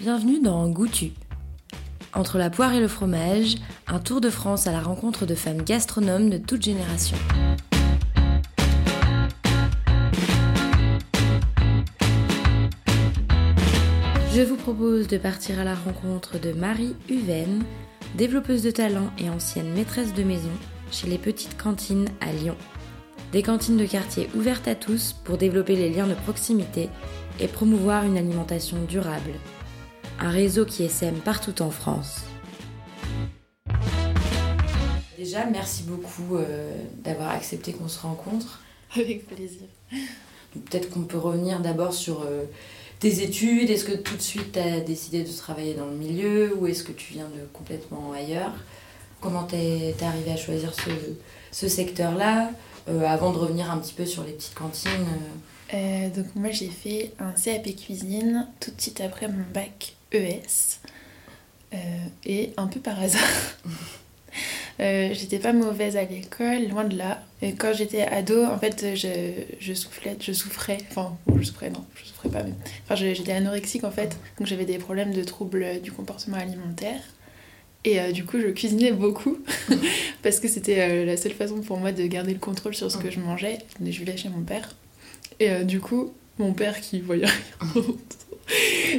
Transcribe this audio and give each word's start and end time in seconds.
Bienvenue 0.00 0.40
dans 0.40 0.66
Goûtu. 0.70 1.12
Entre 2.14 2.38
la 2.38 2.48
poire 2.48 2.72
et 2.72 2.80
le 2.80 2.88
fromage, 2.88 3.56
un 3.86 3.98
tour 3.98 4.22
de 4.22 4.30
France 4.30 4.66
à 4.66 4.72
la 4.72 4.80
rencontre 4.80 5.26
de 5.26 5.34
femmes 5.34 5.60
gastronomes 5.60 6.30
de 6.30 6.38
toutes 6.38 6.62
générations. 6.62 7.18
Je 14.34 14.40
vous 14.40 14.56
propose 14.56 15.06
de 15.06 15.18
partir 15.18 15.58
à 15.58 15.64
la 15.64 15.74
rencontre 15.74 16.40
de 16.40 16.52
Marie 16.52 16.96
Huven, 17.10 17.62
développeuse 18.14 18.62
de 18.62 18.70
talent 18.70 19.10
et 19.18 19.28
ancienne 19.28 19.70
maîtresse 19.74 20.14
de 20.14 20.22
maison 20.22 20.48
chez 20.90 21.08
les 21.08 21.18
petites 21.18 21.62
cantines 21.62 22.08
à 22.22 22.32
Lyon. 22.32 22.56
Des 23.32 23.42
cantines 23.42 23.76
de 23.76 23.84
quartier 23.84 24.30
ouvertes 24.34 24.66
à 24.66 24.74
tous 24.74 25.12
pour 25.24 25.36
développer 25.36 25.76
les 25.76 25.90
liens 25.90 26.06
de 26.06 26.14
proximité 26.14 26.88
et 27.38 27.48
promouvoir 27.48 28.04
une 28.04 28.16
alimentation 28.16 28.78
durable. 28.88 29.32
Un 30.20 30.30
réseau 30.30 30.66
qui 30.66 30.82
essaime 30.82 31.16
partout 31.16 31.62
en 31.62 31.70
France. 31.70 32.20
Déjà, 35.16 35.46
merci 35.46 35.84
beaucoup 35.84 36.36
euh, 36.36 36.72
d'avoir 37.02 37.30
accepté 37.30 37.72
qu'on 37.72 37.88
se 37.88 38.00
rencontre. 38.00 38.60
Avec 38.96 39.26
plaisir. 39.26 39.62
Peut-être 40.52 40.90
qu'on 40.90 41.02
peut 41.02 41.18
revenir 41.18 41.60
d'abord 41.60 41.94
sur 41.94 42.22
euh, 42.22 42.44
tes 42.98 43.22
études. 43.22 43.70
Est-ce 43.70 43.84
que 43.84 43.96
tout 43.96 44.16
de 44.16 44.22
suite 44.22 44.52
tu 44.52 44.58
as 44.58 44.80
décidé 44.80 45.22
de 45.22 45.30
travailler 45.30 45.74
dans 45.74 45.86
le 45.86 45.96
milieu 45.96 46.54
ou 46.56 46.66
est-ce 46.66 46.84
que 46.84 46.92
tu 46.92 47.14
viens 47.14 47.28
de 47.28 47.46
complètement 47.52 48.12
ailleurs? 48.12 48.52
Comment 49.20 49.44
t'es 49.44 49.94
es 49.98 50.04
arrivé 50.04 50.32
à 50.32 50.36
choisir 50.36 50.74
ce, 50.74 50.90
ce 51.52 51.68
secteur-là? 51.68 52.50
Euh, 52.88 53.06
avant 53.06 53.32
de 53.32 53.38
revenir 53.38 53.70
un 53.70 53.78
petit 53.78 53.92
peu 53.94 54.06
sur 54.06 54.24
les 54.24 54.32
petites 54.32 54.54
cantines 54.54 54.90
Euh, 55.72 56.08
donc 56.08 56.26
moi 56.34 56.50
j'ai 56.50 56.66
fait 56.68 57.12
un 57.20 57.30
CAP 57.30 57.76
cuisine 57.76 58.48
tout 58.58 58.72
de 58.72 58.80
suite 58.80 59.00
après 59.00 59.28
mon 59.28 59.44
bac 59.54 59.94
ES. 60.12 60.80
Euh, 61.72 61.76
et 62.24 62.52
un 62.56 62.66
peu 62.66 62.80
par 62.80 63.00
hasard. 63.00 63.22
euh, 64.80 65.10
j'étais 65.12 65.38
pas 65.38 65.52
mauvaise 65.52 65.96
à 65.96 66.04
l'école, 66.04 66.68
loin 66.68 66.84
de 66.84 66.96
là. 66.96 67.22
Et 67.42 67.52
quand 67.54 67.72
j'étais 67.72 68.02
ado, 68.02 68.44
en 68.44 68.58
fait, 68.58 68.94
je, 68.94 69.74
soufflais, 69.74 70.16
je 70.20 70.32
souffrais. 70.32 70.78
Enfin, 70.90 71.16
je 71.38 71.44
souffrais, 71.44 71.70
non, 71.70 71.84
je 71.94 72.06
souffrais 72.06 72.28
pas 72.28 72.42
même. 72.42 72.56
Enfin, 72.84 72.96
j'étais 72.96 73.32
anorexique 73.32 73.84
en 73.84 73.90
fait, 73.90 74.18
donc 74.38 74.46
j'avais 74.46 74.64
des 74.64 74.78
problèmes 74.78 75.12
de 75.12 75.22
troubles 75.22 75.80
du 75.80 75.92
comportement 75.92 76.36
alimentaire. 76.36 77.00
Et 77.84 77.98
euh, 77.98 78.12
du 78.12 78.26
coup, 78.26 78.38
je 78.38 78.48
cuisinais 78.48 78.92
beaucoup 78.92 79.38
parce 80.22 80.38
que 80.38 80.48
c'était 80.48 81.06
la 81.06 81.16
seule 81.16 81.32
façon 81.32 81.60
pour 81.60 81.78
moi 81.78 81.92
de 81.92 82.04
garder 82.06 82.34
le 82.34 82.38
contrôle 82.38 82.74
sur 82.74 82.90
ce 82.90 82.98
que 82.98 83.10
je 83.10 83.20
mangeais. 83.20 83.58
Je 83.80 83.98
vivais 83.98 84.16
chez 84.16 84.28
mon 84.28 84.42
père. 84.42 84.74
Et 85.38 85.64
du 85.64 85.80
coup, 85.80 86.12
mon 86.38 86.52
père 86.52 86.78
qui 86.80 87.00
voyait 87.00 87.24
rien 87.60 87.84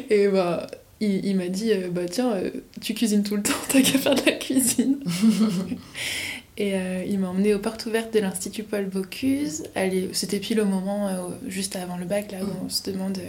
et 0.10 0.28
bah, 0.28 0.68
il, 1.02 1.26
il 1.26 1.36
m'a 1.36 1.48
dit 1.48 1.74
euh, 1.74 1.90
Bah 1.90 2.06
tiens, 2.10 2.32
euh, 2.34 2.52
tu 2.80 2.94
cuisines 2.94 3.24
tout 3.24 3.36
le 3.36 3.44
temps, 3.44 3.54
t'as 3.68 3.82
qu'à 3.82 3.98
faire 3.98 4.16
de 4.16 4.26
la 4.26 4.34
cuisine. 4.34 5.00
et 6.58 6.76
euh, 6.76 7.04
il 7.06 7.20
m'a 7.20 7.30
emmené 7.30 7.54
aux 7.54 7.60
portes 7.60 7.86
ouvertes 7.88 8.14
de 8.14 8.20
l'Institut 8.20 8.64
Paul 8.64 8.86
Bocuse. 8.86 9.64
C'était 10.14 10.40
pile 10.40 10.62
au 10.62 10.66
moment, 10.66 11.10
juste 11.48 11.76
avant 11.76 11.98
le 11.98 12.06
bac, 12.06 12.32
là 12.32 12.40
où 12.44 12.66
on 12.66 12.70
se 12.70 12.90
demande 12.90 13.20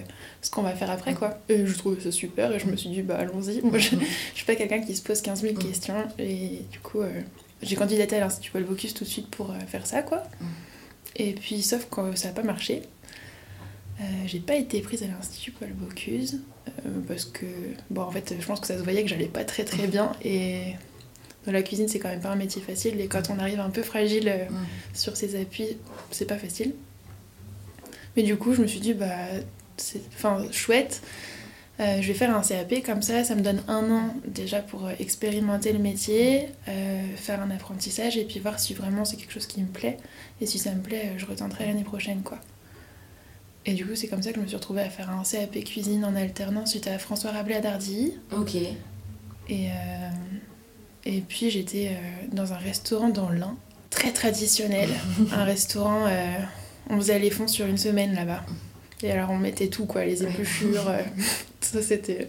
ce 0.43 0.50
qu'on 0.50 0.62
va 0.62 0.75
faire 0.75 0.91
après, 0.91 1.15
quoi. 1.15 1.39
Et 1.48 1.67
je 1.67 1.77
trouvais 1.77 2.00
ça 2.00 2.12
super 2.12 2.53
et 2.53 2.59
je 2.59 2.67
me 2.67 2.77
suis 2.77 2.91
dit 2.91 3.03
Bah 3.03 3.17
allons-y. 3.17 3.62
Moi, 3.62 3.78
je, 3.78 3.97
je 3.97 4.37
suis 4.37 4.47
pas 4.47 4.55
quelqu'un 4.55 4.81
qui 4.81 4.95
se 4.95 5.03
pose 5.03 5.20
15 5.23 5.41
000 5.41 5.55
questions. 5.55 6.06
Et 6.19 6.62
du 6.70 6.78
coup, 6.81 7.00
j'ai 7.62 7.75
candidaté 7.75 8.17
à 8.17 8.20
l'Institut 8.20 8.53
Paul 8.53 8.65
Bocuse 8.65 8.93
tout 8.93 9.05
de 9.05 9.09
suite 9.09 9.28
pour 9.28 9.55
faire 9.67 9.87
ça, 9.87 10.03
quoi. 10.03 10.23
Et 11.17 11.33
puis, 11.33 11.62
sauf 11.62 11.89
que 11.91 12.17
ça 12.17 12.28
n'a 12.28 12.34
pas 12.34 12.43
marché. 12.43 12.83
J'ai 14.27 14.41
pas 14.41 14.56
été 14.56 14.81
prise 14.81 15.05
à 15.05 15.06
l'Institut 15.06 15.53
Paul 15.53 15.70
Bocuse 15.75 16.41
parce 17.09 17.25
que, 17.25 17.47
bon, 17.91 18.03
en 18.03 18.11
fait, 18.11 18.35
je 18.39 18.47
pense 18.47 18.61
que 18.61 18.67
ça 18.67 18.79
se 18.79 18.83
voyait 18.83 19.03
que 19.03 19.09
j'allais 19.09 19.27
pas 19.27 19.45
très 19.45 19.65
très 19.65 19.87
bien 19.87 20.12
et 20.25 20.75
dans 21.47 21.53
la 21.53 21.62
cuisine, 21.62 21.89
c'est 21.89 21.99
quand 21.99 22.09
même 22.09 22.21
pas 22.21 22.31
un 22.31 22.37
métier 22.37 22.62
facile 22.62 23.00
et 23.00 23.09
quand 23.09 23.31
on 23.31 23.39
arrive 23.39 23.61
un 23.61 23.71
peu 23.71 23.83
fragile 23.83 24.28
euh, 24.28 24.45
sur 24.95 25.17
ses 25.17 25.41
appuis, 25.41 25.77
c'est 26.11 26.27
pas 26.27 26.39
facile. 26.39 26.75
Mais 28.17 28.22
du 28.22 28.37
coup, 28.37 28.55
je 28.55 28.62
me 28.62 28.67
suis 28.67 28.81
dit, 28.81 28.95
bah, 28.95 29.09
c'est 29.77 30.03
enfin, 30.15 30.45
chouette, 30.53 31.03
euh, 31.81 32.03
je 32.03 32.09
vais 32.09 32.15
faire 32.15 32.37
un 32.37 32.43
CAP 32.43 32.83
comme 32.84 33.03
ça, 33.03 33.25
ça 33.25 33.34
me 33.34 33.41
donne 33.41 33.62
un 33.67 33.91
an 33.91 34.15
déjà 34.27 34.61
pour 34.61 34.87
euh, 34.87 34.93
expérimenter 35.01 35.72
le 35.72 35.78
métier, 35.78 36.49
euh, 36.69 37.03
faire 37.17 37.41
un 37.41 37.51
apprentissage 37.51 38.17
et 38.17 38.25
puis 38.25 38.41
voir 38.41 38.61
si 38.61 38.75
vraiment 38.75 39.05
c'est 39.05 39.17
quelque 39.17 39.33
chose 39.33 39.47
qui 39.47 39.61
me 39.61 39.69
plaît. 39.69 39.97
Et 40.41 40.47
si 40.47 40.59
ça 40.59 40.72
me 40.72 40.83
plaît, 40.83 41.12
euh, 41.15 41.19
je 41.19 41.27
retenterai 41.27 41.67
l'année 41.67 41.84
prochaine, 41.84 42.22
quoi. 42.22 42.39
Et 43.65 43.75
du 43.75 43.87
coup, 43.87 43.95
c'est 43.95 44.09
comme 44.09 44.23
ça 44.23 44.31
que 44.31 44.37
je 44.37 44.43
me 44.43 44.47
suis 44.47 44.56
retrouvée 44.56 44.83
à 44.83 44.91
faire 44.91 45.11
un 45.11 45.23
CAP 45.23 45.62
cuisine 45.65 46.05
en 46.05 46.17
alternance. 46.17 46.73
J'étais 46.73 46.91
à 46.91 46.99
François 46.99 47.31
Rabelais 47.31 47.56
à 47.56 47.61
Dardilly. 47.61 48.15
Ok. 48.33 48.56
Et, 48.56 48.71
euh, 49.50 50.11
et 51.05 51.21
puis, 51.21 51.50
j'étais 51.50 51.91
euh, 51.91 52.27
dans 52.33 52.53
un 52.53 52.56
restaurant 52.56 53.09
dans 53.09 53.31
l'Ain, 53.31 53.56
très 53.91 54.12
traditionnel. 54.12 54.91
un 55.33 55.45
restaurant, 55.45 56.06
euh, 56.06 56.39
on 56.91 56.97
faisait 56.97 57.19
les 57.21 57.31
fonds 57.31 57.47
sur 57.47 57.67
une 57.67 57.78
semaine 57.78 58.15
là-bas. 58.15 58.43
Et 59.03 59.12
alors, 59.12 59.31
on 59.31 59.39
mettait 59.39 59.69
tout, 59.69 59.87
quoi, 59.87 60.05
les 60.05 60.25
épluchures. 60.25 60.93
ça, 61.61 61.83
c'était. 61.83 62.27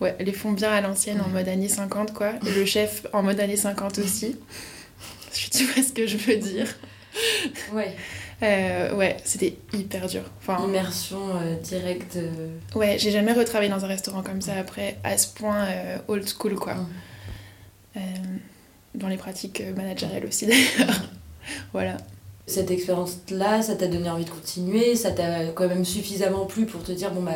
Ouais, 0.00 0.16
les 0.18 0.32
fonds 0.32 0.52
bien 0.52 0.72
à 0.72 0.80
l'ancienne, 0.80 1.20
en 1.20 1.28
mode 1.28 1.48
années 1.48 1.68
50, 1.68 2.12
quoi. 2.12 2.32
Et 2.46 2.52
le 2.52 2.64
chef 2.64 3.06
en 3.12 3.22
mode 3.22 3.38
années 3.38 3.56
50 3.56 3.98
aussi. 3.98 4.36
Je 5.32 5.48
tu 5.58 5.64
vois 5.64 5.82
ce 5.82 5.92
que 5.92 6.06
je 6.06 6.16
veux 6.16 6.36
dire? 6.36 6.66
Ouais. 7.72 7.94
Euh, 8.42 8.94
ouais, 8.96 9.16
c'était 9.24 9.56
hyper 9.72 10.06
dur. 10.08 10.22
Enfin, 10.40 10.64
Immersion 10.66 11.36
euh, 11.36 11.54
directe. 11.60 12.16
euh, 12.16 12.48
Ouais, 12.74 12.96
j'ai 12.98 13.10
jamais 13.12 13.32
retravaillé 13.32 13.70
dans 13.70 13.84
un 13.84 13.88
restaurant 13.88 14.22
comme 14.22 14.40
ça 14.42 14.54
après, 14.58 14.96
à 15.04 15.16
ce 15.16 15.28
point 15.32 15.64
euh, 15.66 15.98
old 16.08 16.28
school 16.28 16.54
quoi. 16.56 16.74
Mm. 16.74 18.00
Dans 18.94 19.08
les 19.08 19.16
pratiques 19.16 19.62
managériales 19.76 20.26
aussi 20.26 20.46
d'ailleurs. 20.76 21.02
voilà. 21.72 21.96
Cette 22.46 22.70
expérience-là, 22.70 23.62
ça 23.62 23.76
t'a 23.76 23.86
donné 23.86 24.10
envie 24.10 24.24
de 24.24 24.30
continuer? 24.30 24.96
Ça 24.96 25.12
t'a 25.12 25.46
quand 25.54 25.68
même 25.68 25.84
suffisamment 25.84 26.44
plu 26.44 26.66
pour 26.66 26.82
te 26.82 26.92
dire 26.92 27.10
bon 27.12 27.22
bah 27.22 27.32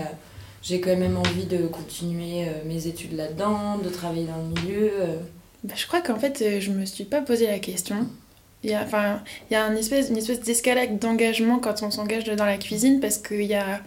j'ai 0.63 0.81
quand 0.81 0.97
même 0.97 1.17
envie 1.17 1.45
de 1.47 1.59
continuer 1.69 2.47
mes 2.67 2.89
études 2.89 3.13
là-dedans, 3.13 3.79
de 3.79 3.89
travailler 3.89 4.27
dans 4.27 4.37
le 4.39 4.61
milieu. 4.61 4.91
Bah, 5.63 5.75
je 5.77 5.87
crois 5.87 6.01
qu'en 6.01 6.19
fait, 6.19 6.61
je 6.61 6.71
me 6.73 6.85
suis 6.85 7.05
pas 7.05 7.21
posé 7.21 7.47
la 7.47 7.61
question. 7.61 8.09
Il 8.65 8.71
y 8.71 8.75
a, 8.75 8.83
enfin, 8.83 9.23
il 9.51 9.55
y 9.55 9.57
a 9.57 9.65
une 9.67 9.77
espèce, 9.77 10.09
une 10.11 10.17
espèce 10.17 10.41
d'escalade 10.41 10.99
d'engagement 10.99 11.59
quand 11.59 11.83
on 11.83 11.91
s'engage 11.91 12.25
dans 12.25 12.45
la 12.47 12.57
cuisine 12.59 13.01
parce 13.01 13.19
qu'il 13.19 13.43
y 13.43 13.55
a 13.55 13.81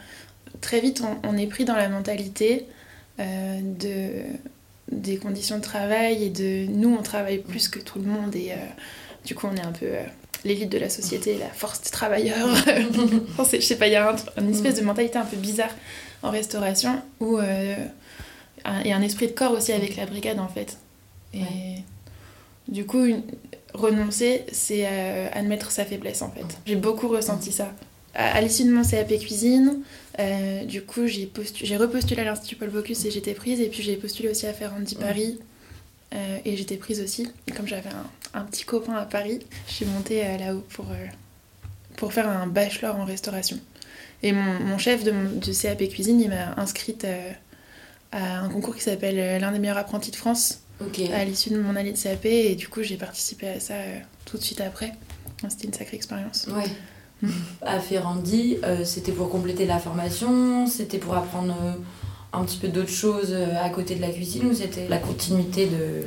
très 0.61 0.79
vite, 0.79 1.01
on, 1.03 1.27
on 1.27 1.37
est 1.37 1.47
pris 1.47 1.65
dans 1.65 1.75
la 1.75 1.89
mentalité 1.89 2.65
euh, 3.19 3.59
de, 3.61 4.09
des 4.91 5.17
conditions 5.17 5.57
de 5.57 5.63
travail 5.63 6.23
et 6.23 6.29
de 6.29 6.65
nous, 6.71 6.95
on 6.97 7.01
travaille 7.01 7.39
plus 7.39 7.67
que 7.67 7.79
tout 7.79 7.99
le 7.99 8.05
monde 8.05 8.35
et 8.35 8.51
euh, 8.51 8.55
du 9.25 9.35
coup, 9.35 9.47
on 9.51 9.55
est 9.55 9.61
un 9.65 9.71
peu 9.73 9.85
euh, 9.87 10.01
l'élite 10.45 10.69
de 10.69 10.77
la 10.77 10.89
société, 10.89 11.37
la 11.37 11.47
force 11.49 11.81
des 11.81 11.89
travailleurs. 11.89 12.47
Je 13.51 13.59
sais 13.59 13.75
pas, 13.75 13.87
il 13.87 13.93
y 13.93 13.95
a 13.97 14.09
un- 14.11 14.15
une 14.41 14.51
espèce 14.51 14.75
de 14.75 14.81
mentalité 14.85 15.17
un 15.17 15.25
peu 15.25 15.35
bizarre 15.37 15.75
en 16.23 16.29
restauration 16.31 17.01
où 17.19 17.37
euh, 17.37 17.75
un- 18.63 18.81
et 18.85 18.93
un 18.93 19.01
esprit 19.01 19.27
de 19.27 19.33
corps 19.33 19.51
aussi 19.51 19.73
avec 19.73 19.97
la 19.97 20.05
brigade 20.05 20.39
en 20.39 20.47
fait. 20.47 20.77
Et 21.33 21.39
Ouais. 21.41 21.83
du 22.69 22.85
coup, 22.85 23.03
une- 23.03 23.23
renoncer, 23.73 24.45
c'est 24.51 24.85
euh, 24.85 25.27
admettre 25.31 25.71
sa 25.71 25.85
faiblesse 25.85 26.21
en 26.21 26.31
fait. 26.31 26.45
J'ai 26.65 26.75
beaucoup 26.75 27.07
ressenti 27.07 27.51
ça. 27.51 27.71
À, 28.15 28.35
à 28.37 28.41
l'issue 28.41 28.63
de 28.63 28.71
mon 28.71 28.83
CAP 28.83 29.07
cuisine, 29.19 29.79
euh, 30.19 30.65
du 30.65 30.81
coup, 30.81 31.05
j'ai 31.07 31.25
postu- 31.27 31.65
j'ai 31.65 31.77
repostulé 31.77 32.21
à 32.21 32.25
l'Institut 32.25 32.55
Paul 32.55 32.69
Bocuse 32.69 33.05
et 33.05 33.11
j'étais 33.11 33.33
prise. 33.33 33.61
Et 33.61 33.67
puis 33.67 33.83
j'ai 33.83 33.95
postulé 33.95 34.29
aussi 34.29 34.47
à 34.47 34.53
Ferrandi 34.53 34.95
Paris 34.95 35.39
euh, 36.15 36.37
et 36.43 36.57
j'étais 36.57 36.77
prise 36.77 37.01
aussi. 37.01 37.31
Et 37.47 37.51
comme 37.51 37.67
j'avais 37.67 37.89
un, 37.89 38.39
un 38.39 38.43
petit 38.45 38.63
copain 38.65 38.93
à 38.95 39.05
Paris, 39.05 39.39
je 39.67 39.73
suis 39.73 39.85
montée 39.85 40.25
euh, 40.25 40.37
là-haut 40.37 40.63
pour, 40.73 40.87
pour 41.97 42.11
faire 42.13 42.27
un 42.27 42.47
bachelor 42.47 42.95
en 42.95 43.05
restauration. 43.05 43.59
Et 44.23 44.31
mon, 44.31 44.59
mon 44.59 44.77
chef 44.77 45.03
de, 45.03 45.11
de 45.11 45.53
CAP 45.53 45.87
cuisine, 45.89 46.19
il 46.19 46.29
m'a 46.29 46.59
inscrite 46.59 47.05
à 48.11 48.39
un 48.39 48.49
concours 48.49 48.75
qui 48.75 48.81
s'appelle 48.81 49.39
l'un 49.39 49.51
des 49.51 49.59
meilleurs 49.59 49.77
apprentis 49.77 50.11
de 50.11 50.15
France 50.15 50.61
À 51.13 51.25
l'issue 51.25 51.49
de 51.49 51.59
mon 51.59 51.75
année 51.75 51.91
de 51.91 51.97
CAP 51.97 52.25
et 52.25 52.55
du 52.55 52.67
coup 52.67 52.83
j'ai 52.83 52.95
participé 52.95 53.49
à 53.49 53.59
ça 53.59 53.73
euh, 53.73 53.99
tout 54.25 54.37
de 54.37 54.43
suite 54.43 54.61
après. 54.61 54.93
C'était 55.47 55.67
une 55.67 55.73
sacrée 55.73 55.95
expérience. 55.95 56.47
Ouais. 56.47 56.69
Mm. 57.21 57.29
À 57.61 57.79
Ferrandi, 57.79 58.57
euh, 58.63 58.83
c'était 58.85 59.11
pour 59.11 59.29
compléter 59.29 59.65
la 59.65 59.79
formation, 59.79 60.67
c'était 60.67 60.97
pour 60.97 61.15
apprendre 61.15 61.55
euh, 61.61 61.73
un 62.31 62.43
petit 62.45 62.57
peu 62.57 62.69
d'autres 62.69 62.89
choses 62.89 63.33
à 63.33 63.69
côté 63.69 63.95
de 63.95 64.01
la 64.01 64.09
cuisine 64.09 64.45
ou 64.47 64.53
c'était 64.53 64.87
la 64.87 64.99
continuité 64.99 65.65
de. 65.65 66.05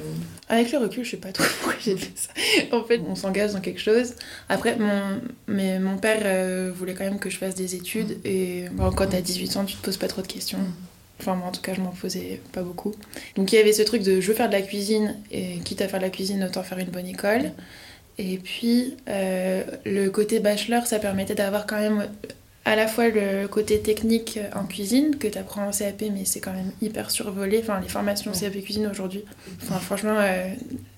Avec 0.48 0.70
le 0.72 0.78
recul, 0.78 1.04
je 1.04 1.12
sais 1.12 1.16
pas 1.16 1.32
trop 1.32 1.44
pourquoi 1.60 1.78
j'ai 1.80 1.96
fait 1.96 2.12
ça. 2.14 2.76
En 2.76 2.84
fait, 2.84 3.00
on 3.08 3.14
s'engage 3.14 3.52
dans 3.52 3.60
quelque 3.60 3.80
chose. 3.80 4.14
Après, 4.48 4.76
mon, 4.76 5.20
mais 5.46 5.78
mon 5.78 5.98
père 5.98 6.22
euh, 6.24 6.72
voulait 6.74 6.94
quand 6.94 7.04
même 7.04 7.18
que 7.18 7.30
je 7.30 7.38
fasse 7.38 7.54
des 7.54 7.74
études 7.74 8.18
et 8.24 8.66
bon, 8.72 8.90
quand 8.92 9.06
t'as 9.08 9.20
18 9.20 9.56
ans, 9.56 9.64
tu 9.64 9.76
te 9.76 9.82
poses 9.82 9.96
pas 9.96 10.08
trop 10.08 10.22
de 10.22 10.26
questions. 10.26 10.58
Enfin, 11.22 11.36
moi 11.36 11.48
en 11.48 11.52
tout 11.52 11.62
cas, 11.62 11.72
je 11.74 11.80
m'en 11.80 11.90
posais 11.90 12.40
pas 12.52 12.62
beaucoup. 12.62 12.92
Donc 13.36 13.52
il 13.52 13.56
y 13.56 13.58
avait 13.58 13.72
ce 13.72 13.82
truc 13.82 14.02
de 14.02 14.20
je 14.20 14.26
veux 14.26 14.34
faire 14.34 14.48
de 14.48 14.54
la 14.54 14.62
cuisine 14.62 15.16
et 15.30 15.58
quitte 15.64 15.80
à 15.80 15.88
faire 15.88 16.00
de 16.00 16.04
la 16.04 16.10
cuisine, 16.10 16.42
autant 16.44 16.62
faire 16.62 16.78
une 16.78 16.90
bonne 16.90 17.06
école. 17.06 17.52
Et 18.18 18.38
puis, 18.38 18.96
euh, 19.08 19.62
le 19.84 20.08
côté 20.10 20.40
bachelor, 20.40 20.86
ça 20.86 20.98
permettait 20.98 21.34
d'avoir 21.34 21.66
quand 21.66 21.78
même 21.78 22.08
à 22.64 22.76
la 22.76 22.86
fois 22.86 23.08
le 23.08 23.46
côté 23.48 23.80
technique 23.80 24.38
en 24.54 24.64
cuisine 24.64 25.16
que 25.16 25.26
tu 25.26 25.38
apprends 25.38 25.66
en 25.66 25.70
CAP, 25.70 26.02
mais 26.12 26.24
c'est 26.24 26.40
quand 26.40 26.52
même 26.52 26.72
hyper 26.80 27.10
survolé. 27.10 27.60
Enfin, 27.62 27.80
les 27.80 27.88
formations 27.88 28.32
CAP 28.32 28.60
cuisine 28.62 28.86
aujourd'hui, 28.86 29.24
enfin, 29.62 29.78
franchement, 29.78 30.16
euh, 30.18 30.48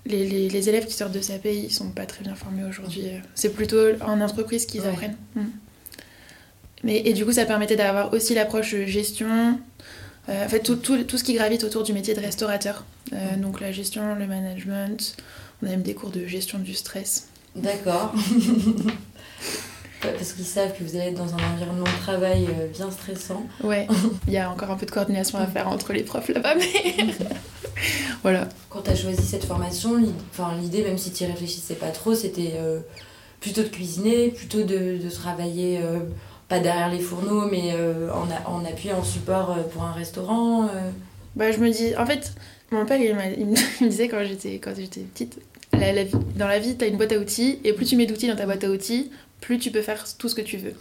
les, 0.06 0.26
les, 0.26 0.48
les, 0.48 0.68
élèves 0.68 0.86
qui 0.86 0.92
sortent 0.92 1.12
de 1.12 1.20
CAP, 1.20 1.46
ils 1.46 1.70
sont 1.70 1.90
pas 1.90 2.06
très 2.06 2.22
bien 2.22 2.34
formés 2.34 2.64
aujourd'hui. 2.64 3.04
C'est 3.34 3.50
plutôt 3.50 3.94
en 4.02 4.20
entreprise 4.20 4.66
qu'ils 4.66 4.86
apprennent. 4.86 5.16
Mm. 5.36 5.42
Mais, 6.82 7.02
et 7.06 7.14
du 7.14 7.24
coup, 7.24 7.32
ça 7.32 7.46
permettait 7.46 7.76
d'avoir 7.76 8.12
aussi 8.12 8.34
l'approche 8.34 8.76
gestion, 8.84 9.26
euh, 9.28 9.52
en 10.28 10.48
fait, 10.48 10.60
tout, 10.60 10.76
tout, 10.76 11.02
tout, 11.04 11.18
ce 11.18 11.24
qui 11.24 11.34
gravite 11.34 11.64
autour 11.64 11.82
du 11.82 11.92
métier 11.92 12.14
de 12.14 12.20
restaurateur. 12.20 12.84
Euh, 13.12 13.36
donc 13.36 13.60
la 13.60 13.72
gestion, 13.72 14.14
le 14.14 14.26
management, 14.26 15.16
on 15.62 15.66
a 15.66 15.70
même 15.70 15.82
des 15.82 15.94
cours 15.94 16.10
de 16.10 16.26
gestion 16.26 16.58
du 16.58 16.74
stress. 16.74 17.28
D'accord. 17.54 18.14
Parce 20.00 20.34
qu'ils 20.34 20.44
savent 20.44 20.76
que 20.76 20.84
vous 20.84 20.96
allez 20.96 21.08
être 21.08 21.16
dans 21.16 21.32
un 21.32 21.54
environnement 21.54 21.84
de 21.84 22.02
travail 22.02 22.46
euh, 22.46 22.66
bien 22.68 22.90
stressant. 22.90 23.46
Ouais, 23.62 23.86
il 24.26 24.34
y 24.34 24.38
a 24.38 24.50
encore 24.50 24.70
un 24.70 24.76
peu 24.76 24.84
de 24.84 24.90
coordination 24.90 25.38
à 25.38 25.46
faire 25.46 25.68
entre 25.68 25.92
les 25.92 26.02
profs 26.02 26.28
là-bas, 26.28 26.54
mais 26.56 27.14
voilà. 28.22 28.48
Quand 28.68 28.82
tu 28.82 28.90
as 28.90 28.96
choisi 28.96 29.22
cette 29.22 29.44
formation, 29.44 29.96
l'idée, 30.60 30.82
même 30.82 30.98
si 30.98 31.12
tu 31.12 31.24
y 31.24 31.26
réfléchissais 31.26 31.74
pas 31.74 31.88
trop, 31.88 32.14
c'était 32.14 32.54
euh, 32.56 32.80
plutôt 33.40 33.62
de 33.62 33.68
cuisiner, 33.68 34.28
plutôt 34.28 34.62
de, 34.62 34.98
de 35.02 35.10
travailler, 35.10 35.80
euh, 35.82 36.00
pas 36.54 36.60
derrière 36.60 36.90
les 36.90 37.00
fourneaux, 37.00 37.46
mais 37.50 37.72
en, 38.12 38.52
en, 38.52 38.64
appui, 38.64 38.92
en 38.92 39.02
support 39.02 39.56
pour 39.72 39.82
un 39.82 39.92
restaurant. 39.92 40.68
Bah, 41.36 41.50
je 41.50 41.58
me 41.58 41.70
dis, 41.70 41.96
en 41.96 42.06
fait, 42.06 42.32
mon 42.70 42.86
père, 42.86 43.00
il, 43.00 43.14
me 43.80 43.88
disait 43.88 44.08
quand 44.08 44.24
j'étais 44.24 44.58
petite, 44.58 45.38
la, 45.72 45.92
la, 45.92 46.04
dans 46.36 46.48
la 46.48 46.58
vie, 46.58 46.76
tu 46.76 46.84
as 46.84 46.88
une 46.88 46.96
boîte 46.96 47.12
à 47.12 47.18
outils, 47.18 47.58
et 47.64 47.72
plus 47.72 47.86
tu 47.86 47.96
mets 47.96 48.06
d'outils 48.06 48.28
dans 48.28 48.36
ta 48.36 48.46
boîte 48.46 48.64
à 48.64 48.70
outils, 48.70 49.10
plus 49.40 49.58
tu 49.58 49.70
peux 49.70 49.82
faire 49.82 50.04
tout 50.18 50.28
ce 50.28 50.34
que 50.34 50.42
tu 50.42 50.56
veux. 50.56 50.74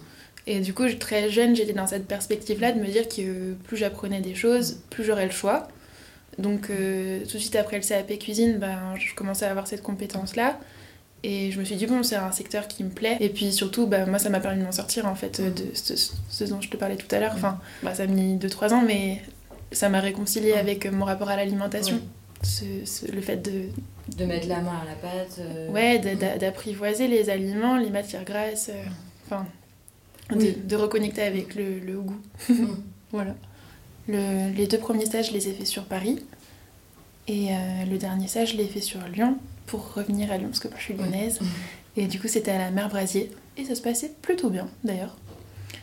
Et 0.45 0.59
du 0.59 0.73
coup, 0.73 0.83
très 0.99 1.29
jeune, 1.29 1.55
j'étais 1.55 1.73
dans 1.73 1.87
cette 1.87 2.07
perspective-là 2.07 2.73
de 2.73 2.79
me 2.79 2.87
dire 2.87 3.07
que 3.07 3.53
plus 3.53 3.77
j'apprenais 3.77 4.21
des 4.21 4.35
choses, 4.35 4.79
plus 4.89 5.03
j'aurais 5.03 5.25
le 5.25 5.31
choix. 5.31 5.67
Donc, 6.37 6.69
euh, 6.69 7.19
tout 7.25 7.37
de 7.37 7.41
suite 7.41 7.55
après 7.55 7.77
le 7.77 7.83
CAP 7.83 8.17
cuisine, 8.19 8.57
ben, 8.57 8.95
je 8.97 9.13
commençais 9.13 9.45
à 9.45 9.51
avoir 9.51 9.67
cette 9.67 9.83
compétence-là. 9.83 10.59
Et 11.25 11.51
je 11.51 11.59
me 11.59 11.63
suis 11.63 11.75
dit, 11.75 11.85
bon, 11.85 12.03
c'est 12.03 12.17
un 12.17 12.31
secteur 12.31 12.67
qui 12.67 12.83
me 12.83 12.89
plaît. 12.89 13.17
Et 13.21 13.29
puis 13.29 13.53
surtout, 13.53 13.87
bah, 13.87 14.05
moi, 14.05 14.19
ça 14.19 14.29
m'a 14.29 14.41
permis 14.41 14.59
de 14.59 14.65
m'en 14.65 14.73
sortir, 14.73 15.05
en 15.05 15.15
fait, 15.15 15.41
de 15.41 15.65
ce, 15.73 16.43
dont 16.43 16.59
je 16.59 16.69
te 16.69 16.75
parlais 16.75 16.97
tout 16.97 17.13
à 17.15 17.19
l'heure. 17.19 17.33
Enfin, 17.33 17.59
bah, 17.81 17.93
ça 17.95 18.03
a 18.03 18.07
mis 18.07 18.35
2-3 18.35 18.73
ans, 18.73 18.83
mais 18.85 19.21
ça 19.71 19.89
m'a 19.89 20.01
réconcilié 20.01 20.53
avec 20.53 20.85
mon 20.91 21.05
rapport 21.05 21.29
à 21.29 21.37
l'alimentation. 21.37 22.01
le 22.61 23.21
fait 23.21 23.37
de, 23.37 23.69
de 24.17 24.25
mettre 24.25 24.47
la 24.47 24.61
main 24.61 24.79
à 24.81 24.85
la 24.85 24.95
pâte. 24.95 25.39
Euh, 25.39 25.69
ouais, 25.69 25.99
d'apprivoiser 26.39 27.07
les 27.07 27.29
aliments, 27.29 27.77
les 27.77 27.89
matières 27.89 28.25
grasses, 28.25 28.69
euh, 28.69 28.83
enfin, 29.25 29.45
de, 30.35 30.75
reconnecter 30.75 31.21
avec 31.21 31.55
le, 31.55 31.79
le 31.79 31.99
goût. 31.99 32.19
Mm. 32.49 32.65
voilà. 33.11 33.35
Le, 34.07 34.53
les 34.55 34.67
deux 34.67 34.77
premiers 34.77 35.05
stages, 35.05 35.29
je 35.29 35.33
les 35.33 35.47
ai 35.47 35.53
faits 35.53 35.67
sur 35.67 35.85
Paris. 35.85 36.19
Et 37.27 37.49
euh, 37.51 37.85
le 37.89 37.97
dernier 37.97 38.27
stage, 38.27 38.51
je 38.51 38.57
l'ai 38.57 38.67
fait 38.67 38.81
sur 38.81 38.99
Lyon, 39.07 39.37
pour 39.65 39.93
revenir 39.93 40.31
à 40.31 40.37
Lyon, 40.37 40.47
parce 40.47 40.59
que 40.59 40.67
moi 40.67 40.77
je 40.77 40.83
suis 40.83 40.93
lyonnaise. 40.93 41.39
Mm. 41.41 41.45
Et 41.95 42.07
du 42.07 42.19
coup, 42.19 42.27
c'était 42.27 42.51
à 42.51 42.57
la 42.57 42.71
mer 42.71 42.89
Brasier. 42.89 43.31
Et 43.57 43.65
ça 43.65 43.75
se 43.75 43.81
passait 43.81 44.11
plutôt 44.21 44.49
bien, 44.49 44.67
d'ailleurs. 44.83 45.15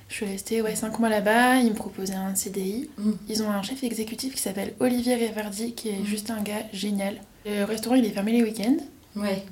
Je 0.08 0.16
suis 0.16 0.26
restée 0.26 0.60
ouais, 0.60 0.74
5 0.74 0.98
mois 0.98 1.08
là-bas, 1.08 1.58
ils 1.58 1.70
me 1.70 1.74
proposaient 1.74 2.14
un 2.14 2.34
CDI. 2.34 2.90
Mm. 2.98 3.12
Ils 3.28 3.42
ont 3.42 3.50
un 3.50 3.62
chef 3.62 3.84
exécutif 3.84 4.34
qui 4.34 4.42
s'appelle 4.42 4.74
Olivier 4.80 5.14
Rivardi, 5.14 5.74
qui 5.74 5.88
est 5.90 6.04
juste 6.04 6.30
un 6.30 6.42
gars 6.42 6.64
génial. 6.72 7.20
Le 7.46 7.64
restaurant, 7.64 7.94
il 7.94 8.04
est 8.04 8.10
fermé 8.10 8.32
les 8.32 8.42
week-ends. 8.42 8.76
Ouais. 9.14 9.44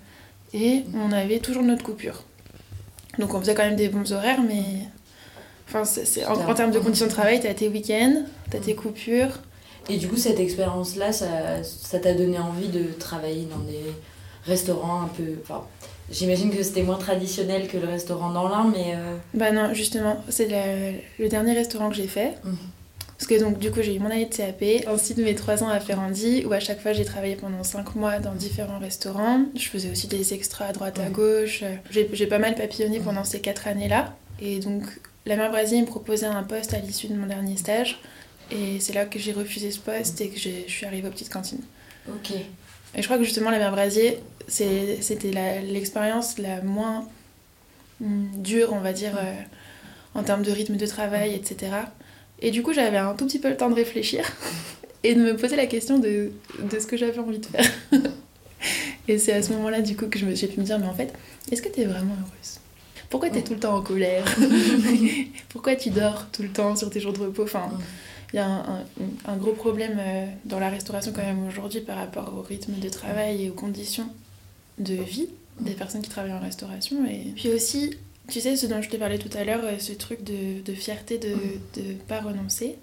Et 0.52 0.84
on 0.94 1.12
avait 1.12 1.38
toujours 1.38 1.62
notre 1.62 1.84
coupure. 1.84 2.24
Donc 3.18 3.34
on 3.34 3.40
faisait 3.40 3.54
quand 3.54 3.64
même 3.64 3.76
des 3.76 3.88
bons 3.88 4.12
horaires, 4.12 4.42
mais. 4.42 4.62
Enfin, 5.68 5.84
c'est, 5.84 6.24
en, 6.24 6.32
en, 6.32 6.54
termes 6.54 6.70
de 6.70 6.78
conditions 6.78 7.06
de 7.06 7.10
travail, 7.10 7.40
t'as 7.40 7.52
tes 7.52 7.68
week-ends, 7.68 8.24
t'as 8.50 8.58
tes 8.58 8.74
coupures. 8.74 9.40
Et 9.88 9.96
du 9.96 10.08
coup, 10.08 10.16
cette 10.16 10.40
expérience-là, 10.40 11.12
ça, 11.12 11.62
ça 11.62 11.98
t'a 11.98 12.14
donné 12.14 12.38
envie 12.38 12.68
de 12.68 12.84
travailler 12.98 13.46
dans 13.46 13.60
des 13.60 13.82
restaurants 14.48 15.02
un 15.02 15.08
peu. 15.08 15.34
Enfin, 15.42 15.64
j'imagine 16.10 16.50
que 16.50 16.62
c'était 16.62 16.82
moins 16.82 16.98
traditionnel 16.98 17.68
que 17.68 17.76
le 17.76 17.86
restaurant 17.86 18.30
dans 18.30 18.48
l'Ain, 18.48 18.72
mais. 18.72 18.94
Euh... 18.96 19.16
Bah 19.34 19.52
non, 19.52 19.74
justement, 19.74 20.22
c'est 20.28 20.48
le 21.18 21.28
dernier 21.28 21.52
restaurant 21.52 21.90
que 21.90 21.96
j'ai 21.96 22.08
fait. 22.08 22.34
Mmh. 22.44 22.54
Parce 23.18 23.26
que 23.26 23.40
donc 23.40 23.58
du 23.58 23.72
coup 23.72 23.82
j'ai 23.82 23.96
eu 23.96 23.98
mon 23.98 24.10
année 24.10 24.26
de 24.26 24.34
CAP, 24.34 24.62
ensuite 24.86 25.18
mes 25.18 25.34
trois 25.34 25.64
ans 25.64 25.68
à 25.68 25.80
Ferrandi, 25.80 26.44
où 26.46 26.52
à 26.52 26.60
chaque 26.60 26.80
fois 26.80 26.92
j'ai 26.92 27.04
travaillé 27.04 27.34
pendant 27.34 27.64
cinq 27.64 27.96
mois 27.96 28.20
dans 28.20 28.32
différents 28.32 28.78
restaurants. 28.78 29.44
Je 29.56 29.68
faisais 29.68 29.90
aussi 29.90 30.06
des 30.06 30.34
extras 30.34 30.66
à 30.66 30.72
droite 30.72 31.00
à 31.00 31.10
gauche. 31.10 31.64
J'ai 31.90 32.26
pas 32.26 32.38
mal 32.38 32.54
papillonné 32.54 33.00
pendant 33.00 33.24
ces 33.24 33.40
quatre 33.40 33.66
années-là. 33.66 34.14
Et 34.40 34.60
donc 34.60 34.84
la 35.26 35.34
mère 35.34 35.50
Brasier 35.50 35.80
me 35.80 35.86
proposait 35.86 36.26
un 36.26 36.44
poste 36.44 36.74
à 36.74 36.78
l'issue 36.78 37.08
de 37.08 37.14
mon 37.14 37.26
dernier 37.26 37.56
stage. 37.56 38.00
Et 38.52 38.78
c'est 38.78 38.92
là 38.92 39.04
que 39.04 39.18
j'ai 39.18 39.32
refusé 39.32 39.72
ce 39.72 39.80
poste 39.80 40.20
et 40.20 40.28
que 40.28 40.38
je 40.38 40.50
suis 40.68 40.86
arrivée 40.86 41.08
aux 41.08 41.10
petites 41.10 41.32
cantines. 41.32 41.64
Ok. 42.08 42.34
Et 42.94 43.02
je 43.02 43.06
crois 43.06 43.18
que 43.18 43.24
justement 43.24 43.50
la 43.50 43.58
mère 43.58 43.72
Brasier, 43.72 44.18
c'était 44.48 45.30
l'expérience 45.62 46.38
la, 46.38 46.62
moins 46.62 47.06
hmm, 48.00 48.26
dure, 48.42 48.72
on 48.72 48.80
va 48.80 48.92
dire, 48.92 49.16
euh, 49.18 49.34
en 50.14 50.22
termes 50.22 50.42
de 50.42 50.50
rythme 50.50 50.76
de 50.76 50.86
travail, 50.86 51.34
etc. 51.34 51.72
Et 52.40 52.50
du 52.50 52.62
coup, 52.62 52.72
j'avais 52.72 52.96
un 52.96 53.14
tout 53.14 53.26
petit 53.26 53.38
peu 53.38 53.48
le 53.48 53.56
temps 53.56 53.68
de 53.68 53.74
réfléchir 53.74 54.24
et 55.04 55.14
de 55.14 55.20
me 55.20 55.36
poser 55.36 55.56
la 55.56 55.66
question 55.66 55.98
de, 55.98 56.32
de 56.70 56.78
ce 56.78 56.86
que 56.86 56.96
j'avais 56.96 57.18
envie 57.18 57.38
de 57.38 57.46
faire. 57.46 57.70
et 59.08 59.18
c'est 59.18 59.32
à 59.32 59.42
ce 59.42 59.52
moment-là, 59.52 59.82
du 59.82 59.96
coup, 59.96 60.06
que 60.06 60.18
j'ai 60.18 60.48
pu 60.48 60.60
me 60.60 60.64
dire, 60.64 60.78
mais 60.78 60.86
en 60.86 60.94
fait, 60.94 61.12
est-ce 61.50 61.62
que 61.62 61.68
tu 61.68 61.80
es 61.80 61.84
vraiment 61.84 62.14
heureuse? 62.14 62.60
Pourquoi 63.10 63.30
tu 63.30 63.38
es 63.38 63.42
tout 63.42 63.54
le 63.54 63.60
temps 63.60 63.76
en 63.76 63.82
colère? 63.82 64.24
Pourquoi 65.48 65.76
tu 65.76 65.90
dors 65.90 66.26
tout 66.30 66.42
le 66.42 66.50
temps 66.50 66.76
sur 66.76 66.90
tes 66.90 67.00
jours 67.00 67.14
de 67.14 67.20
repos? 67.20 67.44
Enfin, 67.44 67.70
il 68.32 68.36
y 68.36 68.40
a 68.40 68.64
un, 69.26 69.36
gros 69.36 69.52
problème 69.52 69.96
euh, 69.98 70.26
dans 70.44 70.60
la 70.60 70.68
restauration 70.68 71.12
quand 71.12 71.22
même 71.22 71.46
aujourd'hui 71.46 71.80
par 71.80 71.96
rapport 71.96 72.34
au 72.36 72.42
rythme 72.42 72.74
de 72.74 72.88
travail 72.88 73.44
et 73.44 73.50
aux 73.50 73.54
conditions 73.54 74.08
de 74.78 74.94
vie 74.94 75.28
des 75.60 75.72
personnes 75.72 76.02
qui 76.02 76.10
travaillent 76.10 76.34
en 76.34 76.40
restauration. 76.40 77.04
Et 77.06 77.32
puis 77.34 77.48
aussi, 77.50 77.94
tu 78.28 78.40
sais, 78.40 78.56
ce 78.56 78.66
dont 78.66 78.82
je 78.82 78.90
t'ai 78.90 78.98
parlé 78.98 79.18
tout 79.18 79.30
à 79.36 79.44
l'heure, 79.44 79.62
euh, 79.64 79.78
ce 79.78 79.92
truc 79.92 80.22
de, 80.24 80.74
fierté 80.74 81.18
de 81.18 81.34
ne 81.80 81.94
pas 81.94 82.20
renoncer, 82.20 82.76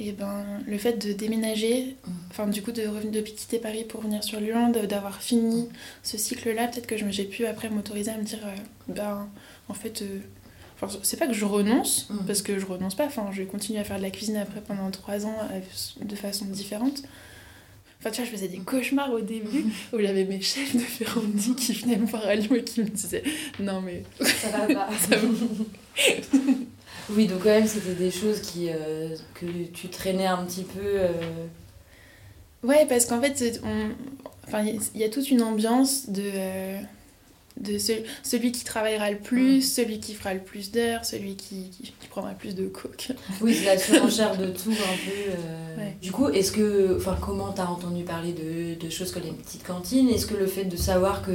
et 0.00 0.12
ben 0.12 0.44
le 0.66 0.78
fait 0.78 0.94
de 0.94 1.12
déménager, 1.12 1.94
enfin 2.30 2.46
du 2.46 2.62
coup 2.62 2.72
de, 2.72 2.82
de 3.10 3.20
quitter 3.20 3.58
Paris 3.58 3.84
pour 3.84 4.00
venir 4.00 4.24
sur 4.24 4.40
Lyon, 4.40 4.70
d'avoir 4.70 5.20
fini 5.20 5.68
ce 6.02 6.16
cycle-là, 6.16 6.68
peut-être 6.68 6.86
que 6.86 6.96
j'ai 6.96 7.24
pu 7.24 7.44
après 7.44 7.68
m'autoriser 7.68 8.10
à 8.10 8.16
me 8.16 8.22
dire, 8.22 8.40
euh, 8.44 8.54
ben 8.88 9.28
en 9.68 9.74
fait, 9.74 10.02
c'est 11.02 11.18
pas 11.18 11.26
que 11.26 11.34
je 11.34 11.44
renonce, 11.44 12.08
mm. 12.10 12.26
parce 12.26 12.42
que 12.42 12.58
je 12.58 12.66
renonce 12.66 12.94
pas, 12.94 13.06
enfin 13.06 13.28
je 13.32 13.42
vais 13.42 13.46
continuer 13.46 13.78
à 13.78 13.84
faire 13.84 13.98
de 13.98 14.02
la 14.02 14.10
cuisine 14.10 14.36
après 14.36 14.60
pendant 14.60 14.90
trois 14.90 15.26
ans 15.26 15.36
de 16.00 16.16
façon 16.16 16.46
différente, 16.46 17.02
Enfin, 18.00 18.10
tu 18.10 18.22
vois, 18.22 18.30
je 18.30 18.30
faisais 18.30 18.48
des 18.48 18.60
cauchemars 18.60 19.12
au 19.12 19.20
début 19.20 19.66
où 19.92 20.00
j'avais 20.00 20.24
mes 20.24 20.40
chefs 20.40 20.74
de 20.74 20.80
Ferrandi 20.80 21.54
qui 21.54 21.74
venaient 21.74 21.98
me 21.98 22.06
voir 22.06 22.26
à 22.26 22.34
Lyon 22.34 22.54
et 22.54 22.64
qui 22.64 22.80
me 22.80 22.86
disaient 22.86 23.22
Non, 23.58 23.82
mais. 23.82 24.04
Ça 24.24 24.48
va 24.48 24.74
pas. 24.74 24.88
Ça 24.98 25.16
va. 25.16 25.28
oui, 27.10 27.26
donc, 27.26 27.42
quand 27.42 27.50
même, 27.50 27.66
c'était 27.66 27.94
des 27.94 28.10
choses 28.10 28.40
qui, 28.40 28.70
euh, 28.70 29.14
que 29.34 29.44
tu 29.74 29.88
traînais 29.88 30.26
un 30.26 30.42
petit 30.46 30.62
peu. 30.62 30.80
Euh... 30.82 31.10
Ouais, 32.62 32.86
parce 32.88 33.04
qu'en 33.04 33.20
fait, 33.20 33.60
on... 33.64 33.90
enfin, 34.48 34.64
il 34.64 35.00
y 35.00 35.04
a 35.04 35.10
toute 35.10 35.30
une 35.30 35.42
ambiance 35.42 36.08
de. 36.08 36.22
Euh 36.24 36.80
de 37.58 37.78
celui 38.22 38.52
qui 38.52 38.64
travaillera 38.64 39.10
le 39.10 39.18
plus, 39.18 39.62
celui 39.62 40.00
qui 40.00 40.14
fera 40.14 40.34
le 40.34 40.40
plus 40.40 40.70
d'heures, 40.70 41.04
celui 41.04 41.36
qui, 41.36 41.70
qui, 41.70 41.92
prendra 42.08 42.32
plus 42.32 42.54
de 42.54 42.66
coke. 42.66 43.12
Oui, 43.40 43.54
c'est 43.54 43.66
la 43.66 43.78
surenchère 43.78 44.36
de 44.36 44.46
tout 44.46 44.70
un 44.70 44.96
peu. 45.04 45.30
Euh. 45.30 45.90
Du 46.00 46.10
coup, 46.10 46.28
est-ce 46.28 46.52
que, 46.52 46.96
enfin, 46.96 47.16
comment 47.20 47.52
t'as 47.52 47.66
entendu 47.66 48.02
parler 48.04 48.32
de, 48.32 48.74
de, 48.82 48.90
choses 48.90 49.12
comme 49.12 49.22
les 49.22 49.32
petites 49.32 49.64
cantines? 49.64 50.08
Est-ce 50.08 50.26
que 50.26 50.34
le 50.34 50.46
fait 50.46 50.64
de 50.64 50.76
savoir 50.76 51.22
que 51.22 51.32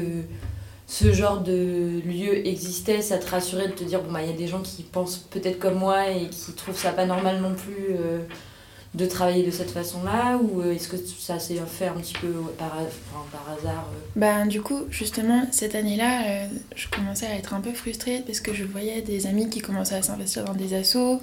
ce 0.88 1.12
genre 1.13 1.41
de 1.41 2.01
lieu 2.05 2.45
existait, 2.48 3.01
ça 3.01 3.17
te 3.17 3.29
rassurait 3.29 3.67
de 3.67 3.74
te 3.74 3.84
dire 3.84 4.01
bon 4.01 4.12
bah 4.12 4.22
il 4.22 4.29
y 4.29 4.34
a 4.34 4.38
des 4.38 4.48
gens 4.48 4.62
qui 4.62 4.84
pensent 4.84 5.17
peut-être 5.17 5.57
comme 5.57 5.75
moi 5.75 6.10
et 6.10 6.27
qui 6.29 6.53
trouvent 6.53 6.77
ça 6.77 6.91
pas 6.91 7.05
normal 7.05 7.41
non 7.41 7.55
plus. 7.55 7.88
Euh, 7.91 8.19
de 8.95 9.05
travailler 9.05 9.45
de 9.45 9.51
cette 9.51 9.71
façon-là 9.71 10.37
ou 10.37 10.61
euh, 10.61 10.73
est-ce 10.73 10.87
que 10.87 10.95
ça 10.97 11.37
s'est 11.37 11.59
fait 11.67 11.87
un 11.87 11.95
petit 11.95 12.13
peu 12.13 12.31
par, 12.57 12.71
par 13.31 13.53
hasard 13.53 13.89
Ben 14.15 14.45
Du 14.45 14.61
coup, 14.61 14.83
justement, 14.89 15.45
cette 15.51 15.75
année-là, 15.75 16.21
euh, 16.25 16.47
je 16.75 16.87
commençais 16.87 17.25
à 17.25 17.35
être 17.35 17.53
un 17.53 17.59
peu 17.59 17.73
frustrée 17.73 18.23
parce 18.25 18.39
que 18.39 18.53
je 18.53 18.63
voyais 18.63 19.01
des 19.01 19.27
amis 19.27 19.49
qui 19.49 19.59
commençaient 19.59 19.95
à 19.95 20.01
s'investir 20.01 20.45
dans 20.45 20.53
des 20.53 20.73
assos. 20.73 21.21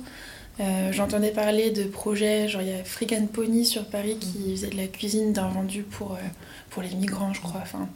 J'entendais 0.93 1.31
parler 1.31 1.71
de 1.71 1.83
projets, 1.83 2.47
genre 2.47 2.63
il 2.63 2.69
y 2.69 2.73
a 2.73 2.85
Freak 2.85 3.33
Pony 3.33 3.67
sur 3.67 3.85
Paris 3.87 4.17
qui 4.21 4.39
mm. 4.39 4.51
faisait 4.53 4.69
de 4.69 4.77
la 4.77 4.87
cuisine 4.87 5.33
d'un 5.33 5.49
vendu 5.49 5.83
pour, 5.83 6.17
pour 6.71 6.83
les 6.83 6.95
migrants, 6.95 7.33
je 7.33 7.41
crois. 7.41 7.63
Enfin, 7.63 7.89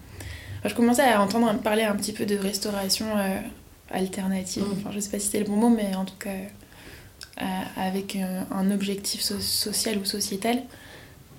je 0.65 0.75
commençais 0.75 1.03
à 1.03 1.23
entendre 1.23 1.53
parler 1.61 1.85
un 1.85 1.95
petit 1.95 2.13
peu 2.13 2.27
de 2.27 2.37
restauration 2.37 3.07
alternative. 3.91 4.65
Mm. 4.65 4.73
Enfin, 4.79 4.91
je 4.93 4.99
sais 4.99 5.11
pas 5.11 5.21
si 5.21 5.29
c'est 5.29 5.39
le 5.39 5.45
bon 5.45 5.57
mot, 5.57 5.69
mais 5.69 5.95
en 5.95 6.07
tout 6.07 6.17
cas 6.19 6.31
avec 7.77 8.17
un, 8.17 8.71
objectif 8.71 9.21
social 9.21 9.99
ou 9.99 10.05
sociétal. 10.05 10.63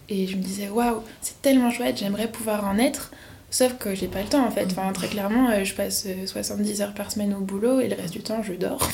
Et 0.10 0.28
je 0.28 0.38
me 0.38 0.42
disais, 0.42 0.70
waouh, 0.70 1.02
c'est 1.22 1.42
tellement 1.42 1.72
chouette, 1.72 1.98
j'aimerais 1.98 2.28
pouvoir 2.32 2.66
en 2.66 2.78
être. 2.78 3.12
Sauf 3.50 3.78
que 3.78 3.96
j'ai 3.96 4.08
pas 4.08 4.22
le 4.22 4.28
temps 4.28 4.46
en 4.46 4.52
fait. 4.52 4.66
Enfin, 4.66 4.92
très 4.92 5.08
clairement, 5.08 5.50
euh, 5.50 5.64
je 5.64 5.74
passe 5.74 6.06
70 6.26 6.82
heures 6.82 6.94
par 6.94 7.12
semaine 7.12 7.34
au 7.34 7.40
boulot 7.40 7.80
et 7.80 7.88
le 7.88 7.96
reste 7.96 8.14
du 8.14 8.22
temps, 8.22 8.44
je 8.44 8.54
dors. 8.54 8.90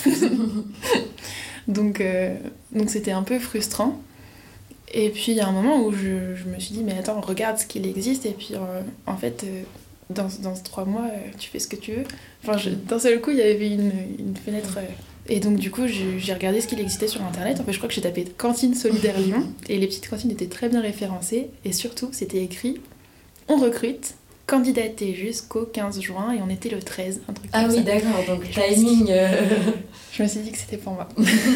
donc, 1.68 2.02
euh, 2.02 2.36
donc 2.72 2.90
c'était 2.90 3.12
un 3.12 3.24
peu 3.24 3.40
frustrant. 3.40 4.00
Et 4.94 5.10
puis 5.10 5.32
il 5.32 5.36
y 5.36 5.42
a 5.42 5.48
un 5.48 5.52
moment 5.52 5.84
où 5.84 5.92
je, 5.92 6.36
je, 6.36 6.46
me 6.46 6.60
suis 6.60 6.76
dit, 6.76 6.84
mais 6.84 6.96
attends, 6.98 7.20
regarde 7.20 7.58
ce 7.58 7.66
qu'il 7.66 7.88
existe. 7.88 8.28
Et 8.28 8.32
puis 8.32 8.52
euh, 8.54 8.82
en 9.08 9.18
fait, 9.18 9.44
dans, 10.12 10.28
dans 10.44 10.54
trois 10.54 10.86
mois, 10.86 11.10
tu 11.40 11.50
fais 11.50 11.58
ce 11.58 11.68
que 11.68 11.76
tu 11.76 11.94
veux. 11.94 12.04
Enfin, 12.46 12.60
d'un 12.88 13.00
seul 13.00 13.22
coup, 13.22 13.32
il 13.32 13.38
y 13.38 13.42
avait 13.42 13.72
une, 13.72 13.92
une 14.20 14.36
fenêtre. 14.36 14.78
Et 15.30 15.40
donc, 15.40 15.58
du 15.58 15.72
coup, 15.72 15.88
j'ai 15.88 16.34
regardé 16.34 16.60
ce 16.60 16.68
qu'il 16.68 16.80
existait 16.80 17.08
sur 17.08 17.22
internet. 17.24 17.60
En 17.60 17.64
fait, 17.64 17.72
je 17.72 17.78
crois 17.78 17.88
que 17.88 17.96
j'ai 17.96 18.02
tapé 18.02 18.26
cantine 18.26 18.76
solidaire 18.76 19.18
Lyon. 19.20 19.48
Et 19.70 19.78
les 19.78 19.88
petites 19.88 20.10
cantines 20.10 20.32
étaient 20.32 20.48
très 20.48 20.70
bien 20.70 20.82
référencées. 20.82 21.50
Et 21.64 21.72
surtout, 21.72 22.10
c'était 22.12 22.44
écrit 22.44 22.80
on 23.50 23.58
recrute 23.58 24.16
candidaté 24.46 25.16
jusqu'au 25.16 25.66
15 25.66 26.02
juin 26.02 26.34
et 26.34 26.42
on 26.42 26.50
était 26.50 26.70
le 26.70 26.80
13, 26.80 27.22
un 27.28 27.34
truc 27.34 27.50
Ah 27.54 27.68
oui, 27.70 27.82
d'accord, 27.82 28.24
donc 28.28 28.50
timing. 28.50 29.08
Euh. 29.10 29.30
je 30.12 30.24
me 30.24 30.28
suis 30.28 30.42
dit 30.42 30.52
que 30.52 30.58
c'était 30.58 30.78
pour 30.78 30.94
moi. 30.94 31.08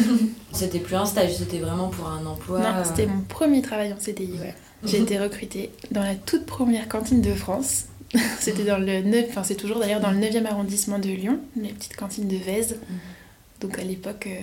c'était 0.52 0.78
plus 0.78 0.96
un 0.96 1.04
stage, 1.04 1.36
c'était 1.36 1.58
vraiment 1.58 1.88
pour 1.88 2.08
un 2.08 2.24
emploi. 2.26 2.60
Non, 2.60 2.84
c'était 2.84 3.06
mon 3.06 3.20
premier 3.20 3.62
travail 3.62 3.92
en 3.92 3.98
CDI, 3.98 4.32
ouais. 4.40 4.54
J'ai 4.84 5.00
été 5.00 5.18
recrutée 5.18 5.70
dans 5.90 6.02
la 6.02 6.14
toute 6.14 6.46
première 6.46 6.88
cantine 6.88 7.20
de 7.20 7.34
France. 7.34 7.86
c'était 8.40 8.64
dans 8.64 8.78
le 8.78 9.02
9, 9.02 9.26
enfin 9.28 9.42
c'est 9.42 9.56
toujours 9.56 9.80
d'ailleurs 9.80 10.00
dans 10.00 10.10
le 10.10 10.18
9e 10.18 10.46
arrondissement 10.46 10.98
de 10.98 11.08
Lyon, 11.08 11.40
les 11.56 11.70
petites 11.70 11.96
cantines 11.96 12.28
de 12.28 12.36
Vèze. 12.36 12.76
Mhm. 12.88 12.98
Donc 13.60 13.78
à 13.78 13.82
l'époque, 13.82 14.28
euh, 14.28 14.40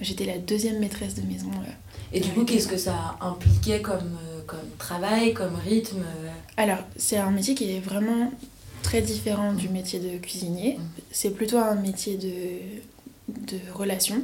j'étais 0.00 0.24
la 0.24 0.38
deuxième 0.38 0.78
maîtresse 0.78 1.14
de 1.14 1.22
maison. 1.22 1.50
Euh, 1.50 1.70
et 2.12 2.20
du 2.20 2.30
coup, 2.30 2.44
qu'est-ce 2.44 2.68
que 2.68 2.76
ça 2.76 3.16
impliquait 3.20 3.82
comme, 3.82 4.18
comme 4.46 4.68
travail, 4.78 5.34
comme 5.34 5.56
rythme 5.56 6.02
alors, 6.56 6.78
c'est 6.96 7.16
un 7.16 7.30
métier 7.30 7.54
qui 7.54 7.72
est 7.72 7.80
vraiment 7.80 8.32
très 8.82 9.02
différent 9.02 9.52
du 9.52 9.68
métier 9.68 9.98
de 9.98 10.18
cuisinier. 10.18 10.78
C'est 11.10 11.30
plutôt 11.30 11.58
un 11.58 11.74
métier 11.74 12.16
de, 12.16 12.32
de 13.28 13.58
relation. 13.72 14.22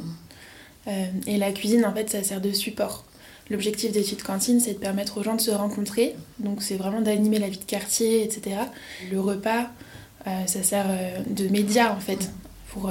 Euh, 0.86 1.06
et 1.26 1.38
la 1.38 1.50
cuisine, 1.52 1.84
en 1.84 1.92
fait, 1.92 2.08
ça 2.08 2.22
sert 2.22 2.40
de 2.40 2.52
support. 2.52 3.04
L'objectif 3.50 3.90
des 3.90 4.00
petites 4.02 4.22
cantines, 4.22 4.60
c'est 4.60 4.74
de 4.74 4.78
permettre 4.78 5.18
aux 5.18 5.24
gens 5.24 5.34
de 5.34 5.40
se 5.40 5.50
rencontrer. 5.50 6.14
Donc, 6.38 6.62
c'est 6.62 6.76
vraiment 6.76 7.00
d'animer 7.00 7.40
la 7.40 7.48
vie 7.48 7.58
de 7.58 7.64
quartier, 7.64 8.22
etc. 8.22 8.56
Le 9.10 9.20
repas, 9.20 9.70
euh, 10.28 10.46
ça 10.46 10.62
sert 10.62 10.86
euh, 10.88 11.18
de 11.28 11.48
média, 11.48 11.92
en 11.92 11.98
fait, 11.98 12.30
pour, 12.72 12.90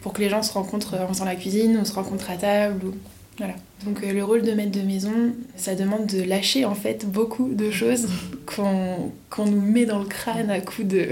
pour 0.00 0.12
que 0.12 0.20
les 0.20 0.28
gens 0.28 0.42
se 0.42 0.52
rencontrent 0.52 0.94
en 0.98 1.08
faisant 1.08 1.24
la 1.24 1.36
cuisine 1.36 1.78
ou 1.78 1.84
se 1.84 1.92
rencontrent 1.92 2.30
à 2.30 2.36
table. 2.36 2.86
Ou... 2.86 2.94
Voilà. 3.38 3.54
Donc 3.84 4.02
euh, 4.02 4.12
le 4.12 4.24
rôle 4.24 4.42
de 4.42 4.52
maître 4.52 4.72
de 4.72 4.82
maison, 4.82 5.32
ça 5.56 5.74
demande 5.76 6.06
de 6.06 6.22
lâcher 6.22 6.64
en 6.64 6.74
fait 6.74 7.06
beaucoup 7.06 7.48
de 7.48 7.70
choses 7.70 8.08
qu'on 8.46 9.46
nous 9.46 9.60
met 9.60 9.86
dans 9.86 10.00
le 10.00 10.06
crâne 10.06 10.50
à 10.50 10.60
coups 10.60 10.88
de, 10.88 11.08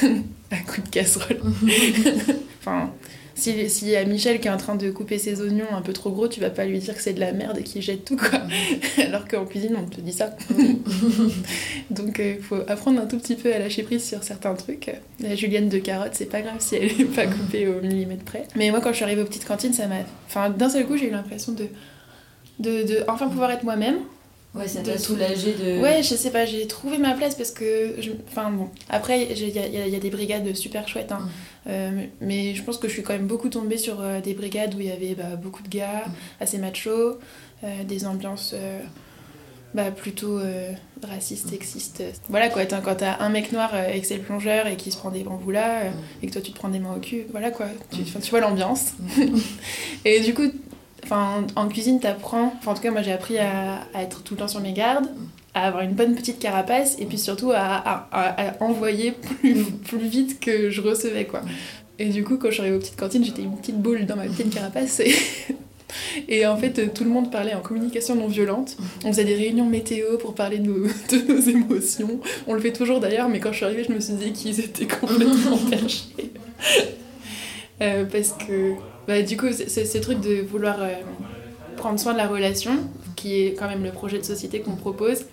à 0.50 0.56
coup 0.58 0.80
de 0.80 0.88
casserole. 0.88 1.40
enfin, 2.60 2.90
si, 3.38 3.70
si 3.70 3.86
y 3.86 3.96
a 3.96 4.04
Michel 4.04 4.40
qui 4.40 4.48
est 4.48 4.50
en 4.50 4.56
train 4.56 4.74
de 4.74 4.90
couper 4.90 5.18
ses 5.18 5.40
oignons 5.40 5.72
un 5.72 5.80
peu 5.80 5.92
trop 5.92 6.10
gros, 6.10 6.28
tu 6.28 6.40
vas 6.40 6.50
pas 6.50 6.64
lui 6.64 6.78
dire 6.78 6.94
que 6.94 7.00
c'est 7.00 7.12
de 7.12 7.20
la 7.20 7.32
merde 7.32 7.58
et 7.58 7.62
qu'il 7.62 7.80
jette 7.80 8.04
tout, 8.04 8.16
quoi. 8.16 8.40
Alors 9.04 9.28
qu'en 9.28 9.44
cuisine, 9.44 9.76
on 9.76 9.88
te 9.88 10.00
dit 10.00 10.12
ça. 10.12 10.36
Donc, 11.90 12.18
il 12.18 12.24
euh, 12.24 12.42
faut 12.42 12.58
apprendre 12.66 13.00
un 13.00 13.06
tout 13.06 13.18
petit 13.18 13.36
peu 13.36 13.54
à 13.54 13.58
lâcher 13.58 13.84
prise 13.84 14.04
sur 14.04 14.22
certains 14.22 14.54
trucs. 14.54 14.90
La 15.20 15.36
julienne 15.36 15.68
de 15.68 15.78
carotte, 15.78 16.12
c'est 16.14 16.26
pas 16.26 16.42
grave 16.42 16.56
si 16.58 16.74
elle 16.74 16.84
est 16.84 17.14
pas 17.14 17.26
coupée 17.26 17.68
au 17.68 17.80
millimètre 17.80 18.24
près. 18.24 18.44
Mais 18.56 18.70
moi, 18.70 18.80
quand 18.80 18.90
je 18.90 18.96
suis 18.96 19.04
arrivée 19.04 19.22
aux 19.22 19.26
petites 19.26 19.46
cantines, 19.46 19.72
ça 19.72 19.86
m'a. 19.86 20.00
Enfin, 20.26 20.50
d'un 20.50 20.68
seul 20.68 20.86
coup, 20.86 20.96
j'ai 20.96 21.08
eu 21.08 21.12
l'impression 21.12 21.52
de... 21.52 21.66
de, 22.58 22.82
de 22.86 23.04
enfin 23.08 23.28
pouvoir 23.28 23.52
être 23.52 23.62
moi-même 23.62 23.98
Ouais, 24.54 24.66
ça 24.66 24.80
t'a 24.80 24.98
soulagé 24.98 25.52
de. 25.52 25.80
Ouais, 25.80 26.02
je 26.02 26.14
sais 26.14 26.30
pas, 26.30 26.46
j'ai 26.46 26.66
trouvé 26.66 26.98
ma 26.98 27.14
place 27.14 27.34
parce 27.34 27.50
que. 27.50 27.94
Je... 27.98 28.10
Enfin 28.28 28.50
bon, 28.50 28.70
après, 28.88 29.24
il 29.24 29.48
y 29.48 29.58
a, 29.58 29.66
y 29.66 29.94
a, 29.94 30.00
des 30.00 30.10
brigades 30.10 30.54
super 30.56 30.88
chouettes, 30.88 31.12
hein. 31.12 31.20
Mm. 31.20 31.28
Euh, 31.68 31.90
mais 32.20 32.54
je 32.54 32.62
pense 32.62 32.78
que 32.78 32.88
je 32.88 32.94
suis 32.94 33.02
quand 33.02 33.12
même 33.12 33.26
beaucoup 33.26 33.48
tombée 33.48 33.76
sur 33.76 34.00
euh, 34.00 34.20
des 34.20 34.34
brigades 34.34 34.74
où 34.74 34.80
il 34.80 34.86
y 34.86 34.92
avait 34.92 35.14
bah, 35.14 35.36
beaucoup 35.36 35.62
de 35.62 35.68
gars, 35.68 36.04
mm. 36.06 36.12
assez 36.40 36.58
machos, 36.58 37.18
euh, 37.62 37.84
des 37.84 38.06
ambiances 38.06 38.54
bah, 39.74 39.90
plutôt 39.90 40.40
racistes, 41.02 41.50
sexistes. 41.50 42.02
Voilà 42.28 42.48
quoi, 42.48 42.64
quand 42.64 42.94
t'as 42.96 43.20
un 43.20 43.28
mec 43.28 43.52
noir 43.52 43.72
et 43.76 44.00
que 44.00 44.06
c'est 44.06 44.16
le 44.16 44.22
plongeur 44.22 44.66
et 44.66 44.76
qui 44.76 44.90
se 44.90 44.96
prend 44.96 45.10
des 45.10 45.24
bambous 45.24 45.50
là, 45.50 45.90
mm. 45.90 45.94
et 46.22 46.26
que 46.26 46.32
toi 46.32 46.40
tu 46.40 46.52
te 46.52 46.56
prends 46.56 46.70
des 46.70 46.78
mains 46.78 46.94
au 46.94 47.00
cul, 47.00 47.26
voilà 47.30 47.50
quoi, 47.50 47.66
tu, 47.90 48.02
tu 48.02 48.30
vois 48.30 48.40
l'ambiance. 48.40 48.94
et 50.06 50.20
du 50.20 50.32
coup, 50.32 50.50
Enfin, 51.10 51.46
en 51.56 51.68
cuisine, 51.68 52.00
t'apprends. 52.00 52.52
En 52.66 52.74
tout 52.74 52.82
cas, 52.82 52.90
moi, 52.90 53.00
j'ai 53.00 53.12
appris 53.12 53.38
à, 53.38 53.80
être 53.94 54.22
tout 54.22 54.34
le 54.34 54.40
temps 54.40 54.48
sur 54.48 54.60
mes 54.60 54.74
gardes, 54.74 55.06
à 55.54 55.66
avoir 55.68 55.82
une 55.82 55.94
bonne 55.94 56.14
petite 56.14 56.38
carapace, 56.38 56.96
et 56.98 57.06
puis 57.06 57.16
surtout 57.16 57.50
à, 57.54 58.10
envoyer 58.60 59.12
plus, 59.12 59.64
vite 59.94 60.38
que 60.38 60.68
je 60.68 60.82
recevais, 60.82 61.24
quoi. 61.24 61.40
Et 61.98 62.10
du 62.10 62.24
coup, 62.24 62.36
quand 62.36 62.48
je 62.48 62.52
suis 62.52 62.60
arrivée 62.60 62.76
aux 62.76 62.80
petites 62.80 62.98
cantines, 62.98 63.24
j'étais 63.24 63.40
une 63.40 63.56
petite 63.56 63.78
boule 63.78 64.04
dans 64.04 64.16
ma 64.16 64.26
petite 64.26 64.52
carapace. 64.52 65.00
Et, 66.28 66.46
en 66.46 66.58
fait, 66.58 66.92
tout 66.92 67.04
le 67.04 67.10
monde 67.10 67.32
parlait 67.32 67.54
en 67.54 67.60
communication 67.60 68.14
non 68.14 68.26
violente. 68.26 68.76
On 69.02 69.08
faisait 69.08 69.24
des 69.24 69.34
réunions 69.34 69.64
météo 69.64 70.18
pour 70.18 70.34
parler 70.34 70.58
de 70.58 70.66
nos, 70.66 70.84
de 71.10 71.32
nos 71.32 71.40
émotions. 71.40 72.20
On 72.46 72.52
le 72.52 72.60
fait 72.60 72.74
toujours 72.74 73.00
d'ailleurs, 73.00 73.30
mais 73.30 73.40
quand 73.40 73.52
je 73.52 73.56
suis 73.56 73.64
arrivée, 73.64 73.84
je 73.88 73.94
me 73.94 74.00
suis 74.00 74.12
dit 74.12 74.34
qu'ils 74.34 74.60
étaient 74.60 74.86
complètement 75.00 75.56
perchés. 75.70 76.32
Euh, 77.80 78.04
parce 78.04 78.32
que 78.32 78.74
bah, 79.08 79.22
du 79.22 79.38
coup, 79.38 79.46
ce 79.50 79.98
truc 79.98 80.20
de 80.20 80.42
vouloir 80.42 80.82
euh, 80.82 80.92
prendre 81.78 81.98
soin 81.98 82.12
de 82.12 82.18
la 82.18 82.28
relation, 82.28 82.72
qui 83.16 83.40
est 83.40 83.54
quand 83.54 83.66
même 83.66 83.82
le 83.82 83.90
projet 83.90 84.18
de 84.18 84.22
société 84.22 84.60
qu'on 84.60 84.76
propose, 84.76 85.24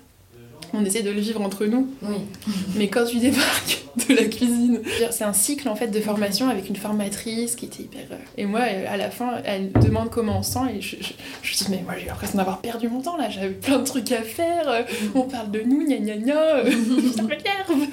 on 0.73 0.85
essaie 0.85 1.01
de 1.01 1.11
le 1.11 1.19
vivre 1.19 1.41
entre 1.41 1.65
nous. 1.65 1.89
Oui. 2.01 2.15
Mais 2.77 2.87
quand 2.87 3.03
tu 3.03 3.17
débarques 3.17 3.83
de 4.09 4.15
la 4.15 4.23
cuisine, 4.23 4.81
c'est 5.11 5.25
un 5.25 5.33
cycle 5.33 5.67
en 5.67 5.75
fait 5.75 5.87
de 5.87 5.99
formation 5.99 6.47
avec 6.47 6.69
une 6.69 6.77
formatrice 6.77 7.57
qui 7.57 7.65
était 7.65 7.83
hyper. 7.83 8.05
Euh, 8.11 8.15
et 8.37 8.45
moi, 8.45 8.61
à 8.61 8.95
la 8.95 9.11
fin, 9.11 9.41
elle 9.43 9.73
demande 9.73 10.09
comment 10.09 10.39
on 10.39 10.43
sent 10.43 10.77
et 10.77 10.79
je, 10.79 10.95
je, 11.01 11.11
je 11.41 11.55
dis 11.57 11.65
mais 11.69 11.81
moi 11.83 11.95
j'ai 11.99 12.05
l'impression 12.05 12.37
d'avoir 12.37 12.61
perdu 12.61 12.87
mon 12.87 13.01
temps 13.01 13.17
là. 13.17 13.29
J'avais 13.29 13.49
plein 13.49 13.79
de 13.79 13.83
trucs 13.83 14.09
à 14.13 14.21
faire. 14.21 14.85
On 15.15 15.23
parle 15.23 15.51
de 15.51 15.59
nous, 15.59 15.85
gna 15.85 15.97
gna 15.97 16.15
gna. 16.15 16.63
Ça 17.13 17.23
m'énerve. 17.23 17.89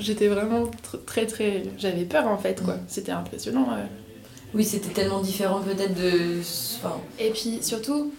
J'étais 0.00 0.26
vraiment 0.26 0.68
très 1.06 1.26
très. 1.26 1.62
J'avais 1.78 2.04
peur 2.06 2.26
en 2.26 2.38
fait 2.38 2.60
quoi. 2.64 2.74
C'était 2.88 3.12
impressionnant. 3.12 3.68
Euh. 3.72 3.84
Oui, 4.54 4.64
c'était 4.64 4.88
tellement 4.88 5.20
différent 5.20 5.60
peut-être 5.60 5.94
de. 5.94 6.40
Et 7.18 7.30
puis 7.30 7.62
surtout, 7.62 8.12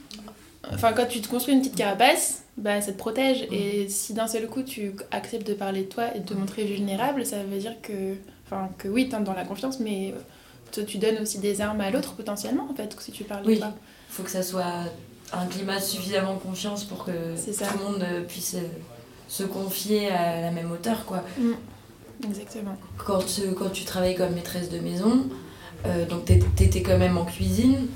enfin, 0.72 0.94
quand 0.94 1.08
tu 1.08 1.22
te 1.22 1.28
construis 1.28 1.54
une 1.54 1.62
petite 1.62 1.76
carapace, 1.76 2.44
bah, 2.58 2.82
ça 2.82 2.92
te 2.92 2.98
protège. 2.98 3.48
Et 3.52 3.88
si 3.90 4.14
d'un 4.14 4.28
seul 4.28 4.48
coup 4.48 4.64
tu 4.64 4.94
acceptes 5.12 5.48
de 5.48 5.54
parler 5.54 5.84
de 5.84 5.90
toi 5.90 6.16
et 6.16 6.20
de 6.20 6.26
te 6.26 6.34
montrer 6.34 6.66
vulnérable, 6.66 7.26
ça 7.26 7.44
veut 7.44 7.58
dire 7.58 7.76
que, 7.82 8.16
enfin, 8.46 8.70
que 8.78 8.88
oui, 8.88 9.10
tu 9.10 9.24
dans 9.24 9.34
la 9.34 9.46
confiance, 9.46 9.80
mais 9.80 10.14
tu 10.72 10.98
donnes 10.98 11.20
aussi 11.22 11.40
des 11.40 11.62
armes 11.62 11.82
à 11.82 11.90
l'autre 11.90 12.14
potentiellement, 12.14 12.68
en 12.70 12.76
fait, 12.76 12.96
si 13.00 13.12
tu 13.12 13.24
parles 13.24 13.44
oui. 13.46 13.56
de 13.56 13.60
toi. 13.60 13.74
Il 14.10 14.14
faut 14.14 14.24
que 14.24 14.32
ça 14.32 14.44
soit 14.44 14.86
un 15.34 15.46
climat 15.46 15.80
suffisamment 15.80 16.36
confiance 16.36 16.84
pour 16.84 17.06
que 17.06 17.12
tout 17.12 17.78
le 17.78 17.84
monde 17.84 18.06
puisse 18.28 18.56
se 19.28 19.44
confier 19.44 20.10
à 20.10 20.42
la 20.42 20.52
même 20.52 20.72
hauteur, 20.72 21.06
quoi. 21.06 21.24
Mm. 21.38 21.54
Exactement. 22.26 22.76
Quand, 22.98 23.24
quand 23.58 23.70
tu 23.70 23.86
travailles 23.86 24.16
comme 24.16 24.34
maîtresse 24.34 24.70
de 24.70 24.80
maison, 24.80 25.30
euh, 25.86 26.06
donc 26.06 26.26
tu 26.26 26.64
étais 26.64 26.82
quand 26.82 26.98
même 26.98 27.18
en 27.18 27.26
cuisine. 27.26 27.88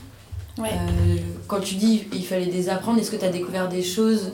Ouais. 0.57 0.69
Euh, 0.71 1.17
quand 1.47 1.59
tu 1.59 1.75
dis 1.75 2.05
il 2.13 2.25
fallait 2.25 2.47
désapprendre, 2.47 2.99
est-ce 2.99 3.11
que 3.11 3.15
tu 3.15 3.25
as 3.25 3.29
découvert 3.29 3.69
des 3.69 3.83
choses 3.83 4.31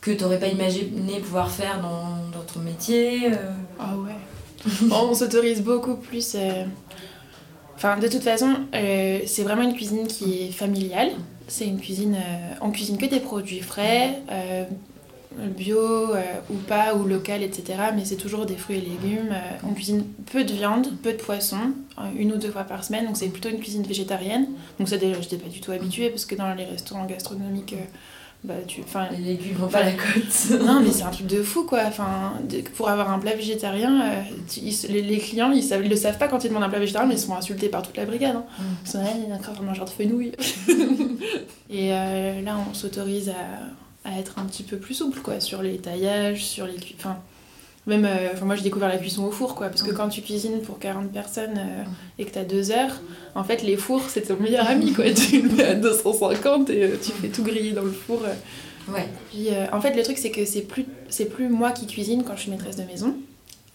que 0.00 0.10
tu 0.10 0.22
n'aurais 0.22 0.38
pas 0.38 0.48
imaginé 0.48 1.20
pouvoir 1.20 1.50
faire 1.50 1.80
dans, 1.80 2.36
dans 2.36 2.44
ton 2.44 2.60
métier 2.60 3.32
euh? 3.32 3.36
Ah 3.78 3.94
ouais. 3.96 4.70
on 4.90 5.14
s'autorise 5.14 5.62
beaucoup 5.62 5.96
plus. 5.96 6.36
Enfin, 7.76 7.98
de 7.98 8.08
toute 8.08 8.22
façon, 8.22 8.54
c'est 8.72 9.42
vraiment 9.42 9.62
une 9.62 9.74
cuisine 9.74 10.06
qui 10.06 10.44
est 10.44 10.52
familiale. 10.52 11.10
C'est 11.48 11.66
une 11.66 11.78
cuisine. 11.78 12.16
on 12.62 12.70
cuisine 12.70 12.96
que 12.96 13.06
des 13.06 13.20
produits 13.20 13.60
frais 13.60 14.22
bio 15.56 16.14
euh, 16.14 16.22
ou 16.50 16.54
pas, 16.54 16.94
ou 16.94 17.04
local, 17.04 17.42
etc. 17.42 17.78
Mais 17.94 18.04
c'est 18.04 18.16
toujours 18.16 18.46
des 18.46 18.56
fruits 18.56 18.78
et 18.78 18.80
légumes. 18.80 19.32
Euh, 19.32 19.68
on 19.68 19.72
cuisine 19.72 20.04
peu 20.32 20.44
de 20.44 20.52
viande, 20.52 20.88
peu 21.02 21.12
de 21.12 21.18
poisson, 21.18 21.58
euh, 21.98 22.02
une 22.16 22.32
ou 22.32 22.36
deux 22.36 22.50
fois 22.50 22.64
par 22.64 22.84
semaine. 22.84 23.06
Donc 23.06 23.16
c'est 23.16 23.28
plutôt 23.28 23.48
une 23.48 23.60
cuisine 23.60 23.82
végétarienne. 23.82 24.48
Donc 24.78 24.88
ça 24.88 24.96
déjà, 24.96 25.20
j'étais 25.20 25.36
pas 25.36 25.48
du 25.48 25.60
tout 25.60 25.72
habituée 25.72 26.10
parce 26.10 26.24
que 26.24 26.34
dans 26.34 26.52
les 26.54 26.64
restaurants 26.64 27.06
gastronomiques, 27.06 27.74
bah 28.42 28.54
tu... 28.66 28.82
Enfin, 28.82 29.08
les 29.10 29.24
légumes 29.24 29.56
vont 29.56 29.68
pas 29.68 29.82
la 29.82 29.92
côte. 29.92 30.60
non 30.60 30.80
mais 30.80 30.90
c'est 30.90 31.02
un 31.02 31.10
truc 31.10 31.26
de 31.26 31.42
fou 31.42 31.64
quoi. 31.64 31.80
Enfin, 31.86 32.34
pour 32.74 32.88
avoir 32.88 33.10
un 33.10 33.18
plat 33.18 33.34
végétarien, 33.34 34.24
les, 34.88 35.18
clients 35.18 35.50
ils, 35.50 35.62
savent, 35.62 35.82
le 35.82 35.96
savent 35.96 36.18
pas 36.18 36.28
quand 36.28 36.44
ils 36.44 36.48
demandent 36.48 36.64
un 36.64 36.68
plat 36.68 36.78
végétarien, 36.78 37.08
mais 37.08 37.14
ils 37.14 37.20
se 37.20 37.26
font 37.26 37.36
insulter 37.36 37.68
par 37.68 37.82
toute 37.82 37.96
la 37.96 38.04
brigade. 38.04 38.36
Hein. 38.36 38.44
Mm. 38.58 38.62
Ils 38.84 38.90
sont 38.90 38.98
là, 38.98 39.10
il 39.16 39.28
y 39.30 39.32
a 39.32 39.36
encore 39.36 39.54
un 39.60 39.64
mangeur 39.64 39.86
de 39.86 39.90
fenouil. 39.90 40.32
et 41.70 41.90
là 41.90 42.56
on 42.70 42.74
s'autorise 42.74 43.30
à 43.30 43.83
à 44.04 44.18
être 44.18 44.38
un 44.38 44.44
petit 44.44 44.62
peu 44.62 44.76
plus 44.76 44.94
souple 44.94 45.20
quoi 45.20 45.40
sur 45.40 45.62
les 45.62 45.78
taillages, 45.78 46.44
sur 46.44 46.66
les 46.66 46.76
enfin 46.98 47.18
même 47.86 48.04
euh, 48.04 48.30
enfin 48.32 48.46
moi 48.46 48.56
j'ai 48.56 48.62
découvert 48.62 48.88
la 48.88 48.96
cuisson 48.96 49.24
au 49.24 49.30
four 49.30 49.54
quoi 49.54 49.68
parce 49.68 49.82
que 49.82 49.90
quand 49.90 50.08
tu 50.08 50.22
cuisines 50.22 50.60
pour 50.62 50.78
40 50.78 51.12
personnes 51.12 51.58
euh, 51.58 51.82
et 52.18 52.24
que 52.24 52.32
tu 52.32 52.38
as 52.38 52.44
deux 52.44 52.70
heures 52.70 53.00
en 53.34 53.44
fait 53.44 53.62
les 53.62 53.76
fours 53.76 54.02
c'est 54.08 54.22
ton 54.22 54.36
meilleur 54.36 54.66
ami 54.68 54.92
quoi 54.92 55.10
tu 55.10 55.42
le 55.42 55.50
mets 55.50 55.64
à 55.64 55.74
250 55.74 56.70
et 56.70 56.84
euh, 56.84 56.96
tu 57.02 57.12
fais 57.12 57.28
tout 57.28 57.42
griller 57.42 57.72
dans 57.72 57.82
le 57.82 57.92
four 57.92 58.22
Ouais. 58.86 59.08
Puis 59.30 59.48
en 59.72 59.80
fait, 59.80 59.94
le 59.96 60.02
truc, 60.02 60.18
c'est 60.18 60.30
que 60.30 60.44
c'est 60.44 60.60
plus, 60.60 60.84
c'est 61.08 61.24
plus 61.24 61.48
moi 61.48 61.72
qui 61.72 61.86
cuisine 61.86 62.22
quand 62.22 62.36
je 62.36 62.42
suis 62.42 62.50
maîtresse 62.50 62.76
de 62.76 62.82
maison. 62.82 63.16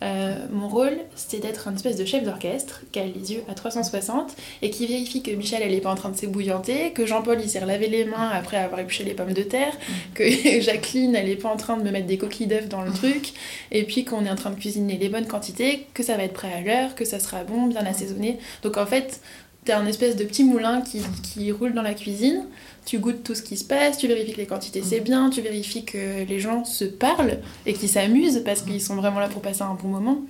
Euh, 0.01 0.35
mon 0.51 0.69
rôle, 0.69 0.97
c'était 1.15 1.45
d'être 1.45 1.67
un 1.67 1.75
espèce 1.75 1.97
de 1.97 2.05
chef 2.05 2.23
d'orchestre 2.23 2.81
qui 2.91 2.99
a 2.99 3.05
les 3.05 3.33
yeux 3.33 3.43
à 3.49 3.53
360 3.53 4.33
et 4.61 4.69
qui 4.69 4.87
vérifie 4.87 5.21
que 5.21 5.31
Michel, 5.31 5.61
elle 5.61 5.73
est 5.73 5.81
pas 5.81 5.91
en 5.91 5.95
train 5.95 6.09
de 6.09 6.15
s'ébouillanter, 6.15 6.91
que 6.91 7.05
Jean-Paul, 7.05 7.39
il 7.41 7.49
s'est 7.49 7.59
relavé 7.59 7.87
les 7.87 8.05
mains 8.05 8.29
après 8.29 8.57
avoir 8.57 8.79
épluché 8.79 9.03
les 9.03 9.13
pommes 9.13 9.33
de 9.33 9.43
terre, 9.43 9.73
que 10.13 10.23
Jacqueline, 10.61 11.15
elle 11.15 11.29
est 11.29 11.35
pas 11.35 11.49
en 11.49 11.57
train 11.57 11.75
de 11.77 11.83
me 11.83 11.91
mettre 11.91 12.07
des 12.07 12.17
coquilles 12.17 12.47
d'œufs 12.47 12.69
dans 12.69 12.81
le 12.81 12.91
truc, 12.91 13.33
et 13.71 13.83
puis 13.83 14.05
qu'on 14.05 14.25
est 14.25 14.29
en 14.29 14.35
train 14.35 14.51
de 14.51 14.59
cuisiner 14.59 14.97
les 14.97 15.09
bonnes 15.09 15.27
quantités, 15.27 15.87
que 15.93 16.03
ça 16.03 16.15
va 16.15 16.23
être 16.23 16.33
prêt 16.33 16.53
à 16.53 16.61
l'heure, 16.61 16.95
que 16.95 17.03
ça 17.03 17.19
sera 17.19 17.43
bon, 17.43 17.67
bien 17.67 17.85
assaisonné. 17.85 18.39
Donc 18.63 18.77
en 18.77 18.85
fait, 18.85 19.19
t'es 19.65 19.73
un 19.73 19.85
espèce 19.85 20.15
de 20.15 20.23
petit 20.23 20.43
moulin 20.43 20.81
qui, 20.81 21.01
qui 21.23 21.51
roule 21.51 21.73
dans 21.73 21.81
la 21.81 21.93
cuisine 21.93 22.45
tu 22.89 22.97
goûtes 22.97 23.23
tout 23.23 23.35
ce 23.35 23.43
qui 23.43 23.55
se 23.55 23.63
passe, 23.63 23.99
tu 23.99 24.07
vérifies 24.07 24.33
que 24.33 24.37
les 24.37 24.47
quantités 24.47 24.81
c'est 24.83 24.99
bien, 24.99 25.29
tu 25.29 25.41
vérifies 25.41 25.85
que 25.85 26.23
les 26.27 26.39
gens 26.39 26.65
se 26.65 26.85
parlent 26.85 27.37
et 27.67 27.73
qu'ils 27.73 27.89
s'amusent 27.89 28.41
parce 28.43 28.63
qu'ils 28.63 28.81
sont 28.81 28.95
vraiment 28.95 29.19
là 29.19 29.27
pour 29.27 29.43
passer 29.43 29.61
un 29.61 29.75
bon 29.75 29.89
moment. 29.89 30.21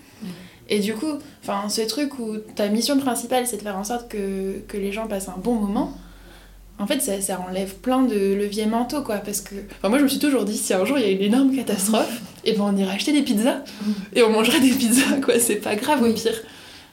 Et 0.67 0.79
du 0.79 0.93
coup, 0.93 1.13
enfin, 1.41 1.69
ce 1.69 1.81
truc 1.81 2.19
où 2.19 2.35
ta 2.55 2.67
mission 2.67 2.99
principale 2.99 3.47
c'est 3.47 3.55
de 3.55 3.61
faire 3.61 3.77
en 3.77 3.85
sorte 3.85 4.09
que, 4.09 4.59
que, 4.67 4.75
les 4.75 4.91
gens 4.91 5.07
passent 5.07 5.29
un 5.29 5.39
bon 5.41 5.55
moment, 5.55 5.97
en 6.79 6.85
fait 6.85 7.01
ça, 7.01 7.21
ça 7.21 7.39
enlève 7.47 7.75
plein 7.75 8.03
de 8.03 8.33
leviers 8.33 8.65
mentaux 8.65 9.03
quoi. 9.03 9.19
Parce 9.19 9.39
que, 9.39 9.55
enfin, 9.77 9.87
moi 9.87 9.97
je 9.97 10.03
me 10.03 10.09
suis 10.09 10.19
toujours 10.19 10.43
dit 10.43 10.57
si 10.57 10.73
un 10.73 10.83
jour 10.83 10.97
il 10.99 11.05
y 11.05 11.07
a 11.07 11.11
une 11.11 11.21
énorme 11.21 11.55
catastrophe, 11.55 12.21
et 12.43 12.51
ben 12.53 12.65
on 12.67 12.75
ira 12.75 12.91
acheter 12.91 13.13
des 13.13 13.21
pizzas 13.21 13.63
et 14.13 14.21
on 14.21 14.31
mangera 14.31 14.59
des 14.59 14.71
pizzas 14.71 15.21
quoi, 15.23 15.39
c'est 15.39 15.55
pas 15.55 15.77
grave 15.77 16.03
au 16.03 16.11
pire. 16.11 16.41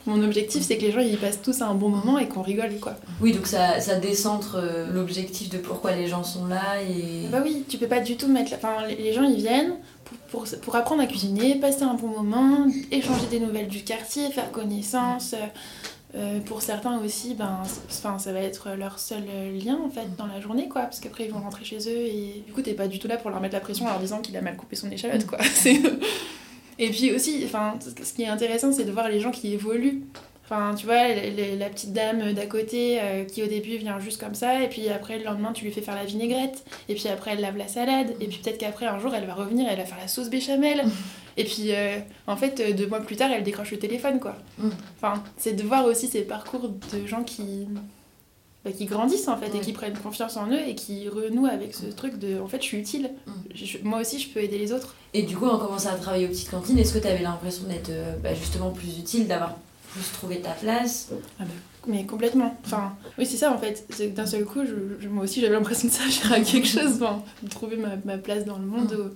Mon 0.06 0.22
objectif, 0.22 0.62
c'est 0.62 0.76
que 0.78 0.82
les 0.82 0.92
gens 0.92 1.00
ils 1.00 1.18
passent 1.18 1.42
tous 1.42 1.62
un 1.62 1.74
bon 1.74 1.88
moment 1.88 2.18
et 2.18 2.28
qu'on 2.28 2.42
rigole, 2.42 2.78
quoi. 2.80 2.94
Oui, 3.20 3.32
donc 3.32 3.46
ça, 3.46 3.80
ça 3.80 3.96
décentre 3.96 4.56
euh, 4.56 4.86
l'objectif 4.92 5.48
de 5.50 5.58
pourquoi 5.58 5.92
les 5.92 6.06
gens 6.06 6.22
sont 6.22 6.46
là 6.46 6.80
et... 6.80 7.26
Bah 7.30 7.40
oui, 7.42 7.64
tu 7.68 7.76
peux 7.76 7.88
pas 7.88 8.00
du 8.00 8.16
tout 8.16 8.28
mettre... 8.28 8.52
Enfin, 8.54 8.86
les 8.86 9.12
gens, 9.12 9.24
ils 9.24 9.36
viennent 9.36 9.74
pour, 10.04 10.44
pour, 10.44 10.60
pour, 10.60 10.76
apprendre 10.76 11.02
à 11.02 11.06
cuisiner, 11.06 11.56
passer 11.56 11.82
un 11.82 11.94
bon 11.94 12.06
moment, 12.06 12.66
échanger 12.92 13.26
des 13.30 13.40
nouvelles 13.40 13.68
du 13.68 13.82
quartier, 13.82 14.30
faire 14.30 14.52
connaissance. 14.52 15.34
Euh, 16.14 16.38
pour 16.40 16.62
certains 16.62 16.98
aussi, 17.00 17.34
ben, 17.34 17.58
enfin, 17.90 18.18
ça 18.18 18.32
va 18.32 18.40
être 18.40 18.70
leur 18.78 18.98
seul 18.98 19.24
lien 19.52 19.76
en 19.84 19.90
fait 19.90 20.16
dans 20.16 20.26
la 20.26 20.40
journée, 20.40 20.68
quoi, 20.68 20.82
parce 20.82 21.00
qu'après 21.00 21.24
ils 21.24 21.32
vont 21.32 21.40
rentrer 21.40 21.64
chez 21.64 21.78
eux 21.78 22.06
et 22.06 22.42
du 22.46 22.52
coup 22.52 22.62
t'es 22.62 22.72
pas 22.72 22.86
du 22.86 22.98
tout 22.98 23.08
là 23.08 23.18
pour 23.18 23.30
leur 23.30 23.40
mettre 23.40 23.54
la 23.54 23.60
pression 23.60 23.86
en 23.86 23.90
leur 23.90 23.98
disant 23.98 24.20
qu'il 24.20 24.34
a 24.36 24.40
mal 24.40 24.56
coupé 24.56 24.76
son 24.76 24.90
échalote, 24.90 25.26
quoi. 25.26 25.38
Et 26.78 26.90
puis 26.90 27.12
aussi, 27.14 27.42
enfin, 27.44 27.78
ce 27.80 28.12
qui 28.12 28.22
est 28.22 28.28
intéressant, 28.28 28.72
c'est 28.72 28.84
de 28.84 28.92
voir 28.92 29.08
les 29.08 29.20
gens 29.20 29.30
qui 29.30 29.52
évoluent. 29.52 30.02
Enfin, 30.48 30.76
tu 30.76 30.86
vois, 30.86 31.08
la 31.08 31.68
petite 31.68 31.92
dame 31.92 32.32
d'à 32.32 32.46
côté 32.46 33.00
euh, 33.00 33.24
qui 33.24 33.42
au 33.42 33.46
début 33.46 33.78
vient 33.78 33.98
juste 33.98 34.20
comme 34.20 34.36
ça, 34.36 34.62
et 34.62 34.68
puis 34.68 34.88
après 34.88 35.18
le 35.18 35.24
lendemain 35.24 35.52
tu 35.52 35.64
lui 35.64 35.72
fais 35.72 35.80
faire 35.80 35.96
la 35.96 36.04
vinaigrette, 36.04 36.64
et 36.88 36.94
puis 36.94 37.08
après 37.08 37.32
elle 37.32 37.40
lave 37.40 37.56
la 37.56 37.66
salade, 37.66 38.14
et 38.20 38.28
puis 38.28 38.38
peut-être 38.38 38.58
qu'après 38.58 38.86
un 38.86 39.00
jour 39.00 39.12
elle 39.12 39.26
va 39.26 39.34
revenir, 39.34 39.66
elle 39.68 39.78
va 39.78 39.84
faire 39.84 39.98
la 39.98 40.06
sauce 40.06 40.30
béchamel, 40.30 40.84
et 41.36 41.42
puis 41.42 41.72
euh, 41.72 41.98
en 42.28 42.36
fait 42.36 42.76
deux 42.76 42.86
mois 42.86 43.00
plus 43.00 43.16
tard 43.16 43.32
elle 43.32 43.42
décroche 43.42 43.72
le 43.72 43.80
téléphone 43.80 44.20
quoi. 44.20 44.36
Mm. 44.58 44.68
Enfin, 44.96 45.24
c'est 45.36 45.54
de 45.54 45.64
voir 45.64 45.84
aussi 45.84 46.06
ces 46.06 46.22
parcours 46.22 46.68
de 46.68 47.06
gens 47.08 47.24
qui, 47.24 47.66
qui 48.72 48.86
grandissent 48.86 49.28
en 49.28 49.36
fait 49.36 49.54
et 49.54 49.60
qui 49.60 49.72
prennent 49.72 49.96
confiance 49.98 50.36
en 50.36 50.48
eux 50.48 50.60
et 50.66 50.74
qui 50.74 51.08
renouent 51.08 51.46
avec 51.46 51.74
ce 51.74 51.86
truc 51.86 52.18
de 52.18 52.40
en 52.40 52.48
fait 52.48 52.58
je 52.58 52.66
suis 52.66 52.78
utile. 52.78 53.10
Mm. 53.26 53.32
moi 53.84 54.00
aussi 54.00 54.18
je 54.18 54.28
peux 54.28 54.40
aider 54.40 54.58
les 54.58 54.72
autres. 54.72 54.94
Et 55.14 55.22
du 55.22 55.36
coup 55.36 55.46
en 55.46 55.58
commençant 55.58 55.90
à 55.90 55.94
travailler 55.96 56.26
aux 56.26 56.30
petites 56.30 56.50
cantines, 56.50 56.78
est-ce 56.78 56.94
que 56.94 56.98
tu 56.98 57.06
avais 57.06 57.22
l'impression 57.22 57.64
d'être 57.68 57.90
euh, 57.90 58.16
bah, 58.22 58.34
justement 58.34 58.70
plus 58.70 58.98
utile, 58.98 59.26
d'avoir 59.26 59.56
plus 59.92 60.10
trouvé 60.12 60.40
ta 60.40 60.50
place? 60.50 61.08
Ah 61.38 61.44
bah, 61.44 61.50
Mais 61.86 62.04
complètement. 62.04 62.56
Enfin, 62.64 62.94
oui 63.18 63.26
c'est 63.26 63.36
ça 63.36 63.52
en 63.52 63.58
fait. 63.58 63.86
D'un 64.14 64.26
seul 64.26 64.44
coup, 64.44 64.60
je, 64.64 65.08
moi 65.08 65.24
aussi 65.24 65.40
j'avais 65.40 65.54
l'impression 65.54 65.88
de 65.88 65.92
ça, 65.92 66.02
à 66.34 66.40
quelque 66.40 66.68
chose, 66.68 66.98
de 67.42 67.48
trouver 67.48 67.76
ma, 67.76 67.96
ma, 68.04 68.18
place 68.18 68.44
dans 68.44 68.58
le 68.58 68.66
monde. 68.66 68.92
Mm. 68.92 69.10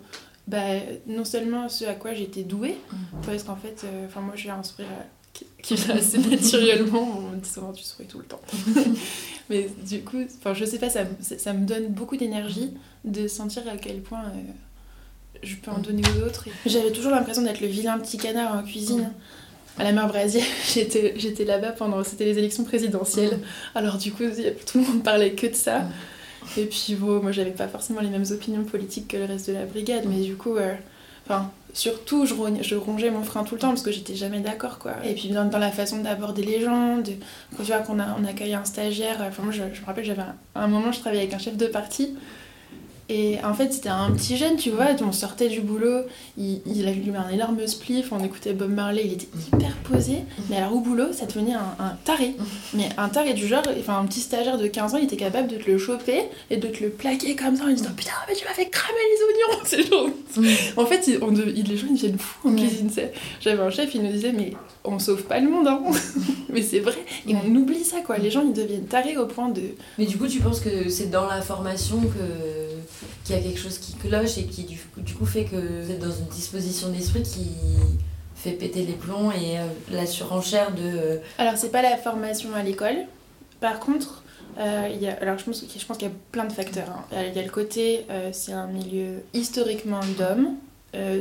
bah, 0.49 0.59
non 1.07 1.25
seulement 1.25 1.69
ce 1.69 1.85
à 1.85 1.95
quoi 1.95 2.15
j'étais 2.15 2.43
douée, 2.43 2.77
mm. 2.93 2.97
parce 3.27 3.43
qu'en 3.43 3.57
fait, 3.57 3.83
euh, 3.85 4.07
enfin 4.07 4.21
moi 4.21 4.35
j'ai 4.37 4.51
un 4.51 4.63
sourire 4.63 4.87
qui 5.63 5.75
vient 5.75 5.97
assez 5.97 6.19
naturellement. 6.19 7.19
On 7.19 7.37
me 7.37 7.41
dit 7.41 7.49
souvent 7.49 7.73
tu 7.73 7.85
souris 7.85 8.07
tout 8.07 8.19
le 8.19 8.25
temps. 8.25 8.41
Mais 9.51 9.69
du 9.87 10.03
coup, 10.03 10.19
enfin, 10.39 10.55
je 10.55 10.65
sais 10.65 10.79
pas, 10.79 10.91
ça, 10.91 11.01
ça 11.21 11.53
me 11.53 11.67
donne 11.67 11.89
beaucoup 11.89 12.17
d'énergie 12.17 12.73
de 13.05 13.27
sentir 13.27 13.63
à 13.69 13.77
quel 13.77 14.01
point 14.01 14.23
euh, 14.23 14.53
je 15.43 15.57
peux 15.57 15.71
en 15.71 15.79
donner 15.79 16.03
aux 16.17 16.27
autres. 16.27 16.47
J'avais 16.67 16.93
toujours 16.93 17.11
l'impression 17.11 17.43
d'être 17.43 17.61
le 17.61 17.67
vilain 17.67 17.99
petit 17.99 18.19
canard 18.19 18.57
en 18.57 18.63
cuisine. 18.63 19.13
À 19.79 19.85
la 19.85 19.93
mer 19.93 20.09
Brasier, 20.09 20.43
j'étais, 20.75 21.15
j'étais 21.17 21.45
là-bas 21.45 21.73
pendant. 21.73 22.05
C'était 22.05 22.25
les 22.25 22.39
élections 22.39 22.65
présidentielles. 22.65 23.39
Alors, 23.75 23.99
du 23.99 24.13
coup, 24.13 24.25
tout 24.67 24.79
le 24.79 24.85
monde 24.85 25.03
parlait 25.03 25.33
que 25.33 25.47
de 25.47 25.55
ça. 25.55 25.85
Et 26.57 26.65
puis, 26.67 26.95
bon, 26.95 27.23
moi, 27.23 27.33
j'avais 27.33 27.53
pas 27.53 27.69
forcément 27.69 28.01
les 28.01 28.09
mêmes 28.09 28.27
opinions 28.31 28.65
politiques 28.65 29.09
que 29.09 29.17
le 29.17 29.25
reste 29.25 29.49
de 29.49 29.55
la 29.55 29.67
brigade, 29.67 30.05
mais 30.07 30.21
du 30.21 30.37
coup, 30.37 30.57
euh, 30.57 30.75
enfin, 31.25 31.51
surtout, 31.73 32.27
je, 32.27 32.35
rongeais 32.75 33.11
mon 33.11 33.23
frein 33.23 33.45
tout 33.45 33.55
le 33.55 33.61
temps 33.61 33.69
parce 33.69 33.83
que 33.83 33.93
j'étais 33.93 34.15
jamais 34.15 34.41
d'accord, 34.41 34.79
quoi. 34.79 34.93
Et 35.05 35.15
puis, 35.15 35.29
dans, 35.29 35.51
la 35.59 35.71
façon 35.71 35.99
d'aborder 35.99 36.43
les 36.43 36.61
gens, 36.61 37.03
quand 37.57 37.63
tu 37.63 37.73
vois 37.73 37.79
qu'on 37.79 37.99
accueille 37.99 38.55
un 38.55 38.65
stagiaire, 38.65 39.17
enfin, 39.21 39.43
moi, 39.43 39.53
je, 39.53 39.63
je 39.73 39.81
me 39.81 39.87
rappelle, 39.87 40.05
j'avais 40.05 40.23
un, 40.23 40.35
un, 40.55 40.67
moment, 40.69 40.93
je 40.93 41.01
travaillais 41.01 41.23
avec 41.23 41.35
un 41.35 41.39
chef 41.39 41.57
de 41.57 41.67
parti. 41.67 42.17
Et 43.11 43.39
en 43.43 43.55
fait, 43.55 43.73
c'était 43.73 43.89
un 43.89 44.13
petit 44.13 44.37
jeune, 44.37 44.57
tu 44.57 44.71
vois, 44.71 44.87
on 45.03 45.11
sortait 45.11 45.49
du 45.49 45.61
boulot, 45.61 46.03
il, 46.39 46.61
il 46.65 46.87
avait 46.87 47.03
un 47.17 47.29
énorme 47.29 47.67
spliff, 47.67 48.13
on 48.13 48.23
écoutait 48.23 48.53
Bob 48.53 48.71
Marley, 48.71 49.03
il 49.05 49.13
était 49.15 49.27
hyper 49.49 49.75
posé. 49.79 50.19
Mais 50.49 50.59
alors 50.59 50.75
au 50.77 50.79
boulot, 50.79 51.13
ça 51.13 51.27
devenait 51.27 51.55
un, 51.55 51.75
un 51.81 51.97
taré. 52.05 52.37
Mais 52.73 52.89
un 52.99 53.09
taré 53.09 53.35
du 53.35 53.49
genre, 53.49 53.65
enfin 53.81 53.99
un 53.99 54.07
petit 54.07 54.21
stagiaire 54.21 54.59
de 54.59 54.69
15 54.69 54.95
ans, 54.95 54.99
il 54.99 55.05
était 55.05 55.17
capable 55.17 55.49
de 55.49 55.57
te 55.57 55.69
le 55.69 55.77
choper 55.77 56.23
et 56.51 56.57
de 56.57 56.69
te 56.69 56.85
le 56.85 56.91
plaquer 56.91 57.35
comme 57.35 57.57
ça 57.57 57.65
en 57.65 57.69
disant 57.71 57.91
Putain, 57.97 58.13
mais 58.29 58.35
tu 58.37 58.45
m'as 58.45 58.55
fait 58.55 58.69
cramer 58.69 58.99
les 59.11 59.25
oignons 59.25 59.61
C'est 59.65 59.89
genre... 59.89 60.09
En 60.77 60.87
fait, 60.87 61.19
on, 61.21 61.31
les 61.33 61.77
gens 61.77 61.89
ils 61.89 61.95
deviennent 61.95 62.19
fous 62.19 62.49
en 62.49 62.55
cuisine. 62.55 62.91
J'avais 63.41 63.61
un 63.61 63.71
chef, 63.71 63.93
il 63.93 64.05
nous 64.05 64.13
disait 64.13 64.33
Mais 64.33 64.53
on 64.85 65.01
sauve 65.01 65.25
pas 65.25 65.41
le 65.41 65.51
monde, 65.51 65.67
hein. 65.67 65.83
Mais 66.49 66.63
c'est 66.63 66.79
vrai, 66.79 66.99
et 67.27 67.35
on 67.35 67.55
oublie 67.57 67.83
ça, 67.83 68.03
quoi. 68.03 68.19
Les 68.19 68.31
gens 68.31 68.43
ils 68.43 68.53
deviennent 68.53 68.87
tarés 68.87 69.17
au 69.17 69.27
point 69.27 69.49
de. 69.49 69.63
Mais 69.99 70.07
du 70.07 70.17
coup, 70.17 70.29
tu 70.29 70.39
penses 70.39 70.61
que 70.61 70.89
c'est 70.89 71.11
dans 71.11 71.27
la 71.27 71.43
formation 71.43 72.01
que 72.01 72.70
qu'il 73.25 73.37
y 73.37 73.39
a 73.39 73.43
quelque 73.43 73.59
chose 73.59 73.79
qui 73.79 73.95
cloche 73.95 74.39
et 74.39 74.45
qui 74.45 74.65
du, 74.65 75.15
coup 75.15 75.27
fait 75.27 75.45
que 75.45 75.57
vous 75.57 75.91
êtes 75.91 76.01
dans 76.01 76.11
une 76.11 76.27
disposition 76.27 76.89
d'esprit 76.89 77.23
qui 77.23 77.49
fait 78.35 78.53
péter 78.53 78.85
les 78.85 78.95
plombs 78.95 79.31
et 79.31 79.59
euh, 79.59 79.67
la 79.91 80.07
surenchère 80.07 80.73
de... 80.73 80.83
Euh, 80.83 81.17
alors 81.39 81.57
c'est 81.57 81.71
pas 81.71 81.83
la 81.83 81.97
formation 81.97 82.55
à 82.55 82.63
l'école. 82.63 82.97
Par 83.61 83.81
contre, 83.81 84.25
euh, 84.59 85.13
alors 85.21 85.39
je 85.39 85.45
pense, 85.45 85.65
je 85.79 85.87
pense 85.87 85.99
qu'il 85.99 86.09
y 86.09 86.11
a 86.11 86.15
plein 86.33 86.47
de 86.47 86.53
facteurs. 86.53 86.89
Hein. 86.89 87.25
Il 87.29 87.37
y 87.37 87.39
a 87.39 87.43
le 87.43 87.51
côté, 87.51 88.07
euh, 88.11 88.31
c'est 88.33 88.53
un 88.53 88.67
milieu 88.67 89.23
historiquement 89.35 90.01
d'hommes. 90.19 90.57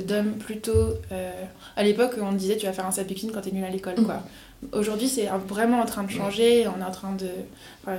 D'hommes 0.08 0.34
plutôt... 0.40 0.96
à 1.76 1.84
l'époque, 1.84 2.16
on 2.20 2.32
disait 2.32 2.58
tu 2.58 2.66
vas 2.66 2.74
faire 2.74 2.88
un 2.88 2.92
sapécine 2.92 3.32
quand 3.32 3.42
t'es 3.42 3.52
nul 3.52 3.64
à 3.64 3.70
l'école, 3.70 4.04
quoi. 4.04 4.24
Aujourd'hui, 4.74 5.08
c'est 5.08 5.28
vraiment 5.48 5.80
en 5.80 5.86
train 5.86 6.04
de 6.04 6.12
changer. 6.12 6.68
On 6.68 6.82
est 6.82 6.86
en 6.86 6.92
train 6.92 7.14
de. 7.14 7.30
Enfin, 7.84 7.98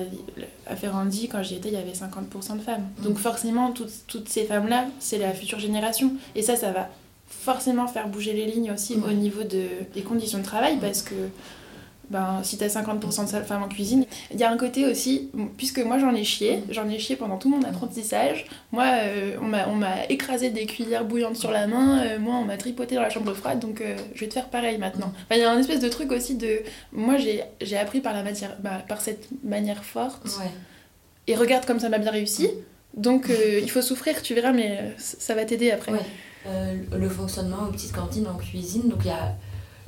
à 0.66 0.76
Ferrandi, 0.76 1.28
quand 1.28 1.42
j'y 1.42 1.56
étais, 1.56 1.68
il 1.68 1.74
y 1.74 1.78
avait 1.78 1.92
50% 1.92 2.58
de 2.58 2.62
femmes. 2.62 2.86
Donc, 3.02 3.18
forcément, 3.18 3.72
toutes, 3.72 3.92
toutes 4.06 4.28
ces 4.28 4.44
femmes-là, 4.44 4.86
c'est 4.98 5.18
la 5.18 5.32
future 5.32 5.58
génération. 5.58 6.12
Et 6.34 6.42
ça, 6.42 6.56
ça 6.56 6.70
va 6.70 6.88
forcément 7.30 7.86
faire 7.86 8.08
bouger 8.08 8.32
les 8.34 8.46
lignes 8.46 8.72
aussi 8.72 8.96
au 8.96 9.12
niveau 9.12 9.42
de, 9.44 9.62
des 9.94 10.02
conditions 10.02 10.38
de 10.38 10.44
travail 10.44 10.78
parce 10.80 11.00
que 11.02 11.14
ben, 12.10 12.40
si 12.42 12.58
t'as 12.58 12.66
50% 12.66 13.38
de 13.38 13.44
femmes 13.44 13.62
en 13.62 13.68
cuisine. 13.68 14.04
Il 14.32 14.40
y 14.40 14.42
a 14.42 14.50
un 14.50 14.56
côté 14.56 14.84
aussi, 14.84 15.30
puisque 15.56 15.78
moi 15.78 15.98
j'en 15.98 16.12
ai 16.12 16.24
chié, 16.24 16.64
j'en 16.68 16.88
ai 16.88 16.98
chié 16.98 17.14
pendant 17.14 17.38
tout 17.38 17.48
mon 17.48 17.62
apprentissage. 17.62 18.46
Moi, 18.72 18.84
euh, 18.84 19.36
on 19.40 19.76
m'a 19.76 20.06
écrasé 20.08 20.50
des 20.50 20.66
cuillères 20.66 21.04
bouillantes 21.04 21.36
sur 21.36 21.52
la 21.52 21.68
main, 21.68 22.00
euh, 22.00 22.18
moi 22.18 22.34
on 22.34 22.44
m'a 22.44 22.56
tripoté 22.56 22.96
dans 22.96 23.02
la 23.02 23.10
chambre 23.10 23.32
froide, 23.32 23.60
donc 23.60 23.80
euh, 23.80 23.96
je 24.14 24.20
vais 24.20 24.28
te 24.28 24.34
faire 24.34 24.48
pareil 24.48 24.76
maintenant. 24.78 25.12
Il 25.30 25.38
y 25.38 25.42
a 25.42 25.52
un 25.52 25.58
espèce 25.58 25.78
de 25.78 25.88
truc 25.88 26.10
aussi 26.10 26.34
de. 26.34 26.62
Moi 26.92 27.16
j'ai 27.16 27.76
appris 27.76 28.00
par, 28.00 28.12
la 28.12 28.24
matière, 28.24 28.56
bah, 28.58 28.82
par 28.88 29.00
cette 29.00 29.28
manière 29.44 29.84
forte. 29.84 30.40
Et 31.28 31.36
regarde 31.36 31.64
comme 31.64 31.78
ça 31.78 31.88
m'a 31.88 31.98
bien 31.98 32.10
réussi. 32.10 32.50
Donc 32.94 33.30
il 33.62 33.70
faut 33.70 33.82
souffrir, 33.82 34.20
tu 34.20 34.34
verras, 34.34 34.52
mais 34.52 34.96
ça 34.98 35.36
va 35.36 35.44
t'aider 35.44 35.70
après. 35.70 35.92
le 36.92 37.08
fonctionnement 37.08 37.68
aux 37.68 37.72
petites 37.72 37.92
cantines 37.92 38.26
en 38.26 38.34
cuisine, 38.34 38.88
donc 38.88 38.98
il 39.04 39.08
y 39.08 39.10
a 39.10 39.36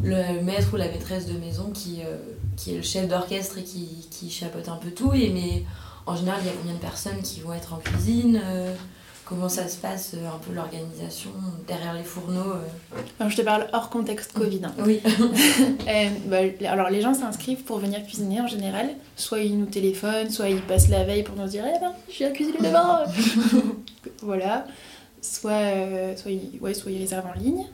le 0.02 0.42
maître 0.42 0.68
ou 0.72 0.76
la 0.76 0.88
maîtresse 0.88 1.26
de 1.26 1.38
maison 1.38 1.70
qui, 1.72 2.00
euh, 2.04 2.16
qui 2.56 2.72
est 2.72 2.76
le 2.76 2.82
chef 2.82 3.08
d'orchestre 3.08 3.58
et 3.58 3.62
qui, 3.62 4.08
qui 4.10 4.30
chapeaute 4.30 4.68
un 4.68 4.76
peu 4.76 4.90
tout. 4.90 5.12
Et, 5.14 5.30
mais 5.30 5.64
en 6.06 6.16
général, 6.16 6.40
il 6.42 6.46
y 6.46 6.50
a 6.50 6.52
combien 6.52 6.74
de 6.74 6.80
personnes 6.80 7.22
qui 7.22 7.40
vont 7.40 7.52
être 7.52 7.74
en 7.74 7.78
cuisine 7.78 8.40
euh, 8.44 8.74
Comment 9.24 9.48
ça 9.48 9.66
se 9.68 9.78
passe, 9.78 10.14
euh, 10.14 10.26
un 10.26 10.38
peu 10.38 10.52
l'organisation 10.52 11.30
derrière 11.66 11.94
les 11.94 12.02
fourneaux 12.02 12.54
alors, 13.18 13.30
Je 13.30 13.36
te 13.36 13.42
parle 13.42 13.68
hors 13.72 13.88
contexte 13.88 14.32
Covid. 14.32 14.60
Hein. 14.64 14.74
Oui. 14.84 15.00
bah, 16.26 16.38
alors, 16.68 16.90
les 16.90 17.00
gens 17.00 17.14
s'inscrivent 17.14 17.62
pour 17.62 17.78
venir 17.78 18.04
cuisiner 18.04 18.40
en 18.40 18.48
général. 18.48 18.90
Soit 19.16 19.40
ils 19.40 19.58
nous 19.58 19.66
téléphonent, 19.66 20.28
soit 20.28 20.48
ils 20.48 20.60
passent 20.60 20.88
la 20.88 21.04
veille 21.04 21.22
pour 21.22 21.36
nous 21.36 21.46
dire 21.46 21.64
Eh 21.66 21.78
ben, 21.78 21.92
je 22.08 22.14
suis 22.14 22.24
à 22.24 22.30
cuisiner 22.30 22.58
demain 22.58 23.04
Voilà. 24.22 24.66
Soit, 25.22 26.16
soit, 26.16 26.32
ils, 26.32 26.58
ouais, 26.60 26.74
soit 26.74 26.90
ils 26.90 26.98
réservent 26.98 27.28
en 27.28 27.38
ligne. 27.38 27.64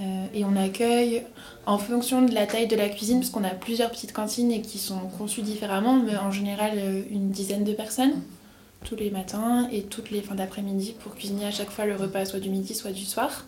Euh, 0.00 0.26
et 0.32 0.44
on 0.44 0.54
accueille 0.56 1.24
en 1.66 1.78
fonction 1.78 2.22
de 2.22 2.32
la 2.32 2.46
taille 2.46 2.68
de 2.68 2.76
la 2.76 2.88
cuisine, 2.88 3.20
parce 3.20 3.30
qu'on 3.30 3.44
a 3.44 3.50
plusieurs 3.50 3.90
petites 3.90 4.12
cantines 4.12 4.52
et 4.52 4.60
qui 4.60 4.78
sont 4.78 5.00
conçues 5.18 5.42
différemment, 5.42 5.96
mais 5.96 6.16
en 6.16 6.30
général 6.30 6.72
euh, 6.76 7.02
une 7.10 7.30
dizaine 7.30 7.64
de 7.64 7.72
personnes. 7.72 8.20
tous 8.84 8.94
les 8.94 9.10
matins 9.10 9.68
et 9.72 9.82
toutes 9.82 10.12
les 10.12 10.22
fins 10.22 10.36
d'après-midi 10.36 10.94
pour 11.02 11.16
cuisiner 11.16 11.46
à 11.46 11.50
chaque 11.50 11.70
fois 11.70 11.84
le 11.84 11.96
repas, 11.96 12.24
soit 12.26 12.38
du 12.38 12.48
midi, 12.48 12.74
soit 12.74 12.92
du 12.92 13.04
soir. 13.04 13.44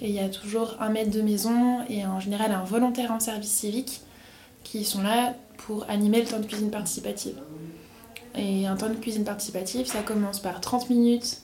Et 0.00 0.08
il 0.08 0.14
y 0.14 0.20
a 0.20 0.28
toujours 0.28 0.76
un 0.78 0.90
maître 0.90 1.10
de 1.10 1.22
maison 1.22 1.84
et 1.88 2.06
en 2.06 2.20
général 2.20 2.52
un 2.52 2.62
volontaire 2.62 3.10
en 3.10 3.18
service 3.18 3.50
civique 3.50 4.02
qui 4.62 4.84
sont 4.84 5.02
là 5.02 5.34
pour 5.56 5.88
animer 5.88 6.20
le 6.20 6.26
temps 6.28 6.38
de 6.38 6.46
cuisine 6.46 6.70
participative. 6.70 7.34
Et 8.36 8.66
un 8.66 8.76
temps 8.76 8.88
de 8.88 8.94
cuisine 8.94 9.24
participative, 9.24 9.86
ça 9.86 10.02
commence 10.02 10.38
par 10.38 10.60
30 10.60 10.88
minutes 10.90 11.38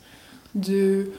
de 0.55 1.11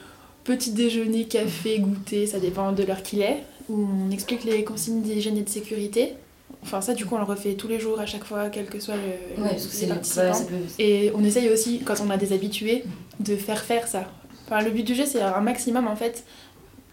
petit 0.48 0.70
déjeuner, 0.70 1.24
café, 1.24 1.78
goûter, 1.78 2.26
ça 2.26 2.40
dépend 2.40 2.72
de 2.72 2.82
l'heure 2.82 3.02
qu'il 3.02 3.20
est, 3.20 3.42
où 3.68 3.86
on 3.86 4.10
explique 4.10 4.44
les 4.44 4.64
consignes 4.64 5.02
d'hygiène 5.02 5.36
et 5.36 5.42
de 5.42 5.48
sécurité. 5.48 6.14
Enfin, 6.62 6.80
ça, 6.80 6.94
du 6.94 7.04
coup, 7.04 7.16
on 7.16 7.18
le 7.18 7.24
refait 7.24 7.52
tous 7.52 7.68
les 7.68 7.78
jours, 7.78 8.00
à 8.00 8.06
chaque 8.06 8.24
fois, 8.24 8.48
quel 8.48 8.64
que 8.64 8.80
soit 8.80 8.94
le, 8.96 9.42
Ouais, 9.42 9.50
le 9.50 9.88
participant. 9.88 10.48
Et 10.78 11.12
on 11.14 11.22
essaye 11.22 11.50
aussi, 11.50 11.80
quand 11.84 11.96
on 12.00 12.08
a 12.08 12.16
des 12.16 12.32
habitués, 12.32 12.84
de 13.20 13.36
faire 13.36 13.62
faire 13.62 13.86
ça. 13.86 14.10
Enfin, 14.46 14.62
le 14.62 14.70
but 14.70 14.84
du 14.84 14.94
jeu, 14.94 15.04
c'est 15.04 15.20
un 15.20 15.40
maximum, 15.42 15.86
en 15.86 15.96
fait, 15.96 16.24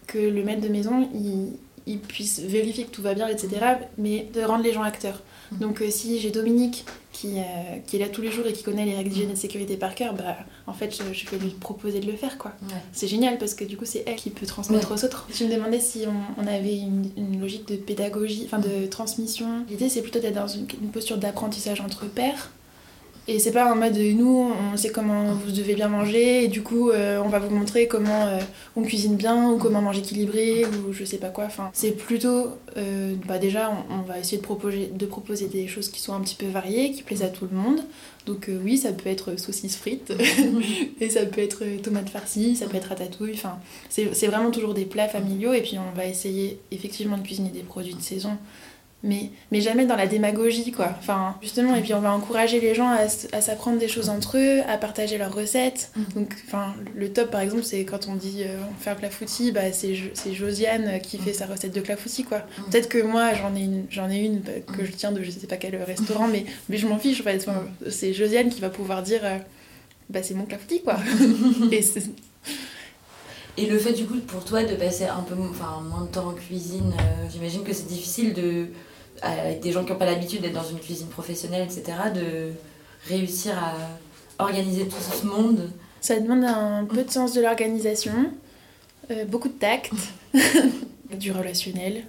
que 0.06 0.18
le 0.18 0.44
maître 0.44 0.60
de 0.60 0.68
maison, 0.68 1.08
il, 1.14 1.54
il 1.86 1.98
puisse 1.98 2.40
vérifier 2.40 2.84
que 2.84 2.90
tout 2.90 3.02
va 3.02 3.14
bien, 3.14 3.26
etc., 3.26 3.48
mais 3.96 4.28
de 4.34 4.42
rendre 4.42 4.64
les 4.64 4.74
gens 4.74 4.82
acteurs. 4.82 5.22
Mhm. 5.52 5.58
Donc, 5.58 5.82
euh, 5.82 5.90
si 5.90 6.18
j'ai 6.18 6.30
Dominique 6.30 6.84
qui, 7.12 7.38
euh, 7.38 7.42
qui 7.86 7.96
est 7.96 7.98
là 7.98 8.08
tous 8.08 8.20
les 8.22 8.30
jours 8.30 8.46
et 8.46 8.52
qui 8.52 8.62
connaît 8.62 8.84
les 8.84 8.94
règles 8.94 9.10
d'hygiène 9.10 9.30
et 9.30 9.34
de 9.34 9.38
sécurité 9.38 9.76
par 9.76 9.94
cœur, 9.94 10.14
bah, 10.14 10.36
en 10.66 10.72
fait, 10.72 10.94
je, 10.94 11.14
je 11.14 11.30
vais 11.30 11.38
lui 11.38 11.50
proposer 11.50 12.00
de 12.00 12.06
le 12.06 12.16
faire, 12.16 12.36
quoi. 12.38 12.52
Ouais. 12.68 12.74
C'est 12.92 13.08
génial 13.08 13.38
parce 13.38 13.54
que 13.54 13.64
du 13.64 13.76
coup, 13.76 13.84
c'est 13.86 14.04
elle 14.06 14.16
qui 14.16 14.30
peut 14.30 14.46
transmettre 14.46 14.92
aux 14.92 15.04
autres. 15.04 15.26
Je 15.32 15.44
me 15.44 15.54
demandais 15.54 15.80
si 15.80 16.04
on, 16.06 16.42
on 16.42 16.46
avait 16.46 16.76
une, 16.78 17.10
une 17.16 17.40
logique 17.40 17.66
de 17.68 17.76
pédagogie, 17.76 18.42
enfin 18.44 18.58
de 18.58 18.86
transmission. 18.86 19.64
L'idée, 19.70 19.88
c'est 19.88 20.02
plutôt 20.02 20.18
d'être 20.18 20.34
dans 20.34 20.48
une, 20.48 20.66
une 20.82 20.90
posture 20.90 21.16
d'apprentissage 21.16 21.80
entre 21.80 22.06
pairs. 22.06 22.50
Et 23.28 23.40
c'est 23.40 23.50
pas 23.50 23.72
en 23.72 23.74
mode 23.74 23.96
nous, 23.96 24.52
on 24.72 24.76
sait 24.76 24.90
comment 24.90 25.34
vous 25.34 25.50
devez 25.50 25.74
bien 25.74 25.88
manger, 25.88 26.44
et 26.44 26.48
du 26.48 26.62
coup, 26.62 26.90
euh, 26.90 27.20
on 27.24 27.28
va 27.28 27.40
vous 27.40 27.52
montrer 27.52 27.88
comment 27.88 28.26
euh, 28.26 28.38
on 28.76 28.82
cuisine 28.82 29.16
bien, 29.16 29.50
ou 29.50 29.58
comment 29.58 29.82
manger 29.82 29.98
équilibré, 29.98 30.64
ou 30.64 30.92
je 30.92 31.04
sais 31.04 31.18
pas 31.18 31.30
quoi. 31.30 31.44
Enfin, 31.44 31.70
c'est 31.72 31.90
plutôt, 31.90 32.50
euh, 32.76 33.14
bah 33.26 33.38
déjà, 33.38 33.72
on, 33.90 33.96
on 33.96 34.02
va 34.02 34.20
essayer 34.20 34.38
de 34.38 34.42
proposer, 34.42 34.90
de 34.94 35.06
proposer 35.06 35.48
des 35.48 35.66
choses 35.66 35.88
qui 35.88 36.00
sont 36.00 36.14
un 36.14 36.20
petit 36.20 36.36
peu 36.36 36.46
variées, 36.46 36.92
qui 36.92 37.02
plaisent 37.02 37.24
à 37.24 37.28
tout 37.28 37.48
le 37.50 37.56
monde. 37.56 37.80
Donc, 38.26 38.48
oui, 38.64 38.78
ça 38.78 38.92
peut 38.92 39.08
être 39.08 39.36
saucisses 39.40 39.76
frites, 39.76 40.12
et 41.00 41.10
ça 41.10 41.26
peut 41.26 41.40
être 41.40 41.64
tomates 41.82 42.10
farcies, 42.10 42.54
ça 42.54 42.66
peut 42.66 42.76
être 42.76 42.90
ratatouille. 42.90 43.34
Enfin, 43.34 43.58
c'est 43.88 44.14
c'est 44.14 44.28
vraiment 44.28 44.52
toujours 44.52 44.74
des 44.74 44.84
plats 44.84 45.08
familiaux, 45.08 45.52
et 45.52 45.62
puis 45.62 45.78
on 45.78 45.96
va 45.96 46.06
essayer 46.06 46.60
effectivement 46.70 47.18
de 47.18 47.22
cuisiner 47.22 47.50
des 47.50 47.62
produits 47.62 47.94
de 47.94 48.02
saison 48.02 48.36
mais, 49.02 49.30
mais 49.52 49.60
jamais 49.60 49.86
dans 49.86 49.94
la 49.94 50.06
démagogie, 50.06 50.72
quoi. 50.72 50.94
Enfin, 50.98 51.36
justement, 51.42 51.76
et 51.76 51.82
puis 51.82 51.94
on 51.94 52.00
va 52.00 52.12
encourager 52.12 52.60
les 52.60 52.74
gens 52.74 52.88
à, 52.88 53.06
à 53.32 53.40
s'apprendre 53.40 53.78
des 53.78 53.86
choses 53.88 54.08
entre 54.08 54.36
eux, 54.38 54.62
à 54.68 54.78
partager 54.78 55.16
leurs 55.18 55.32
recettes. 55.34 55.90
Mhm. 55.96 56.04
Donc, 56.14 56.34
enfin, 56.46 56.74
le 56.94 57.12
top, 57.12 57.30
par 57.30 57.40
exemple, 57.42 57.62
c'est 57.62 57.84
quand 57.84 58.08
on 58.08 58.14
dit 58.16 58.42
euh, 58.44 58.58
un 58.90 58.94
clafoutis, 58.94 59.52
bah, 59.52 59.70
c'est 59.72 59.94
Jo- 59.94 60.10
c'est 60.14 60.32
Josiane 60.34 61.00
qui 61.00 61.18
fait 61.18 61.32
sa 61.34 61.46
recette 61.46 61.74
de 61.74 61.80
clafoutis, 61.80 62.24
quoi. 62.24 62.38
Mhm. 62.58 62.64
Peut-être 62.70 62.88
que 62.88 63.02
moi, 63.02 63.32
j'en 63.34 63.54
ai 63.54 63.60
une, 63.60 63.84
j'en 63.90 64.10
ai 64.10 64.18
une 64.24 64.40
bah, 64.40 64.52
que 64.76 64.84
je 64.84 64.92
tiens 64.92 65.12
de 65.12 65.22
je 65.22 65.30
sais 65.30 65.46
pas 65.46 65.56
quel 65.58 65.76
restaurant, 65.82 66.26
mais, 66.26 66.44
mais 66.68 66.76
je 66.78 66.86
m'en 66.88 66.98
fiche, 66.98 67.20
en 67.20 67.24
fait. 67.24 67.36
Enfin, 67.46 67.62
c'est 67.88 68.12
Josiane 68.12 68.48
qui 68.48 68.60
va 68.60 68.70
pouvoir 68.70 69.02
dire 69.02 69.20
euh, 69.24 69.36
bah, 70.10 70.22
c'est 70.22 70.34
mon 70.34 70.46
clafoutis, 70.46 70.82
quoi. 70.82 70.96
et 71.70 71.82
c'est- 71.82 72.10
Et 73.58 73.66
le 73.66 73.78
fait 73.78 73.92
du 73.92 74.04
coup 74.04 74.18
pour 74.26 74.44
toi 74.44 74.62
de 74.64 74.74
passer 74.74 75.04
un 75.04 75.22
peu 75.22 75.34
enfin, 75.50 75.80
moins 75.88 76.02
de 76.02 76.08
temps 76.10 76.28
en 76.28 76.32
cuisine, 76.32 76.92
euh, 76.98 77.26
j'imagine 77.32 77.62
que 77.62 77.72
c'est 77.72 77.86
difficile 77.88 78.34
de, 78.34 78.66
avec 79.22 79.60
des 79.60 79.72
gens 79.72 79.84
qui 79.84 79.92
n'ont 79.92 79.98
pas 79.98 80.04
l'habitude 80.04 80.42
d'être 80.42 80.52
dans 80.52 80.68
une 80.68 80.78
cuisine 80.78 81.06
professionnelle, 81.08 81.62
etc., 81.64 81.84
de 82.14 82.52
réussir 83.08 83.54
à 83.58 84.42
organiser 84.44 84.86
tout 84.86 84.96
ce 85.00 85.24
monde. 85.26 85.70
Ça 86.00 86.20
demande 86.20 86.44
un 86.44 86.84
peu 86.84 87.02
de 87.02 87.10
sens 87.10 87.32
de 87.32 87.40
l'organisation, 87.40 88.12
euh, 89.10 89.24
beaucoup 89.24 89.48
de 89.48 89.54
tact, 89.54 89.90
du 91.18 91.32
relationnel. 91.32 92.04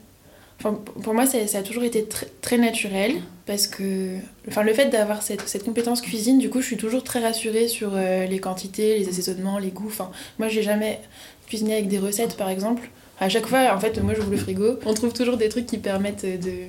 Enfin, 0.60 0.74
pour 1.04 1.14
moi, 1.14 1.28
ça, 1.28 1.38
a 1.58 1.62
toujours 1.62 1.84
été 1.84 2.02
tr- 2.02 2.26
très 2.42 2.58
naturel 2.58 3.22
parce 3.46 3.68
que 3.68 4.18
enfin, 4.48 4.64
le 4.64 4.74
fait 4.74 4.90
d'avoir 4.90 5.22
cette, 5.22 5.48
cette 5.48 5.64
compétence 5.64 6.02
cuisine, 6.02 6.40
du 6.40 6.50
coup, 6.50 6.62
je 6.62 6.66
suis 6.66 6.78
toujours 6.78 7.04
très 7.04 7.20
rassurée 7.20 7.68
sur 7.68 7.92
euh, 7.94 8.26
les 8.26 8.40
quantités, 8.40 8.98
les 8.98 9.08
assaisonnements, 9.08 9.60
les 9.60 9.70
goûts. 9.70 9.88
Enfin, 9.88 10.10
moi, 10.40 10.48
j'ai 10.50 10.64
jamais 10.64 11.00
cuisiné 11.48 11.74
avec 11.74 11.88
des 11.88 12.00
recettes, 12.00 12.38
par 12.38 12.50
exemple. 12.50 12.90
À 13.20 13.30
chaque 13.30 13.48
fois, 13.48 13.74
en 13.76 13.80
fait, 13.80 14.00
moi, 14.02 14.14
j'ouvre 14.14 14.30
le 14.32 14.38
frigo. 14.38 14.80
On 14.86 14.94
trouve 14.94 15.14
toujours 15.14 15.38
des 15.38 15.50
trucs 15.50 15.66
qui 15.66 15.78
permettent 15.78 16.26
de 16.26 16.68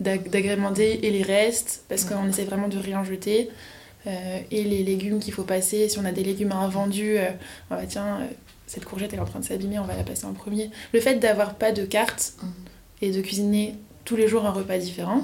d'ag- 0.00 0.28
d'agrémenter 0.30 1.06
et 1.06 1.10
les 1.10 1.22
restes 1.22 1.84
parce 1.88 2.04
qu'on 2.04 2.28
essaie 2.28 2.44
vraiment 2.44 2.68
de 2.68 2.78
rien 2.78 3.04
jeter. 3.04 3.50
Euh, 4.06 4.38
et 4.50 4.64
les 4.64 4.82
légumes 4.82 5.18
qu'il 5.20 5.34
faut 5.34 5.42
passer. 5.42 5.88
Si 5.90 5.98
on 5.98 6.06
a 6.06 6.12
des 6.12 6.24
légumes 6.24 6.52
invendus, 6.52 7.18
euh, 7.18 7.28
on 7.70 7.76
va 7.76 7.84
tiens, 7.84 8.20
euh, 8.20 8.26
cette 8.66 8.86
courgette 8.86 9.12
elle 9.12 9.18
est 9.18 9.22
en 9.22 9.26
train 9.26 9.40
de 9.40 9.44
s'abîmer, 9.44 9.78
on 9.78 9.84
va 9.84 9.94
la 9.94 10.04
passer 10.04 10.24
en 10.24 10.32
premier. 10.32 10.70
Le 10.94 11.00
fait 11.00 11.16
d'avoir 11.16 11.54
pas 11.56 11.70
de 11.70 11.84
carte 11.84 12.34
et 13.02 13.10
de 13.10 13.20
cuisiner 13.20 13.74
tous 14.06 14.16
les 14.16 14.26
jours 14.26 14.46
un 14.46 14.52
repas 14.52 14.78
différent, 14.78 15.20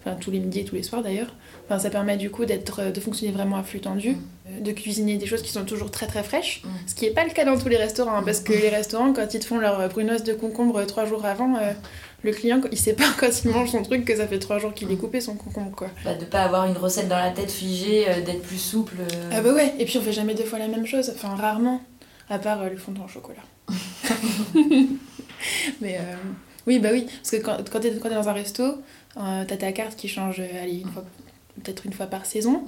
enfin 0.00 0.16
tous 0.18 0.30
les 0.30 0.38
midis 0.38 0.60
et 0.60 0.64
tous 0.64 0.76
les 0.76 0.82
soirs 0.82 1.02
d'ailleurs, 1.02 1.34
enfin, 1.68 1.78
ça 1.78 1.90
permet 1.90 2.16
du 2.16 2.30
coup 2.30 2.44
d'être, 2.44 2.90
de 2.92 3.00
fonctionner 3.00 3.32
vraiment 3.32 3.56
à 3.56 3.62
flux 3.62 3.80
tendu, 3.80 4.16
euh, 4.48 4.60
de 4.60 4.72
cuisiner 4.72 5.16
des 5.16 5.26
choses 5.26 5.42
qui 5.42 5.50
sont 5.52 5.64
toujours 5.64 5.90
très 5.90 6.06
très 6.06 6.22
fraîches, 6.22 6.62
Mhm. 6.64 6.70
ce 6.86 6.94
qui 6.94 7.04
n'est 7.06 7.10
pas 7.12 7.24
le 7.24 7.30
cas 7.30 7.44
dans 7.44 7.58
tous 7.58 7.68
les 7.68 7.76
restaurants, 7.76 8.16
hein, 8.16 8.22
parce 8.24 8.40
que 8.40 8.52
les 8.52 8.68
restaurants 8.68 9.12
quand 9.12 9.34
ils 9.34 9.40
te 9.40 9.44
font 9.46 9.58
leur 9.58 9.88
brunoise 9.88 10.22
de 10.24 10.32
concombre 10.32 10.84
trois 10.86 11.04
jours 11.06 11.24
avant, 11.24 11.56
euh, 11.56 11.72
le 12.22 12.32
client 12.32 12.60
il 12.72 12.78
sait 12.78 12.92
pas 12.94 13.04
quand 13.20 13.28
il 13.44 13.50
mange 13.50 13.70
son 13.70 13.82
truc 13.82 14.04
que 14.04 14.16
ça 14.16 14.26
fait 14.26 14.38
trois 14.38 14.58
jours 14.58 14.72
qu'il 14.74 14.90
est 14.90 14.96
coupé 14.96 15.20
son 15.20 15.34
concombre 15.34 15.70
quoi. 15.74 15.88
Bah, 16.04 16.14
de 16.14 16.24
pas 16.24 16.42
avoir 16.42 16.66
une 16.66 16.76
recette 16.76 17.08
dans 17.08 17.18
la 17.18 17.30
tête 17.30 17.50
figée, 17.50 18.08
euh, 18.08 18.20
d'être 18.22 18.42
plus 18.42 18.58
souple. 18.58 18.96
euh. 19.00 19.30
Ah 19.32 19.40
bah 19.40 19.52
ouais, 19.52 19.74
et 19.78 19.84
puis 19.84 19.98
on 19.98 20.02
fait 20.02 20.12
jamais 20.12 20.34
deux 20.34 20.44
fois 20.44 20.58
la 20.58 20.68
même 20.68 20.86
chose, 20.86 21.12
enfin 21.14 21.34
rarement, 21.34 21.80
à 22.30 22.38
part 22.38 22.64
le 22.68 22.76
fondant 22.76 23.04
au 23.04 23.08
chocolat. 23.08 23.42
Mais 25.80 25.98
oui, 26.66 26.78
bah 26.78 26.88
oui, 26.92 27.06
parce 27.22 27.30
que 27.30 27.36
quand, 27.36 27.56
quand 27.70 27.80
t'es 27.80 27.90
dans 27.92 28.28
un 28.28 28.32
resto, 28.32 28.62
euh, 29.18 29.44
t'as 29.46 29.56
ta 29.56 29.72
carte 29.72 29.96
qui 29.96 30.08
change, 30.08 30.40
allez, 30.40 30.80
une 30.80 30.88
fois, 30.90 31.04
peut-être 31.62 31.86
une 31.86 31.92
fois 31.92 32.06
par 32.06 32.26
saison. 32.26 32.64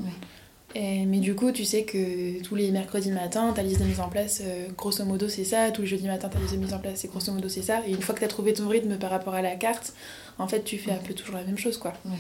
Et, 0.75 1.07
mais 1.07 1.19
du 1.19 1.35
coup, 1.35 1.51
tu 1.51 1.65
sais 1.65 1.85
que 1.85 2.43
tous 2.43 2.55
les 2.55 2.71
mercredis 2.71 3.11
matin, 3.11 3.53
ta 3.55 3.63
liste 3.63 3.81
de 3.81 3.87
mise 3.87 4.01
en 4.01 4.09
place, 4.09 4.43
euh, 4.45 4.67
grosso 4.77 5.03
modo, 5.05 5.29
c'est 5.29 5.45
ça. 5.45 5.71
Tous 5.71 5.83
les 5.83 5.89
jeudis 5.89 6.07
matin, 6.07 6.29
ta 6.29 6.39
liste 6.39 6.53
de 6.53 6.59
mise 6.59 6.75
en 6.75 6.79
place, 6.79 7.01
c'est 7.01 7.09
grosso 7.09 7.33
modo, 7.33 7.49
c'est 7.49 7.63
ça. 7.63 7.81
Et 7.87 7.91
une 7.91 8.03
fois 8.03 8.15
que 8.15 8.21
t'as 8.21 8.29
trouvé 8.29 8.53
ton 8.53 8.69
rythme 8.69 8.97
par 8.97 9.11
rapport 9.11 9.35
à 9.35 9.41
la 9.41 9.57
carte, 9.57 9.95
en 10.39 10.47
fait, 10.47 10.65
tu 10.65 10.77
fais 10.77 10.91
un 10.91 10.99
peu 10.99 11.15
toujours 11.15 11.37
la 11.37 11.45
même 11.45 11.59
chose, 11.59 11.79
quoi. 11.79 11.95
Ouais. 12.05 12.19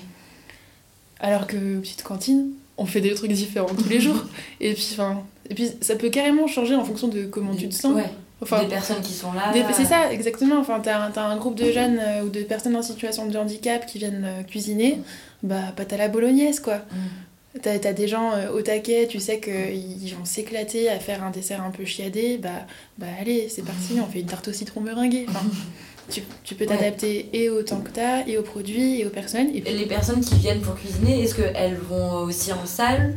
Alors 1.20 1.46
que 1.46 1.78
petite 1.80 2.02
cantine, 2.02 2.52
on 2.78 2.86
fait 2.86 3.00
des 3.00 3.12
trucs 3.14 3.32
différents 3.32 3.74
tous 3.74 3.88
les 3.88 4.00
jours. 4.00 4.24
Et 4.60 4.72
puis, 4.72 4.88
enfin, 4.92 5.22
et 5.50 5.54
puis 5.54 5.70
ça 5.80 5.96
peut 5.96 6.08
carrément 6.08 6.46
changer 6.46 6.74
en 6.74 6.84
fonction 6.84 7.08
de 7.08 7.24
comment 7.26 7.54
tu 7.54 7.68
te 7.68 7.74
sens. 7.74 7.94
Ouais. 7.94 8.10
Enfin, 8.40 8.62
des 8.62 8.68
personnes 8.68 9.00
qui 9.00 9.12
sont 9.12 9.32
là. 9.32 9.52
des- 9.52 9.64
c'est 9.74 9.84
ça, 9.84 10.12
exactement. 10.12 10.58
Enfin, 10.60 10.80
t'as 10.80 10.96
un, 10.98 11.12
un 11.30 11.36
groupe 11.36 11.56
de 11.56 11.72
jeunes 11.72 11.98
euh, 12.00 12.22
ou 12.22 12.28
de 12.28 12.42
personnes 12.42 12.76
en 12.76 12.82
situation 12.82 13.26
de 13.26 13.36
handicap 13.36 13.84
qui 13.86 13.98
viennent 13.98 14.24
euh, 14.24 14.42
cuisiner, 14.44 15.00
bah, 15.42 15.72
pâte 15.76 15.92
à 15.92 15.96
la 15.96 16.08
bolognaise, 16.08 16.60
quoi. 16.60 16.76
Mm. 16.76 17.60
T'as 17.62 17.72
as 17.72 17.92
des 17.92 18.06
gens 18.06 18.30
euh, 18.34 18.50
au 18.52 18.62
taquet, 18.62 19.08
tu 19.08 19.18
sais 19.18 19.40
qu'ils 19.40 20.14
vont 20.16 20.24
s'éclater 20.24 20.88
à 20.88 21.00
faire 21.00 21.24
un 21.24 21.30
dessert 21.30 21.62
un 21.62 21.70
peu 21.70 21.84
chiadé, 21.84 22.38
bah, 22.38 22.50
bah 22.98 23.06
allez, 23.20 23.48
c'est 23.48 23.64
parti, 23.64 23.94
on 24.00 24.06
fait 24.06 24.20
une 24.20 24.26
tarte 24.26 24.46
au 24.48 24.52
citron 24.52 24.80
meringuée. 24.82 25.26
Enfin, 25.28 25.40
tu, 26.10 26.22
tu 26.44 26.54
peux 26.54 26.64
Ouais. 26.66 26.76
t'adapter 26.76 27.28
et 27.32 27.48
au 27.50 27.62
temps 27.64 27.80
que 27.80 27.90
t'as, 27.90 28.24
et 28.28 28.38
aux 28.38 28.42
produits, 28.42 29.00
et 29.00 29.06
aux 29.06 29.10
personnes. 29.10 29.48
Et 29.54 29.60
puis, 29.62 29.72
Et 29.72 29.76
les 29.76 29.86
personnes 29.86 30.20
qui 30.20 30.36
viennent 30.36 30.60
pour 30.60 30.76
cuisiner, 30.76 31.22
est-ce 31.24 31.34
qu'elles 31.34 31.78
vont 31.88 32.18
aussi 32.22 32.52
en 32.52 32.64
salle? 32.66 33.16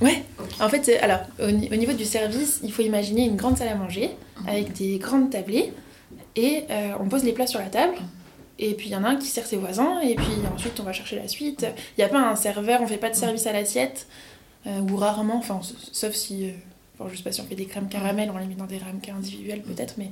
Ouais. 0.00 0.22
En 0.60 0.68
fait, 0.68 0.84
c'est- 0.84 0.98
alors, 0.98 1.20
au, 1.42 1.50
ni- 1.50 1.68
au 1.72 1.76
niveau 1.76 1.92
du 1.92 2.04
service, 2.04 2.60
il 2.62 2.72
faut 2.72 2.82
imaginer 2.82 3.24
une 3.24 3.36
grande 3.36 3.56
salle 3.56 3.68
à 3.68 3.74
manger 3.74 4.10
avec 4.46 4.72
des 4.74 4.98
grandes 4.98 5.30
tablées 5.30 5.72
et 6.36 6.64
euh, 6.70 6.92
on 7.00 7.08
pose 7.08 7.24
les 7.24 7.32
plats 7.32 7.46
sur 7.46 7.60
la 7.60 7.66
table. 7.66 7.94
Et 8.58 8.72
puis 8.74 8.86
il 8.88 8.92
y 8.92 8.96
en 8.96 9.04
a 9.04 9.08
un 9.08 9.16
qui 9.16 9.26
sert 9.26 9.46
ses 9.46 9.56
voisins 9.58 10.00
et 10.00 10.14
puis 10.14 10.26
ensuite 10.54 10.78
on 10.80 10.82
va 10.82 10.92
chercher 10.92 11.16
la 11.16 11.28
suite. 11.28 11.66
Il 11.96 12.00
n'y 12.00 12.04
a 12.04 12.08
pas 12.08 12.20
un 12.20 12.36
serveur, 12.36 12.80
on 12.82 12.86
fait 12.86 12.96
pas 12.96 13.10
de 13.10 13.14
service 13.14 13.46
à 13.46 13.52
l'assiette 13.52 14.06
euh, 14.66 14.80
ou 14.80 14.96
rarement, 14.96 15.36
enfin 15.36 15.60
sauf 15.92 16.14
si, 16.14 16.46
euh, 16.46 16.52
bon, 16.98 17.06
je 17.10 17.16
sais 17.16 17.22
pas 17.22 17.32
si 17.32 17.40
on 17.42 17.44
fait 17.44 17.54
des 17.54 17.66
crèmes 17.66 17.88
caramel, 17.88 18.30
on 18.34 18.38
les 18.38 18.46
met 18.46 18.54
dans 18.54 18.64
des 18.64 18.78
ramequins 18.78 19.14
individuels 19.16 19.60
peut-être, 19.62 19.94
mais 19.98 20.10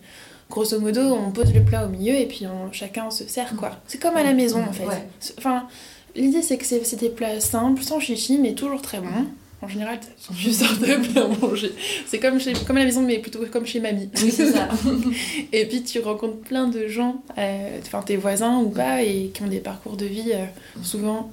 grosso 0.50 0.78
modo 0.78 1.00
on 1.00 1.30
pose 1.30 1.54
le 1.54 1.62
plat 1.64 1.86
au 1.86 1.88
milieu 1.88 2.14
et 2.14 2.26
puis 2.26 2.46
on- 2.46 2.70
chacun 2.70 3.10
se 3.10 3.26
sert 3.26 3.56
quoi. 3.56 3.72
C'est 3.86 3.98
comme 3.98 4.16
à 4.16 4.22
la 4.22 4.34
maison 4.34 4.62
en 4.62 4.72
fait. 4.72 4.84
Ouais. 4.86 5.08
Enfin, 5.38 5.66
l'idée 6.14 6.42
c'est 6.42 6.58
que 6.58 6.66
c'est 6.66 6.84
c'est 6.84 7.00
des 7.00 7.08
plats 7.08 7.40
simples, 7.40 7.82
sans 7.82 7.98
chichi, 7.98 8.36
mais 8.38 8.52
toujours 8.54 8.82
très 8.82 9.00
bons. 9.00 9.24
En 9.64 9.68
général, 9.68 9.98
sont 10.18 10.32
un 10.64 10.74
peu 10.76 10.96
bien 10.98 11.28
mangés. 11.28 11.72
C'est 12.06 12.18
comme, 12.18 12.38
chez, 12.38 12.52
comme 12.66 12.76
à 12.76 12.80
la 12.80 12.86
maison, 12.86 13.02
mais 13.02 13.18
plutôt 13.18 13.40
comme 13.50 13.66
chez 13.66 13.80
mamie. 13.80 14.10
Oui, 14.22 14.30
c'est 14.30 14.52
ça. 14.52 14.68
et 15.52 15.66
puis 15.66 15.82
tu 15.82 16.00
rencontres 16.00 16.38
plein 16.40 16.68
de 16.68 16.86
gens, 16.86 17.22
euh, 17.38 17.78
enfin 17.80 18.02
tes 18.02 18.16
voisins 18.16 18.58
ou 18.58 18.68
pas, 18.68 19.02
et 19.02 19.30
qui 19.32 19.42
ont 19.42 19.46
des 19.48 19.60
parcours 19.60 19.96
de 19.96 20.04
vie 20.06 20.32
euh, 20.34 20.44
souvent. 20.82 21.30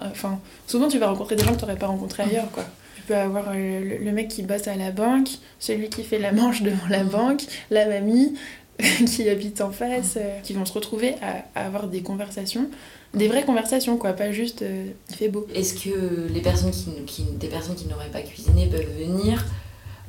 euh, 0.00 0.04
Enfin, 0.10 0.38
souvent 0.66 0.88
tu 0.88 0.98
vas 0.98 1.08
rencontrer 1.08 1.36
des 1.36 1.44
gens 1.44 1.52
que 1.54 1.58
tu 1.60 1.62
n'aurais 1.64 1.78
pas 1.78 1.86
rencontrés 1.86 2.24
ailleurs, 2.24 2.50
quoi. 2.52 2.64
Tu 2.96 3.02
peux 3.02 3.16
avoir 3.16 3.52
le, 3.54 3.96
le 3.98 4.12
mec 4.12 4.28
qui 4.28 4.42
bosse 4.42 4.68
à 4.68 4.76
la 4.76 4.90
banque, 4.92 5.28
celui 5.58 5.88
qui 5.88 6.04
fait 6.04 6.18
la 6.18 6.32
manche 6.32 6.62
devant 6.62 6.86
la 6.90 7.04
banque, 7.04 7.42
la 7.70 7.86
mamie 7.86 8.34
qui 9.06 9.28
habite 9.28 9.60
en 9.60 9.70
face, 9.72 10.18
qui 10.44 10.52
vont 10.52 10.64
se 10.64 10.72
retrouver 10.72 11.14
à, 11.22 11.44
à 11.60 11.66
avoir 11.66 11.88
des 11.88 12.02
conversations 12.02 12.68
des 13.14 13.28
vraies 13.28 13.44
conversations, 13.44 13.96
quoi, 13.98 14.12
pas 14.14 14.32
juste 14.32 14.62
euh, 14.62 14.86
il 15.10 15.16
fait 15.16 15.28
beau. 15.28 15.46
Est-ce 15.54 15.74
que 15.74 16.28
les 16.32 16.40
personnes 16.40 16.70
qui, 16.70 16.90
qui- 17.06 17.24
des 17.32 17.48
personnes 17.48 17.74
qui 17.74 17.86
n'auraient 17.86 18.10
pas 18.10 18.22
cuisiné 18.22 18.66
peuvent 18.66 18.88
venir 18.98 19.44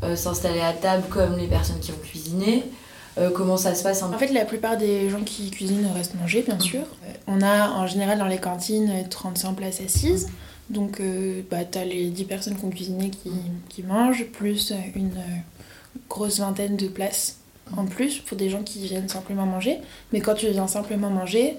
euh, 0.04 0.16
s'installer 0.16 0.62
à 0.62 0.74
table 0.74 1.04
comme 1.10 1.38
les 1.38 1.48
personnes 1.48 1.80
qui 1.80 1.92
ont 1.92 2.02
cuisiné? 2.04 2.63
Euh, 3.18 3.30
Comment 3.30 3.58
ça 3.58 3.76
se 3.76 3.84
passe 3.84 4.02
un 4.04 4.12
En 4.12 4.18
fait, 4.18 4.32
la 4.32 4.44
plupart 4.46 4.78
des 4.78 5.10
gens 5.10 5.22
qui 5.22 5.52
cuisinent 5.52 5.88
restent 5.94 6.16
manger, 6.16 6.42
bien 6.42 6.60
sûr. 6.60 6.82
On 7.28 7.42
a 7.42 7.70
en 7.70 7.86
général 7.88 8.18
dans 8.18 8.26
les 8.28 8.39
cantines 8.39 8.89
euh, 8.89 9.04
35 9.10 9.54
places 9.54 9.82
assises. 9.82 10.28
Donc, 10.70 11.00
euh, 11.02 11.42
bah, 11.52 11.63
t'as 11.70 11.84
les 11.84 12.10
10 12.10 12.24
personnes 12.24 12.56
qui 12.56 12.66
ont 12.66 12.70
cuisiné 12.70 13.10
qui, 13.12 13.30
qui 13.70 13.84
mangent, 13.84 14.26
plus 14.32 14.74
une 14.96 15.12
grosse 16.10 16.39
vingtaine 16.39 16.76
de 16.78 16.88
places 16.88 17.38
en 17.78 17.86
plus 17.86 18.20
pour 18.20 18.38
des 18.38 18.50
gens 18.50 18.63
qui 18.63 18.80
viennent 18.88 19.10
simplement 19.10 19.46
manger. 19.46 19.78
Mais 20.12 20.20
quand 20.22 20.34
tu 20.36 20.48
viens 20.50 20.68
simplement 20.68 21.10
manger, 21.10 21.58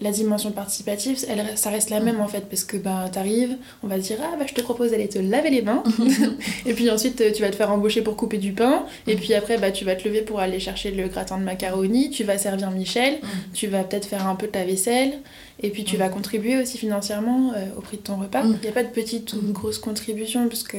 la 0.00 0.10
dimension 0.10 0.50
participative, 0.52 1.18
elle, 1.28 1.44
ça 1.56 1.70
reste 1.70 1.90
la 1.90 2.00
même 2.00 2.20
en 2.20 2.26
fait, 2.26 2.46
parce 2.48 2.64
que 2.64 2.76
bah, 2.76 3.08
t'arrives, 3.12 3.56
on 3.82 3.86
va 3.88 3.96
te 3.96 4.00
dire 4.00 4.16
Ah, 4.22 4.34
bah, 4.38 4.46
je 4.48 4.54
te 4.54 4.60
propose 4.62 4.90
d'aller 4.90 5.08
te 5.08 5.18
laver 5.18 5.50
les 5.50 5.62
mains. 5.62 5.82
et 6.66 6.72
puis 6.72 6.90
ensuite, 6.90 7.20
euh, 7.20 7.30
tu 7.30 7.42
vas 7.42 7.50
te 7.50 7.56
faire 7.56 7.70
embaucher 7.70 8.00
pour 8.02 8.16
couper 8.16 8.38
du 8.38 8.52
pain. 8.52 8.84
Et 9.06 9.16
puis 9.16 9.34
après, 9.34 9.58
bah, 9.58 9.70
tu 9.70 9.84
vas 9.84 9.94
te 9.94 10.08
lever 10.08 10.22
pour 10.22 10.40
aller 10.40 10.58
chercher 10.60 10.90
le 10.90 11.08
gratin 11.08 11.38
de 11.38 11.44
macaroni. 11.44 12.10
Tu 12.10 12.24
vas 12.24 12.38
servir 12.38 12.70
Michel. 12.70 13.18
Tu 13.52 13.66
vas 13.66 13.84
peut-être 13.84 14.06
faire 14.06 14.26
un 14.26 14.34
peu 14.34 14.46
de 14.46 14.52
ta 14.52 14.64
vaisselle. 14.64 15.12
Et 15.62 15.70
puis 15.70 15.84
tu 15.84 15.96
Mm. 15.96 15.98
vas 16.00 16.08
contribuer 16.08 16.56
aussi 16.60 16.78
financièrement 16.78 17.52
euh, 17.54 17.66
au 17.76 17.82
prix 17.82 17.98
de 17.98 18.02
ton 18.02 18.16
repas. 18.16 18.42
Il 18.44 18.50
Mm. 18.52 18.58
n'y 18.62 18.68
a 18.68 18.72
pas 18.72 18.82
de 18.84 18.88
petite 18.88 19.32
ou 19.34 19.40
de 19.40 19.52
grosse 19.52 19.78
contribution, 19.78 20.48
parce 20.48 20.62
que. 20.64 20.78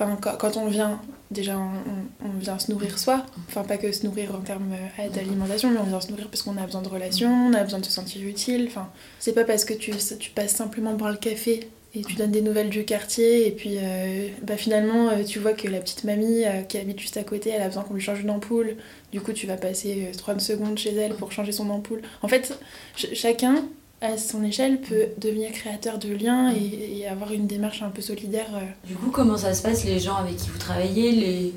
Enfin, 0.00 0.16
quand, 0.38 0.56
on 0.56 0.66
vient, 0.68 1.00
déjà, 1.30 1.58
on, 1.58 2.28
vient 2.38 2.58
se 2.58 2.70
nourrir 2.70 2.98
soi. 2.98 3.26
Enfin, 3.48 3.62
pas 3.64 3.78
que 3.78 3.90
se 3.90 4.06
nourrir 4.06 4.34
en 4.34 4.40
termes 4.40 4.72
euh, 4.72 5.08
d'alimentation, 5.08 5.70
mais 5.70 5.78
on 5.80 5.84
vient 5.84 6.00
se 6.00 6.10
nourrir 6.10 6.28
parce 6.28 6.42
qu'on 6.42 6.56
a 6.56 6.64
besoin 6.64 6.82
de 6.82 6.88
relations, 6.88 7.48
on 7.48 7.52
a 7.52 7.64
besoin 7.64 7.80
de 7.80 7.84
se 7.84 7.90
sentir 7.90 8.26
utile. 8.26 8.66
Enfin, 8.68 8.88
c'est 9.18 9.32
pas 9.32 9.44
parce 9.44 9.64
que 9.64 9.74
tu, 9.74 9.92
tu 10.18 10.30
passes 10.30 10.52
simplement 10.54 10.94
boire 10.94 11.10
le 11.10 11.16
café 11.18 11.68
et 11.94 12.02
tu 12.02 12.14
donnes 12.16 12.30
des 12.30 12.42
nouvelles 12.42 12.68
du 12.68 12.84
quartier 12.84 13.46
et 13.46 13.50
puis 13.50 13.78
euh, 13.78 14.28
bah 14.42 14.58
finalement 14.58 15.08
euh, 15.08 15.24
tu 15.24 15.38
vois 15.38 15.54
que 15.54 15.66
la 15.68 15.80
petite 15.80 16.04
mamie 16.04 16.44
euh, 16.44 16.60
qui 16.60 16.76
habite 16.76 17.00
juste 17.00 17.16
à 17.16 17.24
côté 17.24 17.48
elle 17.48 17.62
a 17.62 17.66
besoin 17.68 17.82
qu'on 17.82 17.94
lui 17.94 18.02
change 18.02 18.20
une 18.20 18.28
ampoule 18.28 18.76
du 19.10 19.22
coup 19.22 19.32
tu 19.32 19.46
vas 19.46 19.56
passer 19.56 20.06
euh, 20.06 20.14
30 20.14 20.38
secondes 20.42 20.76
chez 20.78 20.94
elle 20.94 21.14
pour 21.14 21.32
changer 21.32 21.50
son 21.50 21.70
ampoule 21.70 22.02
en 22.20 22.28
fait 22.28 22.52
ch- 22.94 23.14
chacun 23.14 23.64
à 24.00 24.16
son 24.16 24.44
échelle 24.44 24.80
peut 24.80 25.06
devenir 25.18 25.50
créateur 25.52 25.98
de 25.98 26.12
liens 26.14 26.52
et, 26.54 26.98
et 27.00 27.08
avoir 27.08 27.32
une 27.32 27.46
démarche 27.46 27.82
un 27.82 27.90
peu 27.90 28.00
solidaire 28.02 28.46
euh. 28.54 28.60
Du 28.86 28.94
coup, 28.94 29.10
comment 29.10 29.36
ça 29.36 29.54
se 29.54 29.62
passe, 29.62 29.84
les 29.84 29.98
gens 29.98 30.16
avec 30.16 30.36
qui 30.36 30.48
vous 30.50 30.58
travaillez, 30.58 31.12
les, 31.12 31.54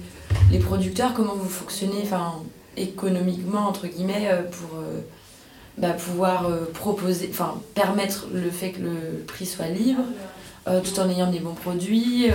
les 0.51 0.59
producteurs, 0.59 1.13
comment 1.13 1.35
vous 1.35 1.49
fonctionnez 1.49 2.01
enfin, 2.03 2.35
économiquement, 2.77 3.67
entre 3.67 3.87
guillemets, 3.87 4.29
euh, 4.29 4.41
pour 4.43 4.79
euh, 4.79 5.01
bah, 5.77 5.91
pouvoir 5.91 6.47
euh, 6.47 6.65
proposer, 6.73 7.29
enfin, 7.31 7.61
permettre 7.75 8.27
le 8.33 8.49
fait 8.49 8.71
que 8.71 8.81
le 8.81 9.23
prix 9.27 9.45
soit 9.45 9.67
libre, 9.67 10.03
euh, 10.67 10.81
tout 10.81 10.99
en 10.99 11.09
ayant 11.09 11.31
des 11.31 11.39
bons 11.39 11.53
produits, 11.53 12.27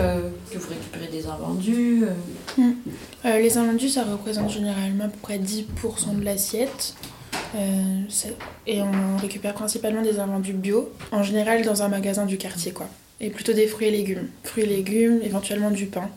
que 0.51 0.59
vous 0.59 0.69
récupérez 0.69 1.09
des 1.09 1.27
invendus. 1.27 2.05
Euh, 2.59 3.39
les 3.39 3.59
invendus 3.59 3.89
ça 3.89 4.05
représente 4.05 4.51
généralement 4.51 5.05
à 5.05 5.09
peu 5.09 5.19
près 5.21 5.39
10% 5.39 6.19
de 6.19 6.25
l'assiette 6.25 6.95
Euh, 7.55 8.01
et 8.67 8.81
on 8.83 9.17
récupère 9.19 9.55
principalement 9.55 10.03
des 10.03 10.19
invendus 10.19 10.53
bio 10.53 10.93
en 11.13 11.23
général 11.23 11.63
dans 11.63 11.83
un 11.83 11.89
magasin 11.89 12.27
du 12.27 12.39
quartier 12.39 12.73
quoi 12.73 12.89
et 13.21 13.31
plutôt 13.31 13.53
des 13.53 13.67
fruits 13.67 13.89
et 13.89 13.91
légumes 13.91 14.29
fruits 14.45 14.65
et 14.65 14.67
légumes 14.67 15.21
éventuellement 15.23 15.71
du 15.71 15.87
pain. 15.87 16.11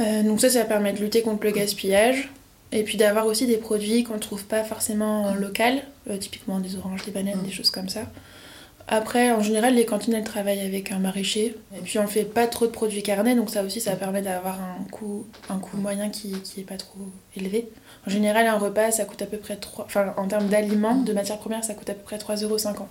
Euh, 0.00 0.22
donc 0.24 0.40
ça, 0.40 0.50
ça 0.50 0.64
permet 0.64 0.92
de 0.92 0.98
lutter 0.98 1.22
contre 1.22 1.44
le 1.44 1.52
gaspillage 1.52 2.30
et 2.72 2.82
puis 2.82 2.96
d'avoir 2.96 3.26
aussi 3.26 3.46
des 3.46 3.58
produits 3.58 4.02
qu'on 4.02 4.14
ne 4.14 4.18
trouve 4.18 4.44
pas 4.44 4.64
forcément 4.64 5.22
en 5.26 5.34
local, 5.34 5.82
euh, 6.10 6.16
typiquement 6.16 6.58
des 6.58 6.74
oranges, 6.76 7.04
des 7.04 7.12
bananes, 7.12 7.38
Mm. 7.42 7.46
des 7.46 7.52
choses 7.52 7.70
comme 7.70 7.88
ça. 7.88 8.10
Après, 8.86 9.32
en 9.32 9.40
général, 9.42 9.74
les 9.74 9.86
cantines, 9.86 10.12
elles 10.12 10.24
travaillent 10.24 10.60
avec 10.60 10.92
un 10.92 10.98
maraîcher. 10.98 11.56
Et 11.74 11.80
puis, 11.80 11.98
on 11.98 12.06
fait 12.06 12.24
pas 12.24 12.46
trop 12.46 12.66
de 12.66 12.70
produits 12.70 13.02
carnés, 13.02 13.34
donc 13.34 13.48
ça 13.48 13.62
aussi, 13.62 13.80
ça 13.80 13.96
permet 13.96 14.20
d'avoir 14.20 14.60
un 14.60 14.84
coût, 14.90 15.26
un 15.48 15.58
coût 15.58 15.78
moyen 15.78 16.10
qui, 16.10 16.32
qui 16.42 16.60
est 16.60 16.64
pas 16.64 16.76
trop 16.76 16.98
élevé. 17.34 17.68
En 18.06 18.10
général, 18.10 18.46
un 18.46 18.58
repas, 18.58 18.90
ça 18.90 19.06
coûte 19.06 19.22
à 19.22 19.26
peu 19.26 19.38
près 19.38 19.56
3... 19.56 19.86
Enfin, 19.86 20.12
en 20.18 20.26
termes 20.28 20.48
d'aliments, 20.48 20.96
de 20.96 21.12
matières 21.14 21.38
premières, 21.38 21.64
ça 21.64 21.72
coûte 21.72 21.88
à 21.88 21.94
peu 21.94 22.02
près 22.02 22.18
3,50€ 22.18 22.76
Ok. 22.82 22.86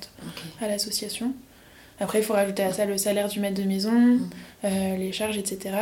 à 0.62 0.68
l'association. 0.68 1.32
Après, 2.00 2.18
il 2.20 2.24
faut 2.26 2.34
rajouter 2.34 2.64
à 2.64 2.74
ça 2.74 2.86
le 2.86 2.98
salaire 2.98 3.28
du 3.28 3.40
maître 3.40 3.62
de 3.62 3.68
maison, 3.68 3.92
Mm. 3.92 4.30
euh, 4.66 4.98
les 4.98 5.12
charges, 5.12 5.38
etc. 5.38 5.76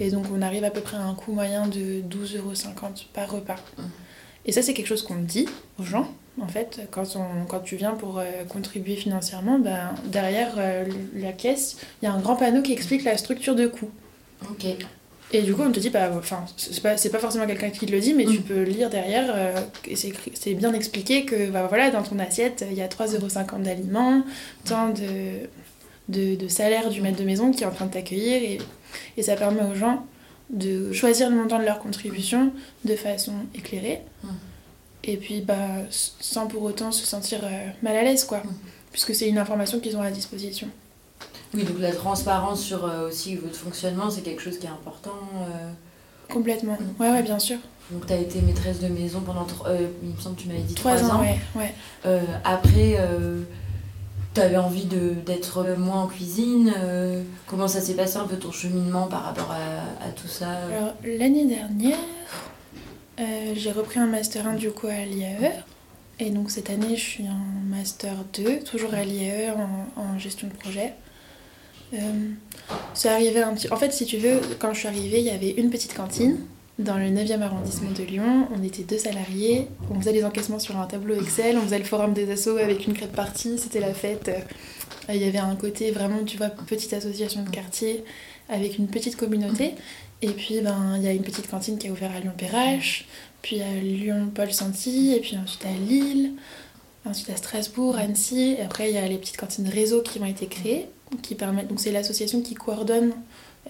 Et 0.00 0.10
donc, 0.10 0.26
on 0.34 0.42
arrive 0.42 0.64
à 0.64 0.70
peu 0.70 0.80
près 0.80 0.96
à 0.96 1.02
un 1.02 1.14
coût 1.14 1.32
moyen 1.32 1.68
de 1.68 2.00
12,50€ 2.02 3.06
par 3.12 3.30
repas. 3.30 3.56
Mm. 3.78 3.82
Et 4.46 4.50
ça, 4.52 4.60
c'est 4.62 4.74
quelque 4.74 4.88
chose 4.88 5.02
qu'on 5.04 5.14
dit 5.22 5.46
aux 5.78 5.84
gens, 5.84 6.08
en 6.40 6.48
fait. 6.48 6.80
Quand, 6.90 7.04
on, 7.16 7.44
quand 7.46 7.60
tu 7.60 7.76
viens 7.76 7.92
pour 7.92 8.18
euh, 8.18 8.24
contribuer 8.48 8.96
financièrement, 8.96 9.58
ben, 9.58 9.90
derrière 10.06 10.54
euh, 10.58 10.84
la 11.14 11.32
caisse, 11.32 11.76
il 12.00 12.06
y 12.06 12.08
a 12.08 12.12
un 12.12 12.20
grand 12.20 12.36
panneau 12.36 12.62
qui 12.62 12.72
explique 12.72 13.04
la 13.04 13.16
structure 13.16 13.54
de 13.54 13.66
coût. 13.66 13.90
Ok. 14.50 14.66
Et 15.34 15.40
du 15.42 15.54
coup, 15.54 15.62
on 15.62 15.72
te 15.72 15.80
dit, 15.80 15.88
bah, 15.88 16.10
enfin, 16.16 16.44
c'est 16.58 16.82
pas, 16.82 16.94
pas 16.96 17.18
forcément 17.18 17.46
quelqu'un 17.46 17.70
qui 17.70 17.86
te 17.86 17.92
le 17.92 18.00
dit, 18.00 18.12
mais 18.12 18.26
tu 18.26 18.40
Mm. 18.40 18.42
peux 18.42 18.62
lire 18.64 18.90
derrière, 18.90 19.32
euh, 19.34 19.54
et 19.86 19.96
c'est 19.96 20.54
bien 20.54 20.74
expliqué 20.74 21.24
que, 21.24 21.48
bah, 21.50 21.66
voilà, 21.68 21.90
dans 21.90 22.02
ton 22.02 22.18
assiette, 22.18 22.64
il 22.70 22.76
y 22.76 22.82
a 22.82 22.88
3,50€ 22.88 23.62
d'aliments, 23.62 24.22
tant 24.66 24.90
de, 24.90 25.48
de, 26.08 26.34
de 26.36 26.48
salaire 26.48 26.90
du 26.90 27.00
maître 27.00 27.18
de 27.18 27.24
maison 27.24 27.50
qui 27.50 27.62
est 27.62 27.66
en 27.66 27.70
train 27.70 27.86
de 27.86 27.92
t'accueillir, 27.92 28.42
et, 28.42 28.58
et 29.16 29.22
ça 29.22 29.34
permet 29.36 29.62
aux 29.62 29.74
gens 29.74 30.04
de 30.50 30.92
choisir 30.92 31.30
le 31.30 31.36
montant 31.36 31.58
de 31.58 31.64
leur 31.64 31.78
contribution 31.78 32.52
de 32.84 32.94
façon 32.94 33.32
éclairée, 33.54 34.02
Mm. 34.22 34.28
Et 35.04 35.16
puis, 35.16 35.40
bah, 35.40 35.54
sans 35.90 36.46
pour 36.46 36.62
autant 36.62 36.92
se 36.92 37.04
sentir 37.06 37.40
euh, 37.42 37.66
mal 37.82 37.96
à 37.96 38.02
l'aise, 38.02 38.24
quoi, 38.24 38.38
Mm. 38.38 38.48
puisque 38.92 39.14
c'est 39.14 39.28
une 39.28 39.38
information 39.38 39.80
qu'ils 39.80 39.96
ont 39.96 40.02
à 40.02 40.10
disposition. 40.10 40.68
Oui, 41.54 41.64
donc 41.64 41.78
la 41.80 41.92
transparence 41.92 42.62
sur 42.62 42.84
euh, 42.84 43.08
aussi 43.08 43.36
votre 43.36 43.56
fonctionnement, 43.56 44.10
c'est 44.10 44.22
quelque 44.22 44.40
chose 44.42 44.58
qui 44.58 44.66
est 44.66 44.70
important. 44.70 45.10
euh. 45.42 45.70
Complètement. 46.32 46.78
Mm. 46.80 47.02
Ouais, 47.02 47.10
ouais, 47.10 47.22
bien 47.22 47.38
sûr. 47.38 47.58
Donc, 47.90 48.06
tu 48.06 48.12
as 48.12 48.16
été 48.16 48.40
maîtresse 48.40 48.78
de 48.80 48.88
maison 48.88 49.20
pendant, 49.20 49.46
euh, 49.66 49.88
il 50.02 50.10
me 50.10 50.20
semble 50.20 50.36
que 50.36 50.42
tu 50.42 50.48
m'avais 50.48 50.60
dit 50.60 50.74
Trois 50.74 50.96
3 50.96 51.10
ans, 51.10 51.20
ouais, 51.20 51.38
ouais. 51.56 51.74
Après, 52.44 52.96
tu 54.34 54.40
avais 54.40 54.56
envie 54.56 54.86
d'être 54.86 55.64
moins 55.76 56.02
en 56.02 56.06
cuisine. 56.06 56.72
comment 57.46 57.68
ça 57.68 57.80
s'est 57.82 57.94
passé 57.94 58.16
un 58.16 58.24
peu 58.26 58.36
ton 58.36 58.50
cheminement 58.52 59.08
par 59.08 59.24
rapport 59.24 59.50
à, 59.50 60.06
à 60.06 60.10
tout 60.10 60.28
ça 60.28 60.48
Alors, 60.70 60.94
l'année 61.04 61.44
dernière, 61.44 61.98
euh, 63.22 63.52
j'ai 63.54 63.72
repris 63.72 64.00
un 64.00 64.06
Master 64.06 64.46
1 64.46 64.54
du 64.54 64.70
coup 64.70 64.88
à 64.88 65.04
l'IAE. 65.04 65.64
Et 66.18 66.30
donc 66.30 66.50
cette 66.50 66.70
année, 66.70 66.96
je 66.96 67.02
suis 67.02 67.24
en 67.24 67.70
Master 67.70 68.12
2, 68.34 68.60
toujours 68.60 68.94
à 68.94 69.04
l'IAE 69.04 69.54
en, 69.96 70.18
gestion 70.18 70.48
de 70.48 70.52
projet. 70.54 70.94
Euh, 71.94 72.30
arrivé 73.04 73.42
un 73.42 73.54
petit... 73.54 73.70
En 73.72 73.76
fait, 73.76 73.92
si 73.92 74.06
tu 74.06 74.18
veux, 74.18 74.40
quand 74.58 74.72
je 74.72 74.80
suis 74.80 74.88
arrivée, 74.88 75.20
il 75.20 75.26
y 75.26 75.30
avait 75.30 75.50
une 75.50 75.70
petite 75.70 75.94
cantine 75.94 76.38
dans 76.78 76.96
le 76.96 77.06
9e 77.06 77.40
arrondissement 77.42 77.90
de 77.90 78.02
Lyon. 78.02 78.48
On 78.56 78.62
était 78.62 78.82
deux 78.82 78.98
salariés. 78.98 79.68
On 79.90 80.00
faisait 80.00 80.12
les 80.12 80.24
encaissements 80.24 80.58
sur 80.58 80.78
un 80.78 80.86
tableau 80.86 81.14
Excel. 81.20 81.58
On 81.58 81.62
faisait 81.62 81.78
le 81.78 81.84
forum 81.84 82.12
des 82.12 82.30
assos 82.30 82.56
avec 82.56 82.86
une 82.86 82.94
crêpe 82.94 83.14
partie. 83.14 83.58
C'était 83.58 83.80
la 83.80 83.94
fête. 83.94 84.28
Euh, 84.28 85.14
Il 85.14 85.20
y 85.20 85.24
avait 85.24 85.38
un 85.38 85.56
côté 85.56 85.90
vraiment, 85.90 86.24
tu 86.24 86.36
vois, 86.36 86.48
petite 86.48 86.92
association 86.92 87.42
de 87.42 87.50
quartier 87.50 88.04
avec 88.48 88.78
une 88.78 88.86
petite 88.86 89.16
communauté. 89.16 89.74
Et 90.22 90.28
puis, 90.28 90.60
ben, 90.60 90.94
il 90.96 91.02
y 91.02 91.08
a 91.08 91.12
une 91.12 91.22
petite 91.22 91.50
cantine 91.50 91.78
qui 91.78 91.88
a 91.88 91.90
ouvert 91.90 92.12
à 92.14 92.20
Lyon-Perrache, 92.20 93.06
puis 93.42 93.60
à 93.60 93.72
Lyon-Paul-Santy, 93.74 95.14
et 95.16 95.20
puis 95.20 95.36
ensuite 95.36 95.66
à 95.66 95.72
Lille, 95.72 96.32
ensuite 97.04 97.28
à 97.30 97.36
Strasbourg, 97.36 97.96
Annecy. 97.96 98.56
Et 98.58 98.62
après, 98.62 98.88
il 98.88 98.94
y 98.94 98.98
a 98.98 99.06
les 99.08 99.18
petites 99.18 99.36
cantines 99.36 99.68
réseau 99.68 100.00
qui 100.00 100.20
ont 100.20 100.24
été 100.24 100.46
créées, 100.46 100.86
qui 101.22 101.34
permettent. 101.34 101.66
Donc, 101.66 101.80
c'est 101.80 101.90
l'association 101.90 102.40
qui 102.40 102.54
coordonne 102.54 103.12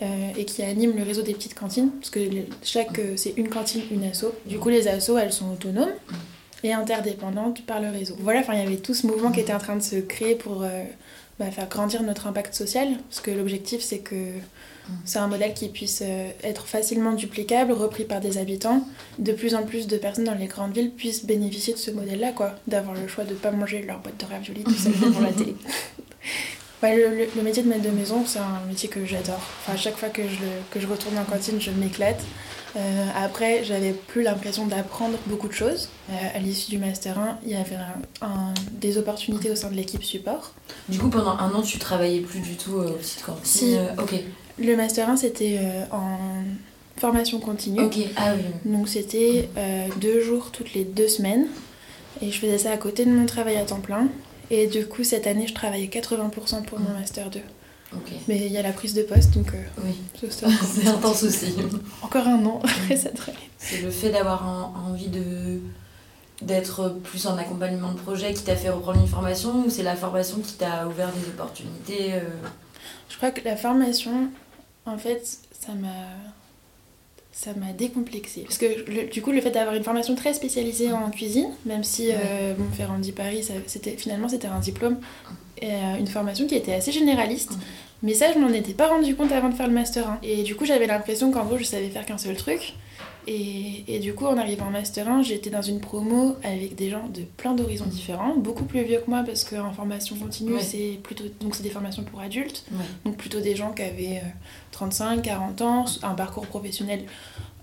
euh, 0.02 0.30
et 0.36 0.44
qui 0.44 0.62
anime 0.62 0.94
le 0.94 1.02
réseau 1.02 1.22
des 1.22 1.32
petites 1.32 1.54
cantines, 1.54 1.90
parce 1.90 2.10
que 2.10 2.20
chaque, 2.62 2.98
euh, 2.98 3.14
c'est 3.16 3.32
une 3.38 3.48
cantine, 3.48 3.82
une 3.90 4.04
asso. 4.04 4.26
Du 4.44 4.58
coup, 4.58 4.68
les 4.68 4.88
assos, 4.88 5.16
elles 5.16 5.32
sont 5.32 5.50
autonomes 5.52 5.92
et 6.62 6.74
interdépendantes 6.74 7.64
par 7.64 7.80
le 7.80 7.88
réseau. 7.88 8.14
Voilà, 8.20 8.40
enfin, 8.40 8.52
il 8.52 8.60
y 8.60 8.66
avait 8.66 8.76
tout 8.76 8.94
ce 8.94 9.06
mouvement 9.06 9.32
qui 9.32 9.40
était 9.40 9.54
en 9.54 9.58
train 9.58 9.76
de 9.76 9.82
se 9.82 9.96
créer 9.96 10.34
pour 10.34 10.62
euh, 10.62 10.84
bah, 11.38 11.50
faire 11.50 11.68
grandir 11.68 12.02
notre 12.02 12.26
impact 12.26 12.54
social, 12.54 12.88
parce 13.08 13.22
que 13.22 13.30
l'objectif, 13.30 13.80
c'est 13.80 14.00
que 14.00 14.34
c'est 15.04 15.18
un 15.18 15.26
modèle 15.28 15.54
qui 15.54 15.68
puisse 15.68 16.02
euh, 16.04 16.30
être 16.42 16.66
facilement 16.66 17.12
duplicable, 17.12 17.72
repris 17.72 18.04
par 18.04 18.20
des 18.20 18.38
habitants. 18.38 18.86
De 19.18 19.32
plus 19.32 19.54
en 19.54 19.62
plus 19.64 19.86
de 19.86 19.96
personnes 19.96 20.24
dans 20.24 20.34
les 20.34 20.46
grandes 20.46 20.74
villes 20.74 20.90
puissent 20.90 21.24
bénéficier 21.24 21.72
de 21.74 21.78
ce 21.78 21.90
modèle-là, 21.90 22.32
quoi. 22.32 22.56
D'avoir 22.66 22.94
le 22.94 23.06
choix 23.08 23.24
de 23.24 23.30
ne 23.30 23.36
pas 23.36 23.50
manger 23.52 23.82
leur 23.82 24.00
boîte 24.00 24.18
de 24.20 24.26
raviolis 24.26 24.64
tout 24.64 24.72
seul 24.74 24.92
devant 25.00 25.20
la 25.20 25.32
télé. 25.32 25.54
Ouais, 26.82 26.96
le, 26.96 27.16
le- 27.16 27.28
le 27.36 27.42
métier 27.42 27.62
de 27.62 27.68
maître 27.68 27.82
de 27.84 27.90
maison, 27.90 28.24
c'est 28.26 28.40
un 28.40 28.60
métier 28.68 28.88
que 28.88 29.06
j'adore. 29.06 29.40
Enfin, 29.60 29.74
à 29.74 29.76
chaque 29.76 29.96
fois 29.96 30.08
que 30.08 30.22
je, 30.24 30.36
que 30.72 30.80
je 30.80 30.86
retourne 30.88 31.16
en 31.16 31.22
cantine, 31.24 31.60
je 31.60 31.70
m'éclate. 31.70 32.20
Euh, 32.76 33.06
après, 33.14 33.64
j'avais 33.64 33.92
plus 33.92 34.22
l'impression 34.22 34.66
d'apprendre 34.66 35.18
beaucoup 35.26 35.48
de 35.48 35.52
choses. 35.52 35.88
Euh, 36.10 36.14
à 36.34 36.38
l'issue 36.38 36.70
du 36.70 36.78
Master 36.78 37.18
1, 37.18 37.38
il 37.44 37.50
y 37.50 37.54
avait 37.54 37.76
un- 37.76 38.26
un- 38.26 38.54
des 38.72 38.96
opportunités 38.98 39.50
au 39.50 39.56
sein 39.56 39.68
de 39.70 39.74
l'équipe 39.74 40.02
support. 40.02 40.52
Du 40.88 40.98
coup, 40.98 41.08
pendant 41.10 41.36
un 41.38 41.52
an, 41.54 41.62
tu 41.62 41.78
travaillais 41.78 42.20
plus 42.20 42.40
du 42.40 42.56
tout 42.56 42.78
euh, 42.78 42.96
au 42.98 43.02
site 43.02 43.24
Si. 43.42 43.76
euh, 43.76 43.88
ok. 43.98 44.14
Le 44.58 44.76
Master 44.76 45.08
1, 45.10 45.16
c'était 45.16 45.58
en 45.90 46.18
formation 46.98 47.40
continue. 47.40 47.80
Ok, 47.82 47.98
ah 48.16 48.32
oui. 48.36 48.70
Donc 48.72 48.88
c'était 48.88 49.48
deux 50.00 50.20
jours 50.22 50.50
toutes 50.52 50.72
les 50.74 50.84
deux 50.84 51.08
semaines. 51.08 51.46
Et 52.20 52.30
je 52.30 52.38
faisais 52.38 52.58
ça 52.58 52.70
à 52.70 52.76
côté 52.76 53.04
de 53.04 53.10
mon 53.10 53.26
travail 53.26 53.56
à 53.56 53.64
temps 53.64 53.80
plein. 53.80 54.06
Et 54.50 54.66
du 54.66 54.86
coup, 54.86 55.02
cette 55.02 55.26
année, 55.26 55.46
je 55.46 55.54
travaillais 55.54 55.88
80% 55.88 56.62
pour 56.62 56.78
mon 56.78 56.90
Mm. 56.90 56.98
Master 57.00 57.30
2. 57.30 57.40
Mais 58.28 58.36
il 58.46 58.52
y 58.52 58.58
a 58.58 58.62
la 58.62 58.72
prise 58.72 58.94
de 58.94 59.02
poste, 59.02 59.30
donc 59.32 59.48
euh, 59.54 59.62
Oui, 59.84 59.96
c'est 60.30 60.86
intense 60.88 61.22
aussi. 61.24 61.54
encore 62.02 62.26
un 62.26 62.44
an, 62.46 62.60
après 62.64 62.96
ça 62.96 63.10
devrait 63.10 63.32
aller. 63.32 63.50
C'est 63.58 63.80
le 63.82 63.90
fait 63.90 64.10
d'avoir 64.10 64.46
en- 64.48 64.90
envie 64.90 65.08
de 65.08 65.60
d'être 66.40 66.88
plus 67.04 67.26
en 67.26 67.36
accompagnement 67.38 67.92
de 67.92 67.98
projet 67.98 68.34
qui 68.34 68.42
t'a 68.42 68.56
fait 68.56 68.70
reprendre 68.70 69.00
une 69.00 69.06
formation 69.06 69.64
ou 69.64 69.70
c'est 69.70 69.84
la 69.84 69.94
formation 69.94 70.38
qui 70.40 70.54
t'a 70.54 70.88
ouvert 70.88 71.10
des 71.12 71.28
opportunités 71.28 72.14
euh, 72.14 72.20
Je 73.08 73.16
crois 73.16 73.30
que 73.30 73.44
la 73.44 73.56
formation, 73.56 74.28
en 74.86 74.98
fait, 74.98 75.24
ça 75.60 75.72
m'a 75.74 75.88
ça 77.32 77.52
m'a 77.54 77.72
décomplexée. 77.72 78.42
Parce 78.42 78.58
que 78.58 78.66
le- 78.90 79.08
du 79.10 79.22
coup, 79.22 79.32
le 79.32 79.40
fait 79.40 79.50
d'avoir 79.50 79.74
une 79.74 79.82
formation 79.84 80.14
très 80.14 80.34
spécialisée 80.34 80.92
en 80.92 81.10
cuisine, 81.10 81.48
même 81.66 81.82
si 81.84 82.08
euh, 82.10 82.54
bon, 82.56 82.64
Ferrandi 82.76 83.12
Paris, 83.12 83.42
ça- 83.42 83.54
c'était, 83.66 83.96
finalement, 83.96 84.28
c'était 84.28 84.48
un 84.48 84.58
diplôme, 84.60 84.98
et, 85.60 85.66
euh, 85.70 85.96
une 85.98 86.06
formation 86.08 86.46
qui 86.46 86.54
était 86.54 86.74
assez 86.74 86.92
généraliste. 86.92 87.52
Mais 88.02 88.14
ça, 88.14 88.32
je 88.32 88.38
m'en 88.38 88.48
étais 88.48 88.74
pas 88.74 88.88
rendu 88.88 89.14
compte 89.14 89.30
avant 89.32 89.48
de 89.48 89.54
faire 89.54 89.68
le 89.68 89.74
Master 89.74 90.08
1. 90.08 90.18
Et 90.24 90.42
du 90.42 90.56
coup, 90.56 90.64
j'avais 90.66 90.86
l'impression 90.86 91.30
qu'en 91.30 91.44
gros, 91.44 91.56
je 91.56 91.64
savais 91.64 91.88
faire 91.88 92.04
qu'un 92.04 92.18
seul 92.18 92.36
truc. 92.36 92.74
Et, 93.28 93.84
et 93.86 94.00
du 94.00 94.14
coup, 94.14 94.26
en 94.26 94.36
arrivant 94.36 94.66
en 94.66 94.70
Master 94.70 95.08
1, 95.08 95.22
j'étais 95.22 95.50
dans 95.50 95.62
une 95.62 95.78
promo 95.78 96.34
avec 96.42 96.74
des 96.74 96.90
gens 96.90 97.06
de 97.08 97.22
plein 97.22 97.54
d'horizons 97.54 97.86
différents, 97.86 98.34
beaucoup 98.36 98.64
plus 98.64 98.82
vieux 98.82 98.98
que 98.98 99.08
moi, 99.08 99.22
parce 99.24 99.44
qu'en 99.44 99.72
formation 99.72 100.16
continue, 100.16 100.54
Ouais. 100.54 100.60
c'est 100.60 100.98
plutôt 101.04 101.24
donc 101.40 101.54
c'est 101.54 101.62
des 101.62 101.70
formations 101.70 102.02
pour 102.02 102.20
adultes. 102.20 102.64
ouais. 102.72 102.78
Donc 103.04 103.16
plutôt 103.16 103.38
des 103.40 103.54
gens 103.54 103.70
qui 103.70 103.82
avaient 103.82 104.16
euh, 104.24 104.28
35, 104.86 105.22
40 105.22 105.60
ans, 105.62 105.84
un 106.02 106.14
parcours 106.14 106.46
professionnel 106.46 107.04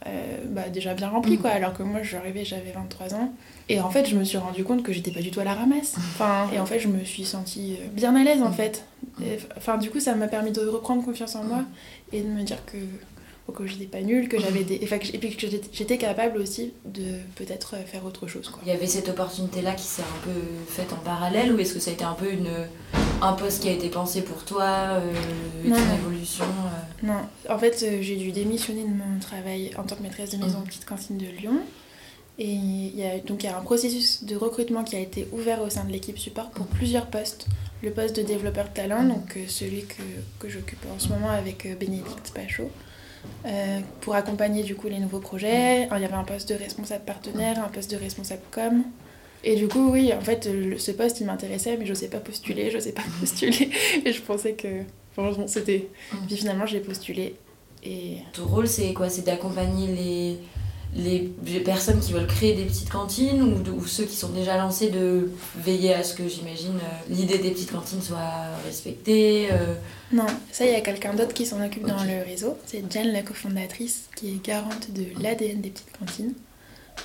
euh, 0.07 0.37
bah, 0.49 0.69
déjà 0.69 0.93
bien 0.93 1.09
rempli, 1.09 1.33
Mhm. 1.35 1.41
quoi. 1.41 1.49
Alors 1.51 1.73
que 1.73 1.83
moi, 1.83 2.01
je 2.01 2.07
suis 2.07 2.15
arrivée, 2.15 2.45
j'avais 2.45 2.71
23 2.71 3.13
ans. 3.15 3.33
Et 3.67 3.81
en 3.81 3.89
fait, 3.89 4.05
je 4.07 4.15
me 4.15 4.23
suis 4.23 4.37
rendu 4.37 4.63
compte 4.63 4.81
que 4.81 4.93
j'étais 4.93 5.11
pas 5.11 5.19
du 5.19 5.29
tout 5.29 5.41
à 5.41 5.43
la 5.43 5.53
ramasse. 5.53 5.95
Enfin, 5.97 6.47
et 6.53 6.59
en 6.59 6.65
fait, 6.65 6.79
je 6.79 6.87
me 6.87 7.03
suis 7.03 7.25
sentie 7.25 7.75
euh, 7.81 7.87
bien 7.91 8.15
à 8.15 8.23
l'aise, 8.23 8.41
en 8.41 8.47
Mhm. 8.47 8.53
fait. 8.53 8.85
Et, 9.21 9.37
Enfin, 9.57 9.77
du 9.77 9.89
coup, 9.89 9.99
ça 9.99 10.15
m'a 10.15 10.27
permis 10.29 10.51
de 10.51 10.61
reprendre 10.61 11.03
confiance 11.03 11.35
en 11.35 11.43
moi 11.43 11.63
et 12.13 12.21
de 12.21 12.27
me 12.29 12.43
dire 12.43 12.63
que, 12.65 12.77
que 13.51 13.65
j'étais 13.65 13.85
pas 13.85 14.01
nulle, 14.01 14.27
que 14.29 14.39
j'avais 14.41 14.63
des... 14.63 14.79
enfin, 14.83 14.97
que 14.97 15.05
j'- 15.05 15.15
et 15.15 15.17
puis 15.17 15.35
que 15.35 15.47
j'étais- 15.71 15.97
capable 15.97 16.39
aussi 16.39 16.73
de 16.85 17.03
peut-être 17.35 17.75
euh, 17.75 17.83
faire 17.85 18.05
autre 18.05 18.27
chose, 18.27 18.49
quoi. 18.49 18.59
Il 18.65 18.69
y 18.69 18.71
avait 18.75 18.87
cette 18.87 19.09
opportunité-là 19.09 19.73
qui 19.73 19.83
s'est 19.83 20.01
un 20.01 20.23
peu 20.25 20.39
faite 20.67 20.93
en 20.93 20.97
parallèle 21.03 21.53
ou 21.53 21.59
est-ce 21.59 21.73
que 21.73 21.79
ça 21.79 21.91
a 21.91 21.93
été 21.93 22.03
un 22.03 22.13
peu 22.13 22.31
une, 22.31 22.49
un 23.21 23.33
poste 23.33 23.61
qui 23.63 23.69
a 23.69 23.71
été 23.73 23.89
pensé 23.89 24.21
pour 24.21 24.43
toi, 24.45 24.65
euh, 24.69 25.13
une 25.65 25.75
évolution 25.75 26.45
euh, 26.45 27.05
Non, 27.07 27.19
en 27.49 27.57
fait, 27.59 27.83
euh, 27.83 27.97
j'ai 28.01 28.15
dû 28.15 28.31
démissionner 28.31 28.83
de 28.83 28.93
mon 28.93 29.19
travail 29.19 29.71
en 29.77 29.83
tant 29.83 29.95
que 29.95 30.03
maîtresse 30.03 30.29
de 30.31 30.37
maison 30.37 30.59
en 30.59 30.61
petite 30.61 30.85
cantine 30.85 31.17
de 31.17 31.25
Lyon. 31.25 31.59
Et 32.41 32.45
il 32.53 32.95
y 32.97 33.03
a, 33.03 33.19
donc 33.19 33.43
il 33.43 33.47
y 33.47 33.49
a 33.49 33.57
un 33.57 33.61
processus 33.61 34.23
de 34.23 34.35
recrutement 34.37 34.85
qui 34.85 34.95
a 34.95 34.99
été 34.99 35.27
ouvert 35.33 35.61
au 35.61 35.69
sein 35.69 35.83
de 35.83 35.91
l'équipe 35.91 36.17
support 36.17 36.51
pour 36.51 36.67
plusieurs 36.67 37.07
postes. 37.07 37.47
Le 37.83 37.91
poste 37.91 38.15
de 38.15 38.21
développeur 38.21 38.65
de 38.69 38.73
talent, 38.73 39.03
donc 39.03 39.37
celui 39.49 39.83
que, 39.83 40.01
que 40.39 40.47
j'occupe 40.49 40.79
en 40.93 40.99
ce 40.99 41.09
moment 41.09 41.29
avec 41.29 41.67
Bénédicte 41.79 42.31
Pachot, 42.33 42.69
euh, 43.45 43.79
pour 44.01 44.15
accompagner 44.15 44.63
du 44.63 44.75
coup 44.75 44.87
les 44.87 44.99
nouveaux 44.99 45.19
projets. 45.19 45.83
Il 45.83 46.01
y 46.01 46.05
avait 46.05 46.13
un 46.13 46.23
poste 46.23 46.49
de 46.49 46.55
responsable 46.55 47.05
partenaire, 47.05 47.63
un 47.63 47.69
poste 47.69 47.91
de 47.91 47.97
responsable 47.97 48.41
com. 48.51 48.83
Et 49.43 49.55
du 49.55 49.67
coup, 49.67 49.91
oui, 49.91 50.11
en 50.13 50.21
fait, 50.21 50.49
ce 50.77 50.91
poste, 50.91 51.21
il 51.21 51.25
m'intéressait, 51.25 51.77
mais 51.77 51.85
je 51.85 51.91
n'osais 51.91 52.09
pas 52.09 52.19
postuler, 52.19 52.69
je 52.69 52.77
n'osais 52.77 52.91
pas 52.91 53.03
postuler. 53.19 53.69
Et 54.05 54.11
je 54.11 54.21
pensais 54.21 54.53
que, 54.53 54.67
franchement, 55.13 55.47
c'était... 55.47 55.87
Mhm. 56.11 56.19
Puis 56.27 56.37
finalement, 56.37 56.65
j'ai 56.65 56.81
postulé. 56.81 57.35
Et 57.83 58.17
Ton 58.33 58.45
rôle, 58.45 58.67
c'est 58.67 58.93
quoi? 58.93 59.09
C'est 59.09 59.25
d'accompagner 59.25 59.87
les, 59.87 60.37
les 60.95 61.19
personnes 61.63 61.99
qui 61.99 62.13
veulent 62.13 62.25
créer 62.27 62.53
des 62.55 62.63
petites 62.65 62.89
cantines 62.89 63.41
ou, 63.43 63.61
de- 63.61 63.69
ou 63.71 63.85
ceux 63.85 64.05
qui 64.05 64.15
sont 64.15 64.29
déjà 64.29 64.57
lancés 64.57 64.89
de 64.89 65.29
veiller 65.63 65.93
à 65.93 66.03
ce 66.03 66.15
que, 66.15 66.27
j'imagine, 66.27 66.75
euh, 66.77 67.13
l'idée 67.13 67.37
des 67.37 67.51
petites 67.51 67.71
cantines 67.71 68.01
soit 68.01 68.17
respectée 68.65 69.49
euh, 69.51 69.75
non, 70.11 70.25
ça, 70.51 70.65
il 70.65 70.71
y 70.71 70.75
a 70.75 70.81
quelqu'un 70.81 71.13
d'autre 71.13 71.33
qui 71.35 71.45
s'en 71.45 71.63
occupe 71.63 71.85
dans 71.85 72.03
le 72.03 72.23
réseau. 72.25 72.57
C'est 72.65 72.81
Jen, 72.91 73.11
la 73.11 73.21
cofondatrice, 73.21 74.05
qui 74.15 74.29
est 74.29 74.43
garante 74.43 74.91
de 74.91 75.03
l'ADN 75.21 75.61
des 75.61 75.69
petites 75.69 75.91
cantines. 75.99 76.33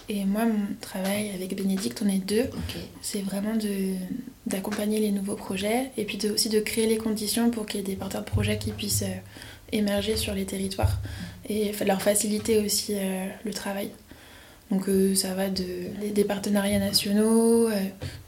Et 0.09 0.25
moi, 0.25 0.47
mon 0.47 0.67
travail 0.81 1.31
avec 1.35 1.55
Bénédicte, 1.55 2.03
on 2.05 2.09
est 2.09 2.19
deux. 2.19 2.49
C'est 3.03 3.21
vraiment 3.21 3.55
de 3.57 3.95
d'accompagner 4.47 5.01
les 5.01 5.11
nouveaux 5.11 5.37
projets 5.37 5.91
et 5.97 6.05
puis 6.05 6.19
de, 6.19 6.31
aussi 6.33 6.49
de 6.51 6.61
créer 6.61 6.87
les 6.87 6.97
conditions 6.99 7.51
pour 7.51 7.65
qu'il 7.67 7.81
y 7.81 7.83
ait 7.83 7.87
des 7.87 7.97
porteurs 7.97 8.23
de 8.23 8.27
projets 8.31 8.59
qui 8.59 8.73
puissent 8.73 9.03
euh, 9.03 9.15
émerger 9.73 10.17
sur 10.17 10.35
les 10.35 10.45
territoires 10.47 10.99
et 11.49 11.73
leur 11.87 12.01
faciliter 12.03 12.59
aussi 12.59 12.95
euh, 12.97 13.27
le 13.45 13.53
travail. 13.53 13.91
Donc 14.71 14.89
euh, 14.89 15.15
ça 15.15 15.35
va 15.35 15.51
de, 15.51 15.65
des- 16.15 16.25
partenariats 16.25 16.79
nationaux, 16.79 17.69
euh, 17.69 17.73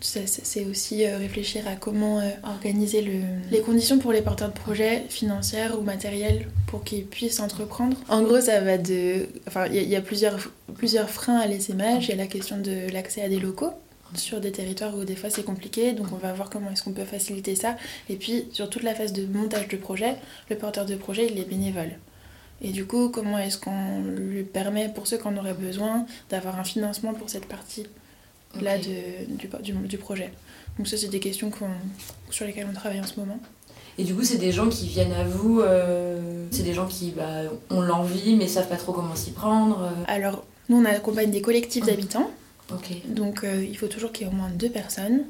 c'est 0.00 0.66
aussi 0.66 1.07
réfléchir 1.07 1.66
à 1.66 1.76
comment 1.76 2.20
organiser 2.44 3.00
le, 3.00 3.20
les 3.50 3.61
conditions 3.61 3.98
pour 3.98 4.12
les 4.12 4.20
porteurs 4.20 4.48
de 4.50 4.55
projets 4.55 5.05
financières 5.09 5.79
ou 5.79 5.83
matérielles 5.83 6.46
pour 6.66 6.85
qu'ils 6.85 7.07
puissent 7.07 7.40
entreprendre. 7.40 7.96
En 8.09 8.22
gros, 8.22 8.40
ça 8.40 8.61
va 8.61 8.76
de... 8.76 9.29
Enfin, 9.48 9.66
il 9.66 9.76
y, 9.76 9.79
a- 9.79 9.83
il 9.83 9.88
y 9.88 9.96
a 9.96 10.02
plusieurs, 10.02 10.37
plusieurs 10.76 11.09
freins 11.09 11.38
à 11.38 11.46
l'essaimage. 11.46 12.07
Il 12.07 12.11
y 12.11 12.12
a 12.12 12.16
la 12.16 12.26
question 12.26 12.59
de 12.59 12.92
l'accès 12.92 13.22
à 13.22 13.29
des 13.31 13.40
locaux 13.40 13.72
sur 14.14 14.40
des 14.40 14.52
territoires 14.52 14.94
où 14.96 15.05
des 15.05 15.16
fois 15.16 15.31
c'est 15.31 15.42
compliqué, 15.42 15.92
donc 15.92 16.07
on 16.12 16.16
va 16.16 16.33
voir 16.33 16.48
comment 16.48 16.70
est-ce 16.70 16.83
qu'on 16.85 16.92
peut 16.92 17.05
faciliter 17.05 17.57
ça. 17.57 17.76
Et 18.09 18.14
puis 18.16 18.44
sur 18.52 18.70
toute 18.70 18.85
la 18.85 18.94
phase 18.94 19.12
de 19.12 19.26
montage 19.26 19.66
de 19.68 19.76
projet, 19.76 20.14
le 20.48 20.57
porteur 20.57 20.87
de 20.87 20.94
projet 20.94 21.26
il 21.29 21.38
est 21.40 21.48
bénévole. 21.48 21.90
Et 22.62 22.71
du 22.71 22.87
coup, 22.87 23.09
comment 23.11 23.38
est-ce 23.38 23.59
qu'on 23.59 24.03
lui 24.03 24.42
permet, 24.42 24.88
pour 24.88 25.07
ceux 25.07 25.19
qui 25.19 25.27
en 25.29 25.37
auraient 25.37 25.55
besoin, 25.55 26.07
d'avoir 26.31 26.59
un 26.59 26.64
financement 26.64 27.12
pour 27.14 27.29
cette 27.29 27.47
partie-là 27.47 28.79
du, 28.79 28.97
du, 29.62 29.73
du 29.73 29.99
projet? 29.99 30.33
Donc 30.79 30.88
ça, 30.88 30.97
c'est 30.97 31.09
des 31.09 31.21
questions 31.21 31.51
qu'on- 31.51 31.69
sur 32.31 32.47
lesquelles 32.47 32.66
on 32.71 32.75
travaille 32.75 33.01
en 33.01 33.07
ce 33.07 33.19
moment. 33.21 33.38
Et 33.99 34.05
du 34.05 34.14
coup, 34.14 34.25
c'est 34.25 34.37
des 34.38 34.53
gens 34.53 34.69
qui 34.69 34.87
viennent 34.88 35.12
à 35.12 35.25
vous, 35.25 35.61
euh, 35.61 36.47
c'est 36.51 36.62
des 36.62 36.75
gens 36.75 36.87
qui 36.87 37.12
bah, 37.12 37.42
ont 37.71 37.81
l'envie 37.81 38.37
mais 38.37 38.47
savent 38.47 38.69
pas 38.69 38.77
trop 38.77 38.92
comment 38.92 39.14
s'y 39.14 39.31
prendre. 39.33 39.83
euh. 39.83 40.05
Alors, 40.07 40.45
nous, 40.69 40.77
on 40.79 40.85
accompagne 40.85 41.31
des 41.31 41.40
collectifs 41.40 41.85
d'habitants. 41.87 42.31
Donc 43.07 43.45
euh, 43.45 43.64
il 43.64 43.77
faut 43.79 43.87
toujours 43.87 44.12
qu'il 44.12 44.27
y 44.27 44.31
ait 44.31 44.33
au 44.33 44.37
moins 44.37 44.51
deux 44.51 44.69
personnes. 44.69 45.25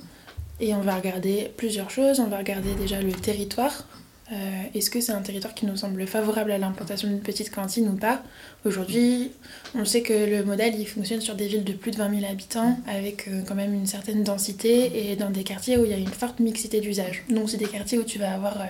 Et 0.59 0.75
on 0.75 0.81
va 0.81 0.97
regarder 0.97 1.51
plusieurs 1.57 1.91
choses. 1.91 2.19
On 2.19 2.27
va 2.29 2.39
regarder 2.39 2.75
déjà 2.75 3.01
le 3.01 3.13
territoire. 3.13 3.85
Euh, 4.33 4.63
Est-ce 4.75 4.91
que 4.91 5.01
c'est 5.01 5.13
un 5.13 5.23
territoire 5.23 5.55
qui 5.55 5.67
nous 5.67 5.77
semble 5.77 6.05
favorable 6.07 6.51
à 6.51 6.59
l'implantation 6.59 7.07
d'une 7.09 7.21
petite 7.21 7.51
cantine 7.55 7.89
ou 7.89 7.95
pas 7.95 8.23
Aujourd'hui, 8.65 9.31
on 9.77 9.85
sait 9.85 10.03
que 10.03 10.13
le 10.13 10.45
modèle 10.45 10.75
il 10.79 10.87
fonctionne 10.87 11.21
sur 11.21 11.37
des 11.37 11.47
villes 11.47 11.63
de 11.63 11.73
plus 11.73 11.93
de 11.93 11.97
20 11.97 12.21
000 12.21 12.31
habitants 12.33 12.77
avec 12.89 13.29
euh, 13.29 13.43
quand 13.47 13.55
même 13.55 13.73
une 13.73 13.87
certaine 13.87 14.25
densité 14.25 15.11
et 15.11 15.17
dans 15.17 15.31
des 15.31 15.45
quartiers 15.45 15.77
où 15.79 15.85
il 15.85 15.91
y 15.91 15.95
a 15.95 15.99
une 15.99 16.09
forte 16.09 16.41
mixité 16.41 16.81
d'usages. 16.81 17.25
Donc 17.31 17.49
c'est 17.51 17.57
des 17.57 17.69
quartiers 17.69 17.99
où 17.99 18.05
tu 18.05 18.19
vas 18.19 18.33
avoir 18.35 18.61
euh, 18.61 18.65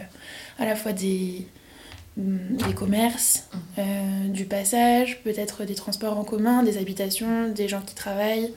à 0.59 0.67
la 0.67 0.77
fois 0.77 0.93
des, 0.93 1.47
mm, 2.19 2.57
des 2.57 2.75
commerces, 2.75 3.49
euh, 3.79 4.29
du 4.29 4.45
passage, 4.45 5.23
peut-être 5.23 5.65
des 5.65 5.75
transports 5.75 6.19
en 6.19 6.25
commun, 6.25 6.63
des 6.65 6.77
habitations, 6.77 7.49
des 7.49 7.69
gens 7.69 7.81
qui 7.81 7.95
travaillent, 7.95 8.53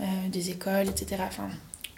euh, 0.00 0.04
des 0.30 0.50
écoles, 0.50 0.88
etc. 0.88 1.22
Enfin, 1.26 1.48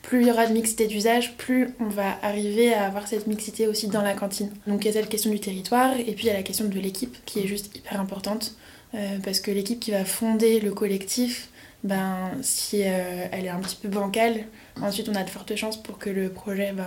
plus 0.02 0.22
il 0.22 0.28
y 0.28 0.30
aura 0.30 0.46
de 0.46 0.52
mixité 0.52 0.86
d'usage, 0.86 1.36
plus 1.36 1.68
on 1.78 1.88
va 1.88 2.18
arriver 2.22 2.72
à 2.72 2.86
avoir 2.86 3.06
cette 3.06 3.26
mixité 3.26 3.66
aussi 3.66 3.88
dans 3.88 4.02
la 4.02 4.14
cantine. 4.14 4.50
Donc 4.66 4.84
il 4.84 4.86
y 4.86 4.90
a 4.90 4.92
cette 4.94 5.08
question 5.08 5.30
du 5.30 5.40
territoire 5.40 5.98
et 5.98 6.12
puis 6.12 6.24
il 6.24 6.26
y 6.26 6.30
a 6.30 6.34
la 6.34 6.42
question 6.42 6.64
de 6.66 6.80
l'équipe 6.80 7.16
qui 7.26 7.40
est 7.40 7.46
juste 7.46 7.76
hyper 7.76 8.00
importante 8.00 8.54
euh, 8.94 9.18
parce 9.24 9.40
que 9.40 9.50
l'équipe 9.50 9.78
qui 9.78 9.90
va 9.90 10.04
fonder 10.04 10.60
le 10.60 10.72
collectif, 10.72 11.48
ben, 11.84 12.30
si 12.42 12.82
euh, 12.84 13.26
elle 13.30 13.44
est 13.44 13.50
un 13.50 13.60
petit 13.60 13.76
peu 13.76 13.88
bancale, 13.88 14.44
ensuite 14.82 15.08
on 15.08 15.14
a 15.14 15.22
de 15.24 15.30
fortes 15.30 15.54
chances 15.56 15.76
pour 15.82 15.98
que 15.98 16.10
le 16.10 16.28
projet, 16.30 16.72
ben, 16.72 16.86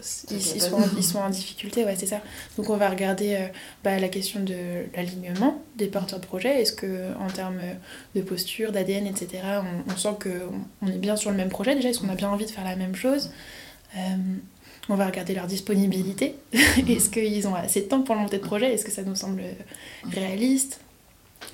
soient, 0.00 1.22
en- 1.22 1.30
difficulté, 1.30 1.84
ouais 1.84 1.96
c'est 1.98 2.06
ça. 2.06 2.20
Donc 2.56 2.70
on 2.70 2.76
va 2.76 2.88
regarder 2.90 3.34
euh, 3.36 3.46
bah, 3.82 3.98
la 3.98 4.08
question 4.08 4.40
de 4.40 4.54
l'alignement 4.96 5.62
des 5.76 5.86
porteurs 5.86 6.20
de 6.20 6.26
projet. 6.26 6.60
Est-ce 6.62 6.72
que 6.72 7.12
en 7.20 7.28
termes 7.28 7.60
de 8.14 8.20
posture, 8.20 8.72
d'ADN, 8.72 9.06
etc., 9.06 9.42
on, 9.86 9.92
on 9.92 9.96
sent 9.96 10.16
qu'on 10.22 10.86
est 10.88 10.98
bien 10.98 11.16
sur 11.16 11.30
le 11.30 11.36
même 11.36 11.48
projet 11.50 11.74
déjà? 11.74 11.88
Est-ce 11.90 12.00
qu'on 12.00 12.08
a 12.10 12.14
bien 12.16 12.28
envie 12.30 12.46
de 12.46 12.50
faire 12.50 12.64
la 12.64 12.76
même 12.76 12.94
chose? 12.94 13.30
Euh, 13.96 14.00
On 14.88 14.96
va 14.96 15.06
regarder 15.06 15.34
leur 15.34 15.46
disponibilité. 15.46 16.34
Est-ce 16.52 17.08
qu'ils 17.08 17.46
ont 17.48 17.54
assez 17.54 17.80
de 17.82 17.86
temps 17.86 18.02
pour 18.02 18.16
monter 18.16 18.38
de 18.38 18.42
projet? 18.44 18.74
Est-ce 18.74 18.84
que 18.84 18.90
ça 18.92 19.02
nous 19.02 19.14
semble 19.16 19.42
réaliste? 20.12 20.80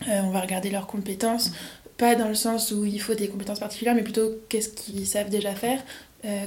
Euh, 0.09 0.21
On 0.25 0.31
va 0.31 0.41
regarder 0.41 0.71
leurs 0.71 0.87
compétences. 0.87 1.53
Pas 2.01 2.15
dans 2.15 2.29
le 2.29 2.35
sens 2.35 2.73
où 2.73 2.87
il 2.87 3.01
faut 3.01 3.13
des 3.15 3.29
compétences 3.29 3.61
particulières, 3.61 3.95
mais 3.95 4.03
plutôt 4.03 4.31
qu'est-ce 4.49 4.71
qu'ils 4.71 5.07
savent 5.07 5.29
déjà 5.29 5.55
faire 5.55 5.79
euh, 6.25 6.47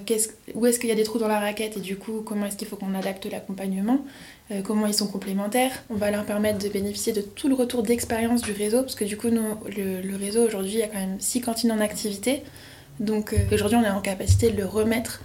où 0.54 0.66
est-ce 0.68 0.80
qu'il 0.80 0.90
y 0.90 0.92
a 0.92 0.96
des 0.96 1.04
trous 1.04 1.18
dans 1.18 1.28
la 1.28 1.40
raquette 1.40 1.78
et 1.78 1.80
du 1.80 1.96
coup 1.96 2.22
comment 2.24 2.46
est-ce 2.46 2.58
qu'il 2.58 2.68
faut 2.68 2.76
qu'on 2.76 2.94
adapte 2.94 3.26
l'accompagnement 3.26 4.06
euh, 4.52 4.62
comment 4.62 4.88
ils 4.88 4.94
sont 4.94 5.08
complémentaires. 5.08 5.72
On 5.90 5.96
va 5.96 6.12
leur 6.12 6.26
permettre 6.26 6.60
de 6.60 6.70
bénéficier 6.70 7.14
de 7.14 7.22
tout 7.22 7.48
le 7.50 7.56
retour 7.56 7.82
d'expérience 7.82 8.42
du 8.42 8.52
réseau, 8.52 8.82
parce 8.82 8.96
que 8.96 9.06
du 9.06 9.16
coup, 9.16 9.30
nous, 9.30 9.46
le, 9.78 10.02
le 10.02 10.16
réseau 10.16 10.46
aujourd'hui, 10.46 10.74
il 10.74 10.80
y 10.80 10.84
a 10.84 10.88
quand 10.88 11.00
même 11.00 11.20
six 11.20 11.42
cantines 11.42 11.72
en 11.72 11.80
activité. 11.80 12.44
Donc 13.00 13.34
euh, 13.34 13.38
aujourd'hui, 13.52 13.78
on 13.78 13.84
est 13.84 13.90
en 13.90 14.02
capacité 14.02 14.50
de 14.52 14.58
le 14.58 14.66
remettre 14.66 15.22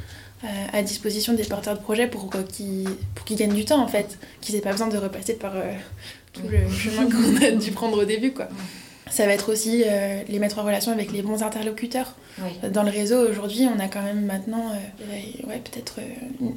à 0.73 0.83
disposition 0.83 1.33
des 1.33 1.43
porteurs 1.43 1.75
de 1.77 1.83
projets 1.83 2.07
pour 2.07 2.31
qu'ils 2.47 2.87
gagnent 3.37 3.57
du 3.57 3.65
temps, 3.65 3.83
en 3.83 3.89
fait. 3.89 4.19
Qu'ils 4.41 4.55
n'aient 4.55 4.61
pas 4.61 4.71
besoin 4.71 4.87
de 4.87 4.97
repasser 4.97 5.35
par 5.35 5.55
tout 6.33 6.43
le 6.49 6.71
chemin 6.71 7.11
qu'on 7.11 7.45
a 7.45 7.51
dû 7.51 7.73
prendre 7.73 8.01
au 8.01 8.05
début, 8.05 8.31
quoi. 8.33 8.49
Ça 9.11 9.27
va 9.27 9.33
être 9.33 9.53
aussi 9.53 9.85
euh, 9.87 10.23
les 10.29 10.39
mettre 10.39 10.59
en 10.59 10.65
relation 10.65 10.93
avec 10.93 11.13
les 11.13 11.23
bons 11.23 11.43
interlocuteurs. 11.43 12.15
Dans 12.73 12.85
le 12.85 12.91
réseau, 12.91 13.29
aujourd'hui, 13.29 13.67
on 13.75 13.81
a 13.81 13.89
quand 13.89 14.03
même 14.03 14.25
maintenant 14.25 14.71
euh, 14.71 15.47
ouais, 15.49 15.61
peut-être 15.65 16.01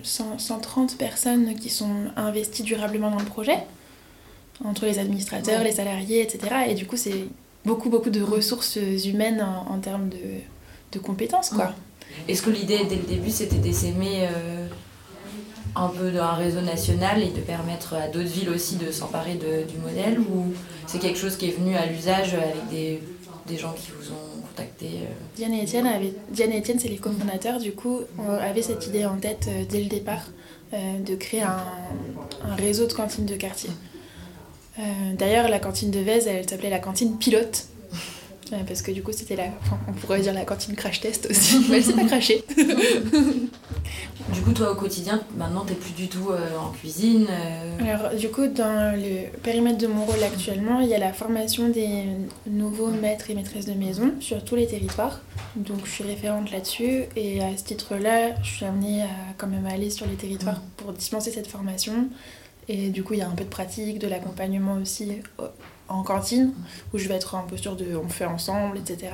130 0.03 0.97
personnes 0.97 1.55
qui 1.55 1.69
sont 1.69 1.95
investies 2.15 2.63
durablement 2.63 3.09
dans 3.09 3.19
le 3.19 3.25
projet, 3.25 3.57
entre 4.63 4.85
les 4.85 4.99
administrateurs, 4.99 5.63
les 5.63 5.71
salariés, 5.71 6.21
etc. 6.21 6.55
Et 6.67 6.75
du 6.75 6.85
coup, 6.85 6.97
c'est 6.97 7.25
beaucoup, 7.65 7.89
beaucoup 7.89 8.11
de 8.11 8.21
ressources 8.21 8.77
humaines 9.05 9.43
en, 9.67 9.79
termes 9.79 10.09
de, 10.09 10.17
de, 10.91 10.99
compétences. 10.99 11.49
quoi. 11.49 11.73
Est-ce 12.27 12.43
que 12.43 12.51
l'idée, 12.51 12.85
dès 12.87 12.97
le 12.97 13.07
début, 13.07 13.31
c'était 13.31 13.57
d'essaimer 13.57 14.27
un 15.75 15.87
peu 15.87 16.11
d'un 16.11 16.33
réseau 16.33 16.61
national 16.61 17.21
et 17.21 17.29
de 17.29 17.39
permettre 17.39 17.93
à 17.95 18.07
d'autres 18.07 18.29
villes 18.29 18.49
aussi 18.49 18.75
de 18.75 18.91
s'emparer 18.91 19.35
du 19.35 19.77
modèle 19.77 20.19
ou 20.19 20.53
c'est 20.91 20.99
quelque 20.99 21.17
chose 21.17 21.37
qui 21.37 21.47
est 21.47 21.57
venu 21.57 21.75
à 21.75 21.85
l'usage 21.85 22.33
avec 22.33 22.69
des, 22.69 23.57
gens 23.57 23.73
qui 23.73 23.91
vous 23.91 24.11
ont 24.11 24.41
contacté 24.47 24.85
euh 24.85 25.35
Diane 25.35 25.53
et 25.53 26.57
Étienne, 26.57 26.79
c'est 26.79 26.89
les 26.89 26.97
cofondateurs, 26.97 27.59
du 27.59 27.71
coup, 27.71 27.99
avait 28.39 28.61
cette 28.61 28.87
idée 28.87 29.05
en 29.05 29.17
tête 29.17 29.47
euh, 29.47 29.63
dès 29.69 29.81
le 29.81 29.89
départ 29.89 30.25
euh, 30.73 30.99
de 30.99 31.15
créer 31.15 31.43
un, 31.43 31.63
réseau 32.57 32.87
de 32.87 32.93
cantines 32.93 33.25
de 33.25 33.35
quartier. 33.35 33.69
D'ailleurs, 35.13 35.47
la 35.47 35.59
cantine 35.59 35.91
de 35.91 35.99
Vez, 35.99 36.25
elle 36.25 36.49
s'appelait 36.49 36.69
la 36.69 36.79
cantine 36.79 37.17
pilote 37.17 37.67
parce 38.67 38.81
que 38.81 38.91
du 38.91 39.01
coup 39.01 39.11
c'était 39.13 39.35
la 39.37 39.45
on 39.87 39.93
pourrait 39.93 40.19
dire 40.19 40.33
la 40.33 40.43
cantine 40.43 40.75
crash 40.75 40.99
test 40.99 41.27
aussi 41.29 41.65
mais 41.69 41.81
c'est 41.81 41.93
pas 41.93 42.03
craché 42.03 42.43
du 44.30 44.41
coup 44.41 44.51
toi 44.51 44.72
au 44.72 44.76
quotidien 44.76 45.22
maintenant 45.38 45.63
t'es 45.65 45.74
plus 45.74 45.93
du 45.93 46.07
tout 46.07 46.30
euh, 46.32 46.57
en 46.57 46.72
cuisine 46.72 47.28
euh 47.30 47.78
alors 47.80 48.15
du 48.15 48.30
coup 48.30 48.47
dans 48.47 48.95
le 48.95 49.28
périmètre 49.41 49.78
de 49.78 49.88
mon 49.88 50.05
rôle 50.05 50.24
actuellement 50.24 50.80
il 50.82 50.89
y 50.89 50.93
a 50.93 50.99
la 50.99 51.13
formation 51.13 51.69
des 51.69 52.05
nouveaux 52.47 52.89
maîtres 52.89 53.30
et 53.30 53.36
maîtresses 53.36 53.65
de 53.65 53.74
maison 53.74 54.13
sur 54.19 54.43
tous 54.43 54.55
les 54.55 54.67
territoires 54.67 55.22
donc 55.55 55.80
je 55.86 55.91
suis 55.91 56.03
référente 56.03 56.51
là-dessus 56.51 57.03
et 57.15 57.41
à 57.41 57.55
ce 57.57 57.63
titre 57.63 57.95
là 57.95 58.36
je 58.43 58.49
suis 58.49 58.65
amenée 58.65 59.03
à 59.03 59.34
quand 59.38 59.47
même 59.47 59.65
aller 59.65 59.89
sur 59.89 60.05
les 60.05 60.15
territoires 60.15 60.59
mmh. 60.59 60.72
pour 60.78 60.93
dispenser 60.93 61.32
cette 61.32 61.47
formation 61.47 62.07
et 62.67 62.89
du 62.89 63.03
coup 63.03 63.13
il 63.13 63.19
y 63.19 63.24
a 63.24 63.28
un 63.28 63.36
peu 63.36 63.43
de 63.43 63.49
pratique 63.49 63.99
de 63.99 64.07
l'accompagnement 64.07 64.76
aussi 64.82 65.11
en 65.91 66.03
cantine, 66.03 66.53
où 66.93 66.97
je 66.97 67.07
vais 67.07 67.15
être 67.15 67.36
en 67.36 67.43
posture 67.43 67.76
de 67.76 67.95
on 67.95 68.09
fait 68.09 68.26
ensemble, 68.26 68.78
etc. 68.78 69.13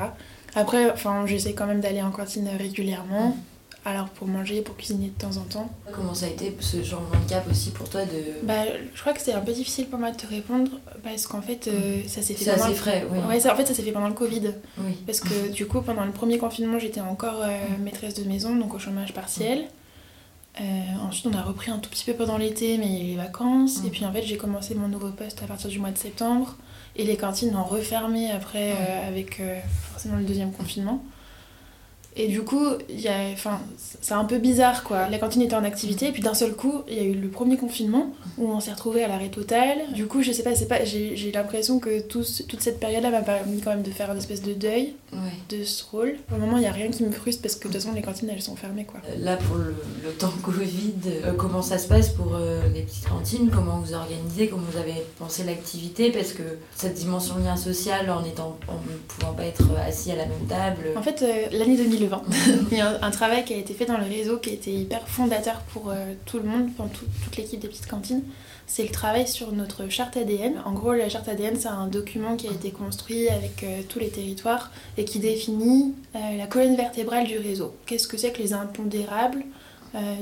Après, 0.55 0.91
enfin, 0.91 1.25
j'essaie 1.25 1.53
quand 1.53 1.67
même 1.67 1.81
d'aller 1.81 2.01
en 2.01 2.11
cantine 2.11 2.49
régulièrement, 2.57 3.35
alors 3.87 4.09
pour 4.09 4.27
manger, 4.27 4.61
pour 4.61 4.75
cuisiner 4.75 5.07
de 5.07 5.17
temps 5.17 5.37
en 5.37 5.43
temps. 5.43 5.69
Comment 5.93 6.13
ça 6.13 6.25
a 6.25 6.29
été 6.29 6.53
ce 6.59 6.83
genre 6.83 7.01
de 7.09 7.15
handicap 7.15 7.49
aussi 7.49 7.69
pour 7.69 7.89
toi 7.89 8.03
de... 8.03 8.45
Bah, 8.45 8.65
je 8.93 8.99
crois 8.99 9.13
que 9.13 9.21
c'est 9.21 9.31
un 9.31 9.39
peu 9.39 9.53
difficile 9.53 9.87
pour 9.87 9.97
moi 9.97 10.11
de 10.11 10.17
te 10.17 10.27
répondre, 10.27 10.69
parce 11.03 11.25
qu'en 11.25 11.41
fait, 11.41 11.69
euh, 11.69 12.01
ça 12.05 12.21
s'est 12.21 12.33
fait 12.33 12.51
pendant... 12.51 12.65
assez 12.65 12.73
frais, 12.73 13.07
oui. 13.09 13.19
Ouais, 13.29 13.39
ça, 13.39 13.53
en 13.53 13.55
fait, 13.55 13.65
ça 13.65 13.73
s'est 13.73 13.83
fait 13.83 13.93
pendant 13.93 14.09
le 14.09 14.13
Covid. 14.13 14.51
Oui. 14.79 14.97
Parce 15.05 15.21
que 15.21 15.53
du 15.53 15.67
coup, 15.67 15.81
pendant 15.81 16.03
le 16.03 16.11
premier 16.11 16.37
confinement, 16.37 16.79
j'étais 16.79 16.99
encore 16.99 17.41
euh, 17.41 17.47
maîtresse 17.81 18.13
de 18.15 18.25
maison, 18.25 18.57
donc 18.57 18.73
au 18.73 18.79
chômage 18.79 19.13
partiel. 19.13 19.69
Euh, 20.59 20.63
ensuite, 21.07 21.27
on 21.27 21.37
a 21.37 21.41
repris 21.41 21.71
un 21.71 21.77
tout 21.77 21.89
petit 21.89 22.03
peu 22.03 22.13
pendant 22.13 22.37
l'été, 22.37 22.77
mais 22.77 22.87
il 22.87 22.93
y 22.93 22.97
a 22.97 23.03
eu 23.05 23.07
les 23.11 23.15
vacances. 23.15 23.85
Et 23.85 23.89
puis, 23.89 24.03
en 24.03 24.11
fait, 24.11 24.23
j'ai 24.23 24.35
commencé 24.35 24.75
mon 24.75 24.89
nouveau 24.89 25.11
poste 25.11 25.41
à 25.43 25.45
partir 25.45 25.69
du 25.69 25.79
mois 25.79 25.91
de 25.91 25.97
septembre. 25.97 26.57
Et 26.97 27.05
les 27.05 27.15
cantines 27.15 27.55
ont 27.55 27.63
refermé 27.63 28.31
après 28.31 28.73
avec 29.07 29.39
forcément 29.91 30.17
le 30.17 30.23
deuxième 30.23 30.51
confinement. 30.51 31.03
Et 32.19 32.27
du 32.27 32.41
coup, 32.41 32.65
c'est 34.01 34.13
un 34.13 34.25
peu 34.25 34.39
bizarre 34.39 34.83
quoi. 34.83 35.07
La 35.07 35.19
cantine 35.19 35.43
était 35.43 35.55
en 35.55 35.63
activité, 35.63 36.07
et 36.07 36.11
puis 36.11 36.23
d'un 36.23 36.33
seul 36.33 36.53
coup, 36.53 36.81
il 36.87 36.95
y 36.95 36.99
a 36.99 37.03
eu 37.03 37.13
le 37.13 37.29
premier 37.29 37.57
confinement 37.57 38.11
où 38.39 38.49
on 38.49 38.59
s'est 38.59 38.71
retrouvé 38.71 39.03
à 39.03 39.07
l'arrêt 39.07 39.29
total. 39.29 39.77
Du 39.93 40.07
coup, 40.07 40.23
je 40.23 40.31
sais 40.31 40.43
pas, 40.43 40.55
c'est 40.55 40.67
pas 40.67 40.83
j'ai 40.83 41.31
l'impression 41.31 41.79
que 41.79 42.01
tout, 42.01 42.23
toute 42.47 42.61
cette 42.61 42.79
période-là 42.79 43.11
m'a 43.11 43.21
permis 43.21 43.61
quand 43.61 43.69
même 43.69 43.83
de 43.83 43.91
faire 43.91 44.11
une 44.11 44.17
espèce 44.17 44.41
de 44.41 44.53
deuil 44.53 44.93
de 45.49 45.63
ce 45.63 45.83
rôle. 45.91 46.15
Pour 46.27 46.37
le 46.37 46.45
moment, 46.45 46.57
il 46.57 46.61
n'y 46.61 46.67
a 46.67 46.71
rien 46.71 46.89
qui 46.89 47.03
me 47.03 47.11
frustre 47.11 47.41
parce 47.41 47.55
que 47.55 47.67
de 47.67 47.73
toute 47.73 47.81
façon, 47.81 47.93
les 47.93 48.01
cantines 48.01 48.29
elles 48.29 48.41
sont 48.41 48.55
fermées 48.55 48.85
quoi. 48.85 48.99
Euh, 49.09 49.15
là, 49.23 49.37
pour 49.37 49.57
le, 49.57 49.75
temps 50.17 50.31
Covid, 50.41 50.93
euh, 51.07 51.33
comment 51.33 51.61
ça 51.61 51.77
se 51.77 51.87
passe 51.87 52.09
pour 52.09 52.35
euh, 52.35 52.61
les 52.73 52.81
petites 52.81 53.07
cantines? 53.07 53.49
Comment 53.53 53.77
vous 53.79 53.93
organisez? 53.93 54.47
Comment 54.47 54.63
vous 54.71 54.79
avez 54.79 55.03
pensé 55.19 55.43
l'activité? 55.43 56.11
Parce 56.11 56.33
que 56.33 56.43
cette 56.75 56.95
dimension 56.95 57.35
lien 57.37 57.55
social 57.55 58.09
en 58.09 58.23
étant 58.25 58.57
en 58.67 58.73
ne 58.73 58.97
pouvant 59.07 59.33
pas 59.33 59.45
être 59.45 59.69
assis 59.85 60.11
à 60.11 60.15
la 60.15 60.25
même 60.25 60.45
table. 60.47 60.93
En 60.95 61.03
fait, 61.03 61.23
l'année 61.51 61.77
2020, 61.77 62.06
Il 62.71 62.77
y 62.77 62.81
a 62.81 62.99
un, 63.01 63.11
travail 63.11 63.43
qui 63.45 63.53
a 63.53 63.57
été 63.57 63.73
fait 63.73 63.85
dans 63.85 63.97
le 63.97 64.03
réseau 64.03 64.37
qui 64.37 64.49
a 64.49 64.53
été 64.53 64.71
hyper 64.71 65.07
fondateur 65.07 65.61
pour 65.73 65.89
euh, 65.89 66.13
tout 66.25 66.37
le 66.37 66.43
monde, 66.43 66.73
pour 66.75 66.87
toute 66.89 67.37
l'équipe 67.37 67.59
des 67.59 67.67
petites 67.67 67.87
cantines. 67.87 68.23
C'est 68.65 68.83
le 68.83 68.89
travail 68.89 69.27
sur 69.27 69.51
notre 69.53 69.87
charte 69.89 70.17
ADN. 70.17 70.61
En 70.65 70.73
gros, 70.73 70.93
la 70.93 71.09
charte 71.09 71.29
ADN, 71.29 71.55
c'est 71.57 71.67
un 71.67 71.87
document 71.87 72.35
qui 72.35 72.47
a 72.47 72.51
été 72.51 72.71
construit 72.71 73.29
avec 73.29 73.63
euh, 73.63 73.81
tous 73.87 73.99
les 73.99 74.09
territoires 74.09 74.71
et 74.97 75.05
qui 75.05 75.19
définit 75.19 75.95
euh, 76.15 76.37
la 76.37 76.47
colonne 76.47 76.75
vertébrale 76.75 77.25
du 77.25 77.37
réseau. 77.37 77.75
Qu'est-ce 77.85 78.07
que 78.07 78.17
c'est 78.17 78.31
que 78.31 78.41
les 78.41 78.53
impondérables 78.53 79.43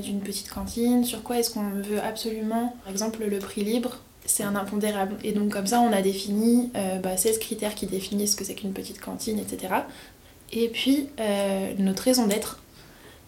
d'une 0.02 0.20
petite 0.20 0.48
cantine? 0.48 1.04
Sur 1.04 1.22
quoi 1.22 1.38
est-ce 1.38 1.50
qu'on 1.50 1.68
veut 1.68 2.00
absolument 2.00 2.74
Par 2.84 2.92
exemple, 2.92 3.22
le 3.26 3.38
prix 3.38 3.62
libre, 3.62 3.98
c'est 4.24 4.42
un 4.42 4.56
impondérable. 4.56 5.16
Et 5.22 5.32
donc 5.32 5.52
comme 5.52 5.66
ça, 5.66 5.80
on 5.80 5.92
a 5.92 6.00
défini 6.00 6.70
bah, 7.02 7.18
16 7.18 7.38
critères 7.40 7.74
qui 7.74 7.84
définissent 7.84 8.32
ce 8.32 8.36
que 8.36 8.44
c'est 8.44 8.54
qu'une 8.54 8.72
petite 8.72 9.00
cantine, 9.00 9.38
etc. 9.38 9.74
Et 10.52 10.68
puis, 10.68 11.08
euh, 11.20 11.72
notre 11.78 12.02
raison 12.02 12.26
d'être. 12.26 12.60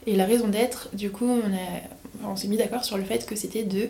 Et 0.06 0.16
la 0.16 0.24
raison 0.24 0.48
d'être, 0.48 0.88
du 0.94 1.10
coup, 1.10 1.28
on, 1.28 1.52
a, 1.52 2.28
on 2.30 2.36
s'est 2.36 2.48
mis 2.48 2.56
d'accord 2.56 2.84
sur 2.84 2.96
le 2.96 3.04
fait 3.04 3.26
que 3.26 3.36
c'était 3.36 3.64
de 3.64 3.88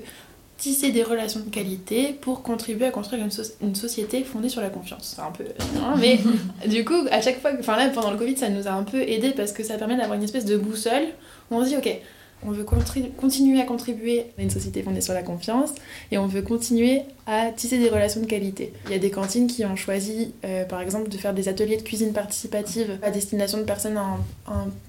tisser 0.56 0.90
des 0.90 1.04
relations 1.04 1.40
de 1.40 1.50
qualité 1.50 2.12
pour 2.20 2.42
contribuer 2.42 2.86
à 2.86 2.90
construire 2.90 3.24
une, 3.24 3.30
une 3.62 3.74
société 3.76 4.24
fondée 4.24 4.48
sur 4.48 4.60
la 4.60 4.70
confiance. 4.70 5.14
C'est 5.14 5.22
un 5.22 5.30
peu... 5.30 5.44
Hein, 5.76 5.94
mais 5.98 6.18
du 6.68 6.84
coup, 6.84 7.06
à 7.12 7.20
chaque 7.20 7.40
fois... 7.40 7.52
Enfin 7.58 7.76
là, 7.76 7.88
pendant 7.90 8.10
le 8.10 8.16
Covid, 8.16 8.36
ça 8.36 8.48
nous 8.48 8.66
a 8.66 8.72
un 8.72 8.82
peu 8.82 9.02
aidé 9.02 9.30
parce 9.30 9.52
que 9.52 9.62
ça 9.62 9.78
permet 9.78 9.96
d'avoir 9.96 10.18
une 10.18 10.24
espèce 10.24 10.44
de 10.44 10.56
boussole 10.56 11.04
où 11.50 11.56
on 11.56 11.64
se 11.64 11.68
dit, 11.68 11.76
ok, 11.76 12.00
on 12.46 12.52
veut 12.52 12.64
continuer 12.64 13.60
à 13.60 13.64
contribuer 13.64 14.26
à 14.38 14.42
une 14.42 14.50
société 14.50 14.82
fondée 14.82 15.00
sur 15.00 15.12
la 15.14 15.22
confiance 15.22 15.70
et 16.12 16.18
on 16.18 16.26
veut 16.26 16.42
continuer 16.42 17.02
à 17.26 17.50
tisser 17.50 17.78
des 17.78 17.88
relations 17.88 18.20
de 18.20 18.26
qualité. 18.26 18.72
Il 18.86 18.92
y 18.92 18.94
a 18.94 18.98
des 18.98 19.10
cantines 19.10 19.48
qui 19.48 19.64
ont 19.64 19.76
choisi, 19.76 20.32
euh, 20.44 20.64
par 20.64 20.80
exemple, 20.80 21.08
de 21.08 21.16
faire 21.18 21.34
des 21.34 21.48
ateliers 21.48 21.76
de 21.76 21.82
cuisine 21.82 22.12
participative 22.12 22.98
à 23.02 23.10
destination 23.10 23.58
de 23.58 23.64
personnes 23.64 23.98
en, 23.98 24.18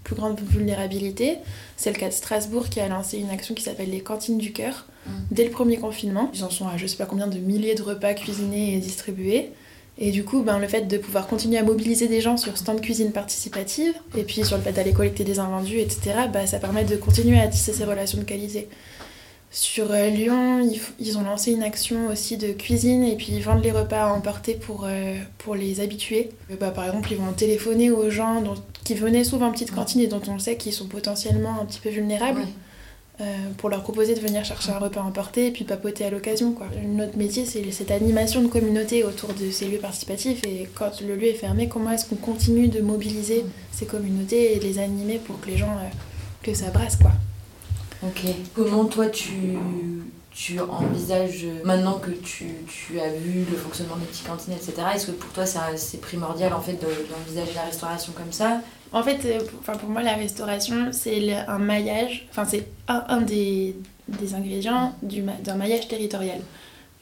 plus 0.03 0.15
grande 0.15 0.39
vulnérabilité. 0.39 1.37
C'est 1.75 1.91
le 1.91 1.97
cas 1.97 2.07
de 2.07 2.13
Strasbourg 2.13 2.69
qui 2.69 2.79
a 2.79 2.87
lancé 2.87 3.17
une 3.17 3.29
action 3.29 3.55
qui 3.55 3.63
s'appelle 3.63 3.89
les 3.89 4.01
cantines 4.01 4.37
du 4.37 4.53
cœur 4.53 4.85
mmh. 5.05 5.11
dès 5.31 5.43
le 5.43 5.51
premier 5.51 5.77
confinement. 5.77 6.29
Ils 6.33 6.43
en 6.43 6.49
sont 6.49 6.67
à 6.67 6.77
je 6.77 6.85
sais 6.85 6.97
pas 6.97 7.05
combien 7.05 7.27
de 7.27 7.39
milliers 7.39 7.75
de 7.75 7.83
repas 7.83 8.13
cuisinés 8.13 8.75
et 8.75 8.79
distribués. 8.79 9.51
Et 10.01 10.11
du 10.11 10.23
coup, 10.23 10.43
ben, 10.43 10.59
le 10.59 10.67
fait 10.67 10.83
de 10.83 10.97
pouvoir 10.97 11.27
continuer 11.27 11.57
à 11.57 11.63
mobiliser 11.63 12.07
des 12.07 12.21
gens 12.21 12.37
sur 12.37 12.57
stand 12.57 12.79
cuisine 12.79 13.11
participative, 13.11 13.93
et 14.17 14.23
puis 14.23 14.45
sur 14.45 14.55
le 14.55 14.63
fait 14.63 14.71
d'aller 14.71 14.93
collecter 14.93 15.25
des 15.25 15.39
invendus, 15.39 15.79
etc., 15.79 16.13
ben, 16.31 16.47
ça 16.47 16.57
permet 16.57 16.85
de 16.85 16.95
continuer 16.95 17.39
à 17.39 17.47
tisser 17.47 17.73
ces 17.73 17.83
relations 17.83 18.17
de 18.17 18.23
qualité. 18.23 18.69
Sur 19.51 19.91
euh, 19.91 20.09
Lyon, 20.09 20.61
ils, 20.99 21.17
ont 21.17 21.23
lancé 21.23 21.51
une 21.51 21.63
action 21.63 22.07
aussi 22.07 22.37
de 22.37 22.53
cuisine 22.53 23.03
et 23.03 23.15
puis 23.15 23.29
ils 23.31 23.41
vendent 23.41 23.63
les 23.63 23.71
repas 23.71 24.03
à 24.03 24.13
emporter 24.13 24.53
pour, 24.53 24.85
euh, 24.85 25.15
pour 25.39 25.55
les 25.55 25.81
habitués. 25.81 26.29
Euh, 26.51 26.55
bah, 26.59 26.69
par 26.69 26.85
exemple, 26.85 27.11
ils 27.11 27.17
vont 27.17 27.33
téléphoner 27.33 27.89
aux 27.89 28.11
gens 28.11 28.43
qui 28.83 28.93
venaient 28.93 29.23
souvent 29.23 29.47
en 29.47 29.51
petite 29.51 29.71
cantine 29.73 30.01
et 30.01 30.07
dont 30.07 30.21
on 30.27 30.37
sait 30.37 30.55
qu'ils 30.55 30.73
sont 30.73 30.87
potentiellement 30.87 31.59
un 31.59 31.65
petit 31.65 31.79
peu 31.79 31.89
vulnérables. 31.89 32.45
Pour 33.57 33.69
leur 33.69 33.83
proposer 33.83 34.15
de 34.15 34.19
venir 34.19 34.45
chercher 34.45 34.71
un 34.71 34.79
repas 34.79 35.01
emporté 35.01 35.47
et 35.47 35.51
puis 35.51 35.65
papoter 35.65 36.05
à 36.05 36.09
l'occasion. 36.09 36.55
Notre 36.85 37.17
métier, 37.17 37.45
c'est 37.45 37.69
cette 37.71 37.91
animation 37.91 38.41
de 38.41 38.47
communauté 38.47 39.03
autour 39.03 39.33
de 39.33 39.51
ces 39.51 39.67
lieux 39.67 39.77
participatifs 39.77 40.43
et 40.45 40.69
quand 40.75 41.01
le 41.01 41.15
lieu 41.15 41.27
est 41.27 41.33
fermé, 41.33 41.67
comment 41.67 41.91
est-ce 41.91 42.07
qu'on 42.07 42.15
continue 42.15 42.67
de 42.67 42.81
mobiliser 42.81 43.43
ces 43.71 43.85
communautés 43.85 44.55
et 44.55 44.59
de 44.59 44.63
les 44.63 44.79
animer 44.79 45.17
pour 45.17 45.39
que 45.41 45.47
les 45.47 45.57
gens, 45.57 45.71
euh, 45.71 45.89
que 46.43 46.53
ça 46.53 46.69
brasse 46.69 46.95
quoi. 46.95 47.11
Ok. 48.03 48.21
Comment 48.55 48.85
toi 48.85 49.07
tu, 49.07 49.57
tu 50.39 50.57
envisages, 50.61 51.45
maintenant 51.65 51.99
que 51.99 52.11
tu, 52.11 52.45
tu, 52.65 52.97
as 52.97 53.09
vu 53.09 53.43
le 53.51 53.57
fonctionnement 53.57 53.97
des 53.97 54.05
petites 54.05 54.25
cantines, 54.25 54.53
etc., 54.53 54.73
est-ce 54.95 55.07
que 55.07 55.11
pour 55.11 55.29
toi 55.33 55.45
c'est 55.45 55.99
primordial 55.99 56.53
en 56.53 56.61
fait 56.61 56.79
d'envisager 56.81 57.53
la 57.55 57.63
restauration 57.63 58.13
comme 58.13 58.31
ça? 58.31 58.61
En 58.93 59.03
fait, 59.03 59.19
euh, 59.25 59.41
enfin, 59.59 59.73
pour 59.73 59.89
moi, 59.89 60.01
la 60.01 60.13
restauration, 60.13 60.91
c'est 60.93 61.33
un 61.33 61.59
maillage, 61.59 62.25
enfin, 62.31 62.45
c'est 62.45 62.67
un, 62.87 63.21
des, 63.21 63.75
des, 64.07 64.33
ingrédients 64.33 64.95
d'un 65.01 65.55
maillage 65.55 65.89
territorial. 65.89 66.39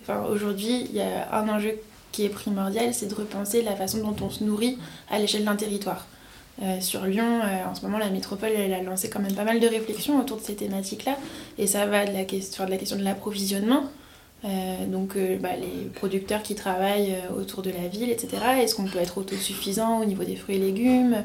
Enfin, 0.02 0.24
Aujourd'hui, 0.32 0.88
il 0.90 0.96
y 0.96 1.02
a 1.02 1.32
un 1.32 1.48
enjeu 1.48 1.76
qui 2.12 2.26
est 2.26 2.30
primordial, 2.30 2.94
c'est 2.96 3.08
de 3.08 3.16
repenser 3.16 3.62
la 3.62 3.76
façon 3.76 4.00
dont 4.00 4.16
on 4.26 4.32
se 4.32 4.44
nourrit 4.44 4.80
à 5.12 5.20
l'échelle 5.20 5.46
d'un 5.46 5.56
territoire. 5.56 6.08
Euh, 6.62 6.82
sur 6.82 7.06
Lyon, 7.06 7.42
euh, 7.44 7.70
en 7.70 7.76
ce 7.76 7.82
moment, 7.82 7.98
la 7.98 8.10
métropole, 8.10 8.50
elle 8.50 8.74
a 8.74 8.82
lancé 8.82 9.10
quand 9.10 9.20
même 9.20 9.36
pas 9.36 9.44
mal 9.44 9.60
de 9.60 9.68
réflexions 9.68 10.20
autour 10.20 10.38
de 10.38 10.44
ces 10.44 10.56
thématiques-là. 10.56 11.18
Et 11.58 11.68
ça 11.68 11.86
va 11.86 12.06
de 12.06 12.14
la, 12.14 12.24
question, 12.24 12.66
de 12.66 12.72
la 12.72 12.78
question 12.78 12.98
de 12.98 13.04
l'approvisionnement. 13.04 13.84
donc 14.88 15.18
bah, 15.42 15.56
les 15.60 15.90
producteurs 15.96 16.42
qui 16.42 16.56
travaillent 16.56 17.16
autour 17.36 17.62
de 17.64 17.70
la 17.70 17.88
ville, 17.88 18.10
etc. 18.10 18.38
Est-ce 18.62 18.76
qu'on 18.76 18.86
peut 18.86 19.00
être 19.00 19.18
autosuffisant 19.18 20.00
au 20.00 20.06
niveau 20.06 20.24
des 20.24 20.36
fruits 20.36 20.56
et 20.56 20.60
légumes 20.60 21.24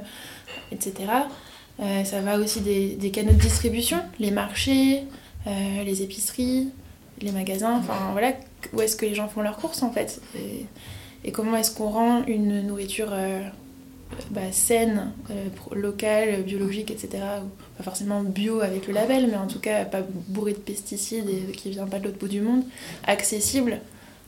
etc. 0.73 0.95
Euh, 1.81 2.05
ça 2.05 2.21
va 2.21 2.39
aussi 2.39 2.61
des, 2.61 3.11
canaux 3.11 3.33
de 3.33 3.39
distribution, 3.39 3.99
les 4.19 4.31
marchés, 4.31 5.05
euh, 5.47 5.85
les 5.85 6.03
épiceries, 6.03 6.69
les 7.21 7.33
magasins, 7.33 7.79
enfin 7.79 8.11
voilà, 8.13 8.33
où 8.73 8.81
est-ce 8.81 8.97
que 8.97 9.07
les 9.07 9.15
gens 9.15 9.29
font 9.29 9.43
leurs 9.43 9.57
courses 9.57 9.83
en 9.83 9.91
fait? 9.91 10.21
et 11.25 11.31
comment 11.31 11.57
est-ce 11.57 11.71
qu'on 11.71 11.89
rend 11.89 12.25
une 12.27 12.67
nourriture 12.67 13.15
bah, 14.31 14.53
saine, 14.53 15.13
locale, 15.73 16.43
biologique, 16.43 16.91
etc. 16.91 17.23
Pas 17.77 17.85
forcément 17.85 18.23
bio 18.23 18.61
avec 18.61 18.87
le 18.87 18.95
label, 18.95 19.29
mais 19.29 19.37
en 19.37 19.47
tout 19.47 19.61
cas 19.61 19.85
pas 19.85 20.03
bourré 20.29 20.53
de 20.53 20.59
pesticides 20.59 21.29
et 21.29 21.53
qui 21.53 21.71
vient 21.71 21.87
pas 21.87 21.99
de 21.99 22.05
l'autre 22.05 22.19
bout 22.19 22.29
du 22.29 22.41
monde, 22.41 22.65
accessible 23.05 23.81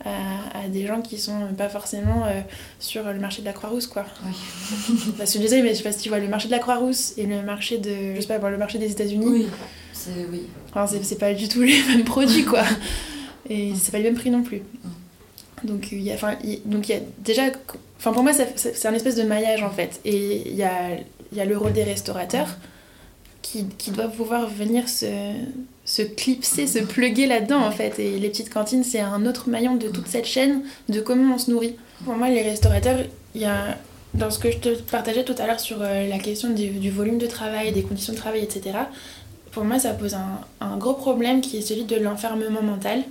à, 0.03 0.67
des 0.67 0.85
gens 0.85 1.01
qui 1.01 1.17
sont 1.17 1.53
pas 1.57 1.69
forcément 1.69 2.25
euh, 2.25 2.41
sur 2.79 3.03
le 3.03 3.19
marché 3.19 3.41
de 3.41 3.45
la 3.47 3.53
Croix-Rousse 3.53 3.87
quoi. 3.87 4.05
Oui. 4.25 4.33
Parce 5.17 5.31
que 5.31 5.39
je 5.39 5.43
disais 5.43 5.61
mais 5.61 5.69
je 5.69 5.75
sais 5.75 5.83
pas 5.83 5.91
si 5.91 6.01
tu 6.01 6.09
vois 6.09 6.19
le 6.19 6.27
marché 6.27 6.47
de 6.47 6.53
la 6.53 6.59
Croix-Rousse 6.59 7.13
et 7.17 7.25
le 7.25 7.41
marché 7.41 7.77
de 7.77 8.15
je 8.15 8.21
sais 8.21 8.39
pas 8.39 8.49
le 8.49 8.57
marché 8.57 8.77
des 8.77 8.91
États-Unis. 8.91 9.25
Oui. 9.25 9.47
C'est 9.93 10.27
oui. 10.31 10.43
Enfin, 10.73 10.85
c'est 11.01 11.17
pas 11.17 11.33
du 11.33 11.47
tout 11.47 11.61
les 11.63 11.81
mêmes 11.83 12.03
produits 12.03 12.45
quoi. 12.45 12.63
Et 13.49 13.73
c'est 13.75 13.91
pas 13.91 13.99
le 13.99 14.05
même 14.05 14.15
prix 14.15 14.31
non 14.31 14.43
plus. 14.43 14.57
Mm. 14.57 15.67
Donc 15.67 15.91
il 15.91 16.01
y 16.01 16.11
a 16.11 16.15
enfin 16.15 16.35
donc 16.65 16.89
il 16.89 16.95
y 16.95 16.97
a 16.97 17.01
déjà 17.19 17.49
enfin 17.97 18.11
pour 18.11 18.23
moi 18.23 18.31
c'est 18.33 18.85
un 18.85 18.93
espèce 18.93 19.15
de 19.15 19.23
maillage 19.23 19.63
en 19.63 19.71
fait 19.71 19.99
et 20.05 20.43
il 20.47 20.55
y 20.55 20.63
a 20.63 20.97
y 21.33 21.41
a 21.41 21.45
le 21.45 21.57
rôle 21.57 21.73
des 21.73 21.83
restaurateurs 21.83 22.57
qui, 23.41 23.65
qui 23.77 23.91
doivent 23.91 24.15
pouvoir 24.15 24.47
venir 24.47 24.87
se 24.87 25.05
se 25.85 26.01
clipser, 26.01 26.65
se 26.65 26.79
pluguer 26.79 27.27
là-dedans 27.27 27.63
en 27.63 27.71
fait. 27.71 27.99
Et 27.99 28.17
les 28.17 28.29
petites 28.29 28.51
cantines, 28.51 28.83
c'est 28.83 28.99
un 28.99 29.25
autre 29.25 29.49
maillon 29.49 29.75
de 29.75 29.87
toute 29.87 30.07
cette 30.07 30.25
chaîne 30.25 30.63
de 30.89 30.99
comment 30.99 31.35
on 31.35 31.37
se 31.37 31.51
nourrit. 31.51 31.75
Pour 32.03 32.15
moi, 32.15 32.27
les 32.29 32.41
restaurateurs, 32.41 32.97
il 33.35 33.41
y 33.41 33.45
a 33.45 33.77
dans 34.15 34.31
ce 34.31 34.39
que 34.39 34.49
je 34.51 34.57
te 34.57 34.69
partageais 34.69 35.23
tout 35.23 35.35
à 35.37 35.45
l'heure 35.45 35.59
sur 35.59 35.77
euh, 35.81 36.07
la 36.07 36.17
question 36.17 36.49
du, 36.49 36.89
volume 36.89 37.17
de 37.17 37.27
travail, 37.27 37.71
des 37.71 37.83
conditions 37.83 38.13
de 38.13 38.17
travail, 38.17 38.43
etc., 38.43 38.77
pour 39.51 39.63
moi, 39.63 39.79
ça 39.79 39.93
pose 39.93 40.15
un, 40.15 40.41
un 40.59 40.75
gros 40.75 40.95
problème 40.95 41.39
qui 41.39 41.57
est 41.57 41.61
celui 41.61 41.85
de 41.85 41.95
l'enfermement 41.95 42.61
mental. 42.61 43.03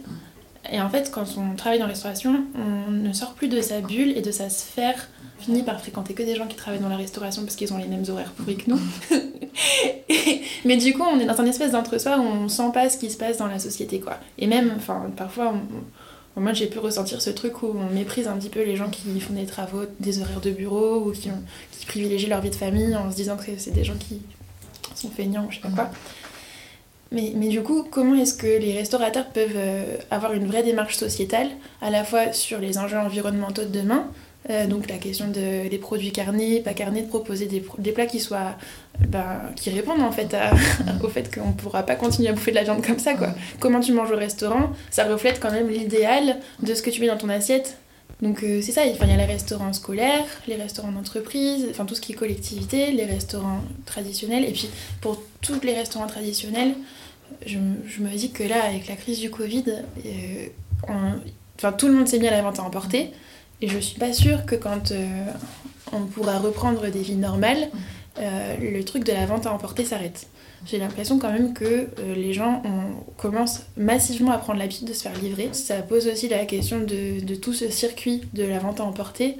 Et 0.72 0.80
en 0.80 0.88
fait, 0.88 1.10
quand 1.10 1.26
on 1.36 1.56
travaille 1.56 1.78
dans 1.78 1.86
la 1.86 1.92
restauration, 1.92 2.44
on 2.54 2.90
ne 2.90 3.12
sort 3.12 3.34
plus 3.34 3.48
de 3.48 3.60
sa 3.60 3.80
bulle 3.80 4.16
et 4.16 4.22
de 4.22 4.30
sa 4.30 4.48
sphère 4.48 5.08
finit 5.38 5.62
par 5.62 5.80
fréquenter 5.80 6.14
que 6.14 6.22
des 6.22 6.36
gens 6.36 6.46
qui 6.46 6.56
travaillent 6.56 6.80
dans 6.80 6.88
la 6.88 6.96
restauration 6.96 7.42
parce 7.42 7.56
qu'ils 7.56 7.72
ont 7.72 7.78
les 7.78 7.86
mêmes 7.86 8.04
horaires 8.08 8.32
pourris 8.32 8.56
que 8.56 8.70
nous. 8.70 8.80
mais 10.64 10.76
du 10.76 10.94
coup, 10.94 11.02
on 11.02 11.18
est 11.20 11.26
dans 11.26 11.38
un 11.40 11.46
espèce 11.46 11.72
d'entre-soi 11.72 12.18
où 12.18 12.22
on 12.22 12.48
sent 12.48 12.70
pas 12.72 12.88
ce 12.88 12.96
qui 12.96 13.10
se 13.10 13.18
passe 13.18 13.38
dans 13.38 13.46
la 13.46 13.58
société, 13.58 14.00
quoi. 14.00 14.18
Et 14.38 14.46
même, 14.46 14.72
enfin, 14.76 15.10
parfois, 15.16 15.52
moi 16.36 16.52
j'ai 16.52 16.66
pu 16.66 16.78
ressentir 16.78 17.20
ce 17.20 17.30
truc 17.30 17.62
où 17.62 17.74
on 17.76 17.92
méprise 17.92 18.26
un 18.26 18.36
petit 18.36 18.48
peu 18.48 18.64
les 18.64 18.76
gens 18.76 18.88
qui 18.88 19.20
font 19.20 19.34
des 19.34 19.46
travaux, 19.46 19.84
des 20.00 20.20
horaires 20.20 20.40
de 20.40 20.50
bureau 20.50 21.08
ou 21.08 21.12
qui, 21.12 21.30
qui 21.72 21.86
privilégient 21.86 22.28
leur 22.28 22.40
vie 22.40 22.50
de 22.50 22.54
famille 22.54 22.96
en 22.96 23.10
se 23.10 23.16
disant 23.16 23.36
que 23.36 23.52
c'est 23.58 23.70
des 23.72 23.84
gens 23.84 23.96
qui 23.98 24.22
sont 24.94 25.10
feignants, 25.10 25.48
je 25.50 25.56
sais 25.56 25.62
pas 25.62 25.68
quoi. 25.68 25.90
Mais, 27.14 27.48
du 27.48 27.62
coup, 27.62 27.86
comment 27.90 28.14
est-ce 28.16 28.34
que 28.34 28.46
les 28.46 28.76
restaurateurs 28.76 29.26
peuvent 29.26 29.52
euh, 29.56 29.96
avoir 30.10 30.32
une 30.32 30.46
vraie 30.46 30.62
démarche 30.62 30.96
sociétale, 30.96 31.48
à 31.80 31.90
la 31.90 32.04
fois 32.04 32.32
sur 32.32 32.58
les 32.58 32.76
enjeux 32.78 32.98
environnementaux 32.98 33.62
de 33.62 33.68
demain, 33.68 34.08
euh, 34.50 34.66
donc 34.66 34.90
la 34.90 34.98
question 34.98 35.28
de, 35.28 35.68
des 35.68 35.78
produits 35.78 36.12
carnés, 36.12 36.60
pas 36.60 36.74
carnés, 36.74 37.02
de 37.02 37.08
proposer 37.08 37.46
des, 37.46 37.64
des 37.78 37.92
plats 37.92 38.06
qui 38.06 38.20
soient 38.20 38.56
ben, 39.08 39.40
qui 39.56 39.70
répondent 39.70 40.02
en 40.02 40.12
fait 40.12 40.36
au 41.02 41.08
fait 41.08 41.34
qu'on 41.34 41.48
ne 41.48 41.52
pourra 41.54 41.82
pas 41.82 41.94
continuer 41.94 42.28
à 42.28 42.32
bouffer 42.32 42.50
de 42.50 42.56
la 42.56 42.64
viande 42.64 42.84
comme 42.84 42.98
ça 42.98 43.14
quoi. 43.14 43.28
Comment 43.58 43.80
tu 43.80 43.92
manges 43.92 44.12
au 44.12 44.16
restaurant, 44.16 44.70
ça 44.90 45.04
reflète 45.04 45.40
quand 45.40 45.50
même 45.50 45.68
l'idéal 45.68 46.36
de 46.62 46.74
ce 46.74 46.82
que 46.82 46.90
tu 46.90 47.00
mets 47.00 47.06
dans 47.06 47.16
ton 47.16 47.30
assiette. 47.30 47.78
Donc 48.24 48.42
euh, 48.42 48.62
c'est 48.62 48.72
ça, 48.72 48.86
il 48.86 48.96
y 48.96 48.98
a 48.98 49.16
les 49.16 49.24
restaurants 49.26 49.74
scolaires, 49.74 50.24
les 50.48 50.56
restaurants 50.56 50.90
d'entreprise, 50.92 51.66
enfin 51.70 51.84
tout 51.84 51.94
ce 51.94 52.00
qui 52.00 52.12
est 52.12 52.14
collectivité, 52.14 52.90
les 52.90 53.04
restaurants 53.04 53.60
traditionnels. 53.84 54.46
Et 54.46 54.52
puis 54.52 54.70
pour 55.02 55.22
tous 55.42 55.60
les 55.62 55.74
restaurants 55.74 56.06
traditionnels, 56.06 56.74
je, 57.44 57.58
me 57.58 58.16
dis 58.16 58.30
que 58.30 58.42
là, 58.42 58.64
avec 58.64 58.88
la 58.88 58.96
crise 58.96 59.20
du 59.20 59.28
Covid, 59.30 59.64
euh, 60.06 61.70
tout 61.76 61.86
le 61.86 61.92
monde 61.92 62.08
s'est 62.08 62.18
mis 62.18 62.26
à 62.26 62.30
la 62.30 62.40
vente 62.40 62.58
à 62.58 62.62
emporter. 62.62 63.10
Et 63.60 63.68
je 63.68 63.78
suis 63.78 63.98
pas 63.98 64.14
sûre 64.14 64.46
que 64.46 64.54
quand 64.54 64.92
euh, 64.92 65.26
on 65.92 66.06
pourra 66.06 66.38
reprendre 66.38 66.88
des 66.88 67.02
vies 67.02 67.16
normales, 67.16 67.68
euh, 68.18 68.56
le 68.60 68.84
truc 68.84 69.04
de 69.04 69.12
la 69.12 69.26
vente 69.26 69.46
à 69.46 69.52
emporter 69.52 69.84
s'arrête. 69.84 70.26
J'ai 70.66 70.78
l'impression 70.78 71.18
quand 71.18 71.32
même 71.32 71.52
que 71.52 71.64
euh, 71.64 72.14
les 72.14 72.32
gens 72.32 72.62
commencent 73.18 73.62
massivement 73.76 74.30
à 74.30 74.38
prendre 74.38 74.58
l'habitude 74.58 74.88
de 74.88 74.94
se 74.94 75.02
faire 75.02 75.18
livrer. 75.20 75.50
Ça 75.52 75.82
pose 75.82 76.06
aussi 76.08 76.28
la 76.28 76.44
question 76.46 76.80
de, 76.80 77.34
tout 77.34 77.52
ce 77.52 77.68
circuit 77.68 78.22
de 78.32 78.44
la 78.44 78.58
vente 78.58 78.80
à 78.80 78.84
emporter 78.84 79.36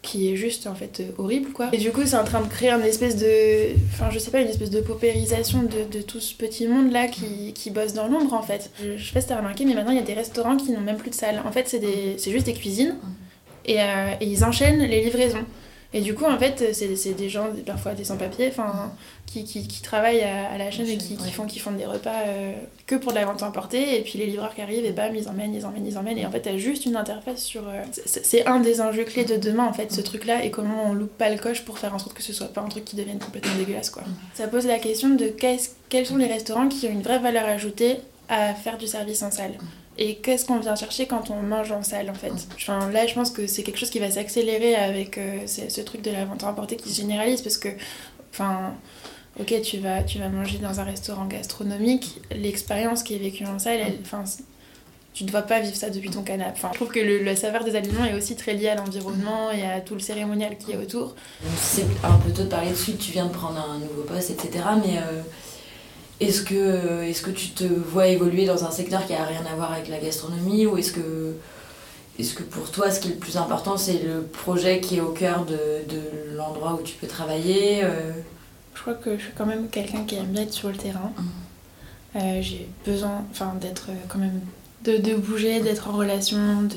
qui 0.00 0.32
est 0.32 0.34
juste 0.34 0.66
en 0.66 0.74
fait 0.74 1.00
horrible 1.16 1.52
quoi. 1.52 1.68
Et 1.72 1.78
du 1.78 1.92
coup 1.92 2.00
c'est 2.04 2.16
en 2.16 2.24
train 2.24 2.40
de 2.40 2.48
créer 2.48 2.70
une 2.70 2.82
espèce 2.82 3.16
de... 3.16 3.76
Enfin 3.92 4.10
je 4.10 4.18
sais 4.18 4.32
pas, 4.32 4.40
une 4.40 4.48
espèce 4.48 4.70
de 4.70 4.80
paupérisation 4.80 5.62
de, 5.62 6.02
tout 6.02 6.18
ce 6.18 6.34
petit 6.34 6.66
monde 6.66 6.90
là 6.90 7.06
qui, 7.06 7.70
bosse 7.70 7.92
dans 7.92 8.08
l'ombre 8.08 8.32
en 8.32 8.42
fait. 8.42 8.70
Je, 8.82 9.00
sais 9.00 9.12
pas 9.12 9.20
si 9.20 9.28
t'as 9.28 9.36
remarqué 9.36 9.64
mais 9.64 9.74
maintenant 9.74 9.92
il 9.92 9.98
y 9.98 10.02
a 10.02 10.04
des 10.04 10.14
restaurants 10.14 10.56
qui 10.56 10.72
n'ont 10.72 10.80
même 10.80 10.96
plus 10.96 11.10
de 11.10 11.14
salle. 11.14 11.40
En 11.46 11.52
fait 11.52 11.68
c'est 11.68 12.30
juste 12.32 12.46
des 12.46 12.54
cuisines 12.54 12.96
euh, 13.68 14.14
et, 14.20 14.26
ils 14.26 14.44
enchaînent 14.44 14.82
les 14.82 15.02
livraisons. 15.02 15.44
Et 15.94 16.00
du 16.00 16.14
coup, 16.14 16.24
en 16.24 16.38
fait, 16.38 16.72
c'est 16.72 17.14
des 17.14 17.28
gens, 17.28 17.48
parfois 17.66 17.92
des 17.92 18.04
sans-papiers, 18.04 18.50
qui, 19.26 19.44
qui, 19.44 19.66
qui, 19.66 19.82
travaillent 19.82 20.22
à, 20.22 20.56
la 20.56 20.70
chaîne 20.70 20.88
et 20.88 20.96
qui, 20.96 21.16
qui, 21.16 21.30
font, 21.30 21.46
qui 21.46 21.58
font 21.58 21.72
des 21.72 21.84
repas 21.84 22.22
euh, 22.26 22.52
que 22.86 22.94
pour 22.94 23.12
de 23.12 23.16
la 23.16 23.26
vente 23.26 23.42
emportée. 23.42 23.98
Et 23.98 24.02
puis 24.02 24.18
les 24.18 24.26
livreurs 24.26 24.54
qui 24.54 24.62
arrivent, 24.62 24.84
et 24.84 24.92
bam, 24.92 25.14
ils 25.14 25.28
emmènent, 25.28 25.54
ils 25.54 25.66
emmènent, 25.66 25.86
ils 25.86 25.98
emmènent. 25.98 26.18
Et 26.18 26.24
en 26.24 26.30
fait, 26.30 26.40
t'as 26.40 26.56
juste 26.56 26.86
une 26.86 26.96
interface 26.96 27.42
sur. 27.42 27.68
Euh, 27.68 27.82
c'est 28.06 28.46
un 28.46 28.60
des 28.60 28.80
enjeux 28.80 29.04
clés 29.04 29.24
de 29.24 29.36
demain, 29.36 29.66
en 29.66 29.72
fait, 29.72 29.92
ce 29.92 30.00
truc-là, 30.00 30.44
et 30.44 30.50
comment 30.50 30.84
on 30.86 30.94
loupe 30.94 31.16
pas 31.16 31.28
le 31.28 31.38
coche 31.38 31.62
pour 31.62 31.78
faire 31.78 31.94
en 31.94 31.98
sorte 31.98 32.14
que 32.14 32.22
ce 32.22 32.32
soit 32.32 32.48
pas 32.48 32.62
un 32.62 32.68
truc 32.68 32.84
qui 32.84 32.96
devienne 32.96 33.18
complètement 33.18 33.54
dégueulasse, 33.56 33.90
quoi. 33.90 34.02
Ça 34.34 34.48
pose 34.48 34.66
la 34.66 34.78
question 34.78 35.10
de 35.10 35.26
quels 35.28 36.06
sont 36.06 36.16
les 36.16 36.26
restaurants 36.26 36.68
qui 36.68 36.86
ont 36.86 36.92
une 36.92 37.02
vraie 37.02 37.18
valeur 37.18 37.44
ajoutée 37.44 37.96
à 38.28 38.54
faire 38.54 38.78
du 38.78 38.86
service 38.86 39.22
en 39.22 39.30
salle 39.30 39.58
et 39.98 40.16
qu'est-ce 40.16 40.46
qu'on 40.46 40.58
vient 40.58 40.74
chercher 40.74 41.06
quand 41.06 41.30
on 41.30 41.42
mange 41.42 41.70
en 41.70 41.82
salle 41.82 42.08
en 42.10 42.14
fait 42.14 42.32
enfin, 42.54 42.90
Là 42.90 43.06
je 43.06 43.14
pense 43.14 43.30
que 43.30 43.46
c'est 43.46 43.62
quelque 43.62 43.78
chose 43.78 43.90
qui 43.90 43.98
va 43.98 44.10
s'accélérer 44.10 44.74
avec 44.74 45.18
euh, 45.18 45.46
ce 45.46 45.80
truc 45.82 46.02
de 46.02 46.10
la 46.10 46.24
vente 46.24 46.42
à 46.44 46.48
emporter 46.48 46.76
qui 46.76 46.90
se 46.90 47.00
généralise 47.00 47.42
parce 47.42 47.58
que 47.58 47.68
enfin 48.30 48.74
ok 49.38 49.60
tu 49.62 49.78
vas, 49.78 50.02
tu 50.02 50.18
vas 50.18 50.28
manger 50.28 50.58
dans 50.58 50.80
un 50.80 50.84
restaurant 50.84 51.26
gastronomique, 51.26 52.20
l'expérience 52.30 53.02
qui 53.02 53.14
est 53.14 53.18
vécue 53.18 53.44
en 53.44 53.58
salle, 53.58 53.80
elle, 53.80 53.98
enfin, 54.02 54.24
tu 55.14 55.24
ne 55.24 55.30
dois 55.30 55.42
pas 55.42 55.60
vivre 55.60 55.76
ça 55.76 55.90
depuis 55.90 56.08
ton 56.08 56.22
canapé. 56.22 56.52
Enfin, 56.54 56.70
je 56.72 56.76
trouve 56.76 56.88
que 56.88 57.00
le, 57.00 57.22
le, 57.22 57.36
saveur 57.36 57.64
des 57.64 57.76
aliments 57.76 58.04
est 58.04 58.14
aussi 58.14 58.34
très 58.34 58.54
lié 58.54 58.68
à 58.68 58.76
l'environnement 58.76 59.50
et 59.50 59.62
à 59.62 59.80
tout 59.80 59.94
le 59.94 60.00
cérémonial 60.00 60.56
qui 60.56 60.72
est 60.72 60.76
autour. 60.76 61.14
C'est 61.56 61.84
un 62.02 62.16
peu 62.16 62.32
tôt 62.32 62.44
de 62.44 62.48
parler 62.48 62.70
dessus, 62.70 62.94
tu 62.96 63.12
viens 63.12 63.26
de 63.26 63.32
prendre 63.32 63.58
un 63.58 63.78
nouveau 63.78 64.02
poste, 64.02 64.30
etc. 64.30 64.64
Mais 64.82 64.96
euh, 64.96 65.20
est-ce 66.20 66.42
que, 66.42 67.02
est 67.02 67.22
que 67.22 67.30
tu 67.30 67.48
te 67.50 67.64
vois 67.64 68.06
évoluer 68.06 68.46
dans 68.46 68.64
un 68.64 68.70
secteur 68.70 69.06
qui 69.06 69.14
a 69.14 69.24
rien 69.24 69.44
à 69.50 69.54
voir 69.54 69.72
avec 69.72 69.88
la 69.88 69.98
gastronomie 69.98 70.66
ou 70.66 70.76
est-ce 70.76 70.92
que, 70.92 71.34
est 72.18 72.34
que 72.34 72.42
pour 72.42 72.70
toi, 72.70 72.90
ce 72.90 73.00
qui 73.00 73.08
est 73.08 73.12
le 73.12 73.18
plus 73.18 73.36
important, 73.36 73.76
c'est 73.76 74.02
le 74.04 74.22
projet 74.22 74.80
qui 74.80 74.98
est 74.98 75.00
au 75.00 75.12
cœur 75.12 75.44
de, 75.44 75.58
de 75.88 76.36
l'endroit 76.36 76.78
où 76.80 76.82
tu 76.82 76.94
peux 76.94 77.06
travailler 77.06 77.82
euh? 77.82 78.12
Je 78.74 78.80
crois 78.80 78.94
que 78.94 79.16
je 79.16 79.24
suis 79.24 79.32
quand 79.36 79.46
même 79.46 79.68
quelqu'un 79.68 80.04
qui 80.04 80.16
aime 80.16 80.26
bien 80.26 80.42
être 80.42 80.52
sur 80.52 80.68
le 80.68 80.76
terrain. 80.76 81.12
Mmh. 81.16 81.22
Euh, 82.16 82.42
j'ai 82.42 82.68
besoin 82.84 83.24
d'être 83.60 83.86
euh, 83.90 83.94
quand 84.08 84.18
même 84.18 84.40
de, 84.84 84.96
de 84.98 85.14
bouger, 85.14 85.60
d'être 85.60 85.88
en 85.88 85.92
relation. 85.92 86.62
De... 86.62 86.76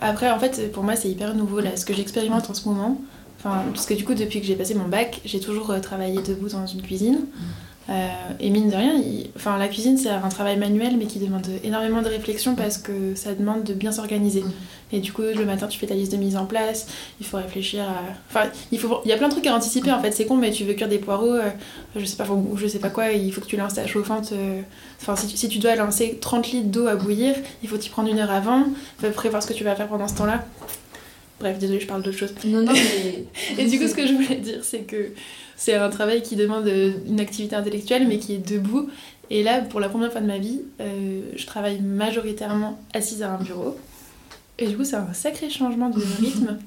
Après, 0.00 0.30
en 0.30 0.38
fait, 0.38 0.72
pour 0.72 0.82
moi, 0.82 0.96
c'est 0.96 1.08
hyper 1.08 1.34
nouveau 1.34 1.60
là, 1.60 1.76
ce 1.76 1.84
que 1.84 1.94
j'expérimente 1.94 2.48
en 2.50 2.54
ce 2.54 2.68
moment. 2.68 3.00
Enfin, 3.38 3.62
parce 3.72 3.86
que 3.86 3.94
du 3.94 4.04
coup, 4.04 4.14
depuis 4.14 4.40
que 4.40 4.46
j'ai 4.46 4.56
passé 4.56 4.74
mon 4.74 4.88
bac, 4.88 5.20
j'ai 5.24 5.38
toujours 5.38 5.80
travaillé 5.80 6.20
debout 6.22 6.48
dans 6.48 6.66
une 6.66 6.82
cuisine. 6.82 7.26
Euh, 7.88 8.08
et 8.38 8.50
mine 8.50 8.68
de 8.68 8.76
rien, 8.76 8.92
enfin, 9.34 9.56
la 9.56 9.66
cuisine 9.66 9.96
c'est 9.96 10.10
un 10.10 10.28
travail 10.28 10.58
manuel 10.58 10.98
mais 10.98 11.06
qui 11.06 11.18
demande 11.18 11.46
énormément 11.64 12.02
de 12.02 12.08
réflexion 12.08 12.54
parce 12.54 12.76
que 12.76 13.14
ça 13.14 13.32
demande 13.32 13.64
de 13.64 13.72
bien 13.72 13.92
s'organiser. 13.92 14.42
Mm. 14.42 14.52
Et 14.92 15.00
du 15.00 15.12
coup, 15.12 15.22
le 15.22 15.44
matin 15.46 15.68
tu 15.68 15.78
fais 15.78 15.86
ta 15.86 15.94
liste 15.94 16.12
de 16.12 16.18
mise 16.18 16.36
en 16.36 16.44
place, 16.44 16.86
il 17.18 17.26
faut 17.26 17.38
réfléchir 17.38 17.84
à. 17.84 18.02
Enfin, 18.28 18.50
il, 18.72 18.78
faut... 18.78 19.00
il 19.04 19.08
y 19.08 19.12
a 19.12 19.16
plein 19.16 19.28
de 19.28 19.32
trucs 19.32 19.46
à 19.46 19.54
anticiper 19.54 19.90
en 19.90 20.00
fait, 20.00 20.12
c'est 20.12 20.26
con, 20.26 20.36
mais 20.36 20.50
tu 20.50 20.64
veux 20.64 20.74
cuire 20.74 20.88
des 20.88 20.98
poireaux, 20.98 21.32
euh, 21.32 21.48
je, 21.96 22.04
sais 22.04 22.16
pas, 22.16 22.26
je 22.56 22.66
sais 22.66 22.78
pas 22.78 22.90
quoi, 22.90 23.10
il 23.12 23.32
faut 23.32 23.40
que 23.40 23.46
tu 23.46 23.56
lances 23.56 23.74
ta 23.74 23.86
chauffante. 23.86 24.32
Euh, 24.32 24.60
enfin, 25.00 25.16
si 25.16 25.26
tu, 25.26 25.36
si 25.38 25.48
tu 25.48 25.58
dois 25.58 25.74
lancer 25.74 26.18
30 26.20 26.50
litres 26.52 26.68
d'eau 26.68 26.88
à 26.88 26.96
bouillir, 26.96 27.34
il 27.62 27.70
faut 27.70 27.78
t'y 27.78 27.88
prendre 27.88 28.10
une 28.10 28.18
heure 28.18 28.30
avant, 28.30 28.64
prévoir 29.14 29.42
ce 29.42 29.48
que 29.48 29.54
tu 29.54 29.64
vas 29.64 29.74
faire 29.74 29.88
pendant 29.88 30.08
ce 30.08 30.14
temps-là. 30.14 30.44
Bref, 31.40 31.58
désolé, 31.58 31.80
je 31.80 31.86
parle 31.86 32.02
d'autre 32.02 32.18
chose. 32.18 32.34
Non, 32.44 32.62
non, 32.62 32.72
mais. 32.72 33.24
et 33.58 33.66
du 33.66 33.78
coup, 33.78 33.86
ce 33.86 33.94
que 33.94 34.06
je 34.06 34.12
voulais 34.12 34.36
dire, 34.36 34.64
c'est 34.64 34.80
que 34.80 35.12
c'est 35.56 35.74
un 35.74 35.88
travail 35.88 36.22
qui 36.22 36.36
demande 36.36 36.66
euh, 36.66 36.92
une 37.06 37.20
activité 37.20 37.54
intellectuelle, 37.54 38.06
mais 38.08 38.18
qui 38.18 38.34
est 38.34 38.38
debout. 38.38 38.88
Et 39.30 39.42
là, 39.42 39.60
pour 39.60 39.80
la 39.80 39.88
première 39.88 40.10
fois 40.10 40.20
de 40.20 40.26
ma 40.26 40.38
vie, 40.38 40.62
euh, 40.80 41.22
je 41.36 41.46
travaille 41.46 41.80
majoritairement 41.80 42.80
assise 42.94 43.22
à 43.22 43.32
un 43.32 43.38
bureau. 43.38 43.76
Et 44.58 44.66
du 44.66 44.76
coup, 44.76 44.84
c'est 44.84 44.96
un 44.96 45.12
sacré 45.12 45.48
changement 45.50 45.90
de 45.90 46.00
rythme. 46.20 46.58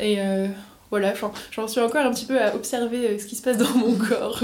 Et 0.00 0.20
euh, 0.20 0.48
voilà, 0.90 1.12
j'en 1.52 1.68
suis 1.68 1.80
encore 1.80 2.04
un 2.04 2.12
petit 2.12 2.26
peu 2.26 2.40
à 2.40 2.54
observer 2.54 3.18
ce 3.18 3.26
qui 3.26 3.36
se 3.36 3.42
passe 3.42 3.58
dans 3.58 3.74
mon 3.76 3.94
corps. 3.94 4.42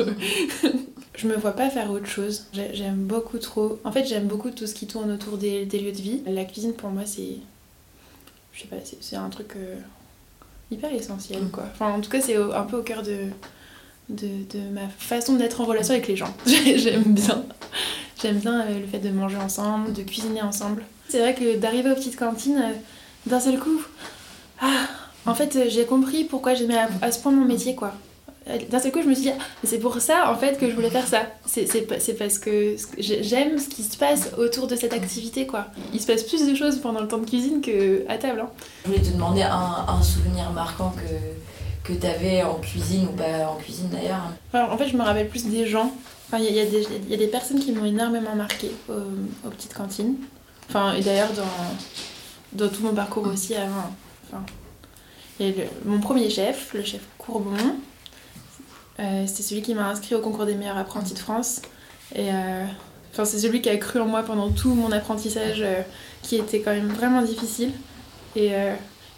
je 1.15 1.27
me 1.27 1.37
vois 1.37 1.53
pas 1.53 1.71
faire 1.71 1.91
autre 1.91 2.07
chose. 2.07 2.47
J'aime 2.73 3.05
beaucoup 3.05 3.39
trop. 3.39 3.79
En 3.85 3.93
fait, 3.93 4.05
j'aime 4.05 4.27
beaucoup 4.27 4.51
tout 4.51 4.67
ce 4.67 4.75
qui 4.75 4.87
tourne 4.87 5.11
autour 5.11 5.39
des, 5.39 5.65
des 5.65 5.79
lieux 5.79 5.93
de 5.93 5.97
vie. 5.97 6.23
La 6.27 6.45
cuisine, 6.45 6.75
pour 6.75 6.91
moi, 6.91 7.03
c'est 7.07 7.37
je 8.53 8.63
sais 8.63 8.67
pas, 8.67 8.77
c'est 9.01 9.17
un 9.17 9.29
truc 9.29 9.55
euh, 9.57 9.77
hyper 10.71 10.93
essentiel, 10.93 11.49
quoi. 11.53 11.65
Enfin, 11.73 11.93
en 11.93 12.01
tout 12.01 12.11
cas, 12.11 12.21
c'est 12.21 12.37
un 12.37 12.65
peu 12.65 12.79
au 12.79 12.83
cœur 12.83 13.03
de, 13.03 13.29
de, 14.09 14.29
de 14.51 14.61
ma 14.73 14.89
façon 14.89 15.35
d'être 15.35 15.61
en 15.61 15.65
relation 15.65 15.95
avec 15.95 16.09
les 16.09 16.17
gens. 16.17 16.35
J'aime 16.47 17.15
bien. 17.15 17.45
J'aime 18.21 18.39
bien 18.39 18.67
euh, 18.67 18.81
le 18.81 18.87
fait 18.87 18.99
de 18.99 19.11
manger 19.11 19.37
ensemble, 19.39 19.93
de 19.93 20.03
cuisiner 20.03 20.43
ensemble. 20.43 20.85
C'est 21.09 21.21
vrai 21.21 21.35
que 21.35 21.57
d'arriver 21.57 21.91
aux 21.91 21.95
petites 21.95 22.17
cantines, 22.17 22.63
d'un 23.27 23.41
seul 23.41 23.59
coup, 23.59 23.83
ah, 24.61 24.87
en 25.27 25.35
fait, 25.35 25.69
j'ai 25.69 25.87
compris 25.87 26.25
pourquoi 26.25 26.55
j'aimais 26.55 26.79
à, 26.79 26.89
à, 27.03 27.13
ce 27.13 27.21
point 27.21 27.33
mon 27.33 27.45
métier, 27.45 27.75
quoi. 27.75 27.95
D'un 28.71 28.79
seul 28.79 28.93
coup, 28.93 29.03
je 29.03 29.09
me 29.09 29.15
suis 29.15 29.25
dit, 29.25 29.33
ah, 29.39 29.43
c'est 29.65 29.79
pour 29.79 30.01
ça, 30.01 30.31
en 30.31 30.37
fait, 30.37 30.59
que 30.59 30.69
je 30.69 30.75
voulais 30.75 30.91
faire 30.91 31.07
ça. 31.07 31.23
C'est 31.47 32.19
parce 32.19 32.39
que 32.39 32.77
j'aime 32.99 33.59
ce 33.59 33.69
qui 33.69 33.83
se 33.83 33.97
passe 33.97 34.31
autour 34.39 34.67
de 34.67 34.77
cette 34.77 34.93
activité, 34.93 35.47
quoi. 35.47 35.67
Il 35.93 36.01
se 36.01 36.07
passe 36.07 36.23
plus 36.23 36.47
de 36.47 36.55
choses 36.55 36.79
pendant 36.81 37.01
le 37.01 37.09
temps 37.09 37.19
de 37.19 37.27
cuisine 37.27 37.61
qu'à 37.61 38.19
table. 38.19 38.41
Hein. 38.41 38.51
Je 38.85 38.91
voulais 38.91 39.03
te 39.03 39.13
demander 39.13 39.43
un, 39.43 39.85
un 39.89 40.03
souvenir 40.03 40.51
marquant 40.53 40.93
que, 40.97 41.93
que 41.93 41.99
tu 41.99 42.07
avais 42.07 42.43
en 42.43 42.55
cuisine 42.57 43.09
ou 43.13 43.17
pas 43.17 43.49
en 43.49 43.57
cuisine 43.57 43.89
d'ailleurs. 43.91 44.23
en 44.53 44.77
fait, 44.77 44.89
je 44.89 44.97
me 44.97 45.03
rappelle 45.03 45.29
plus 45.29 45.47
des 45.47 45.67
gens. 45.67 45.93
Enfin, 46.27 46.43
il 46.43 46.55
y, 46.55 47.11
y, 47.11 47.15
a 47.15 47.17
des 47.17 47.27
personnes 47.27 47.59
qui 47.59 47.73
m'ont 47.73 47.85
énormément 47.85 48.37
marqué 48.37 48.71
aux, 48.89 49.51
petites 49.51 49.75
cantines. 49.75 50.15
Enfin, 50.69 50.95
et 50.95 51.03
d'ailleurs, 51.03 51.31
dans, 51.33 52.65
dans 52.65 52.69
tout 52.73 52.83
mon 52.83 52.95
parcours 52.95 53.27
aussi 53.27 53.57
avant. 53.57 53.91
Enfin, 54.29 54.45
mon 55.85 55.99
premier 56.01 56.31
chef, 56.31 56.73
le 56.75 56.85
chef 56.85 57.01
Courbon. 57.19 57.57
Euh, 59.01 59.25
c'était 59.27 59.43
celui 59.43 59.63
qui 59.63 59.75
m'a 59.75 59.89
inscrit 59.89 60.15
au 60.15 60.21
concours 60.21 60.47
des 60.47 60.55
meilleurs 60.55 60.77
apprentis 60.77 61.15
de 61.15 61.19
France. 61.19 61.63
Et 62.15 62.31
euh, 62.33 62.65
c'est 63.13 63.39
celui 63.39 63.61
qui 63.61 63.69
a 63.69 63.77
cru 63.77 64.01
en 64.01 64.07
moi 64.07 64.23
pendant 64.23 64.51
tout 64.51 64.75
mon 64.75 64.93
apprentissage, 64.93 65.63
euh, 65.63 65.83
qui 66.23 66.37
était 66.37 66.61
quand 66.61 66.73
même 66.73 66.89
vraiment 66.89 67.23
difficile. 67.23 67.71
Et 68.37 68.53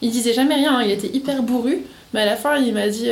il 0.00 0.10
disait 0.10 0.32
jamais 0.32 0.54
rien, 0.54 0.78
hein, 0.78 0.82
il 0.82 0.90
était 0.90 1.14
hyper 1.14 1.42
bourru, 1.42 1.82
mais 2.14 2.20
à 2.20 2.24
la 2.24 2.36
fin, 2.36 2.56
il 2.56 2.72
m'a 2.72 2.88
dit 2.88 3.10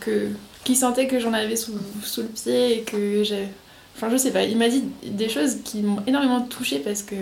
que 0.00 0.28
qu'il 0.62 0.76
sentait 0.76 1.08
que 1.08 1.18
j'en 1.18 1.32
avais 1.32 1.56
sous, 1.56 1.72
sous, 2.04 2.22
le 2.22 2.28
pied 2.28 2.78
et 2.78 2.80
que 2.82 3.24
j'ai. 3.24 3.48
Enfin, 3.96 4.08
je 4.10 4.16
sais 4.16 4.30
pas, 4.30 4.44
il 4.44 4.56
m'a 4.56 4.68
dit 4.68 4.84
des 5.04 5.28
choses 5.28 5.56
qui 5.64 5.78
m'ont 5.82 5.98
énormément 6.06 6.40
touchée 6.42 6.78
parce 6.78 7.02
que 7.02 7.16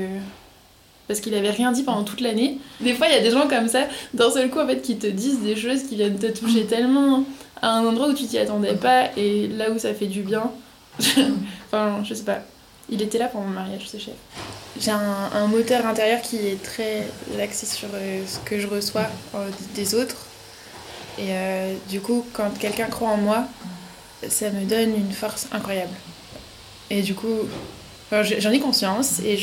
parce 1.09 1.21
qu'il 1.21 1.35
avait 1.35 1.51
rien 1.51 1.73
dit 1.73 1.83
pendant 1.83 2.05
toute 2.05 2.21
l'année. 2.21 2.59
Des 2.81 2.93
fois, 2.93 3.09
il 3.09 3.15
y 3.15 3.17
a 3.17 3.23
des 3.23 3.31
gens 3.31 3.49
comme 3.49 3.67
ça, 3.67 3.89
d'un 4.13 4.31
seul 4.31 4.51
coup, 4.51 4.61
en 4.61 4.67
fait, 4.67 4.83
qui 4.83 4.99
te 4.99 5.07
disent 5.07 5.41
des 5.41 5.57
choses 5.57 5.85
qui 5.85 5.97
viennent 5.97 6.19
te 6.19 6.27
toucher 6.27 6.67
tellement 6.67 7.25
à 7.63 7.71
un 7.71 7.85
endroit 7.85 8.09
où 8.09 8.15
tu 8.15 8.27
t'y 8.27 8.39
attendais 8.39 8.75
pas 8.75 9.11
et 9.17 9.49
là 9.49 9.71
où 9.71 9.79
ça 9.79 9.95
fait 9.95 10.07
du 10.07 10.23
bien. 10.23 10.51
enfin, 11.67 12.03
je 12.05 12.15
sais 12.15 12.25
pas. 12.25 12.41
Il 12.91 13.03
était 13.03 13.19
là 13.19 13.29
pour 13.29 13.43
mon 13.43 13.49
mariage, 13.49 13.89
ce 13.89 13.99
chef. 13.99 14.15
J'ai 14.81 14.91
un, 14.91 15.47
moteur 15.49 15.87
intérieur 15.87 16.23
qui 16.23 16.37
est 16.37 16.63
très 16.63 17.07
axé 17.41 17.67
sur 17.67 17.89
euh, 17.93 18.23
ce 18.27 18.39
que 18.49 18.59
je 18.61 18.67
reçois 18.67 19.07
euh, 19.35 19.49
des 19.75 19.95
autres. 19.95 20.27
Et 21.19 21.31
euh, 21.31 21.75
du 21.89 22.01
coup, 22.01 22.25
quand 22.33 22.57
quelqu'un 22.59 22.87
croit 22.87 23.11
en 23.11 23.17
moi, 23.17 23.45
ça 24.29 24.51
me 24.51 24.65
donne 24.65 24.95
une 24.95 25.13
force 25.13 25.49
incroyable. 25.53 25.93
Et 26.91 27.03
du 27.03 27.15
coup, 27.15 27.41
J'en 28.11 28.51
ai 28.51 28.59
conscience 28.59 29.21
et 29.21 29.37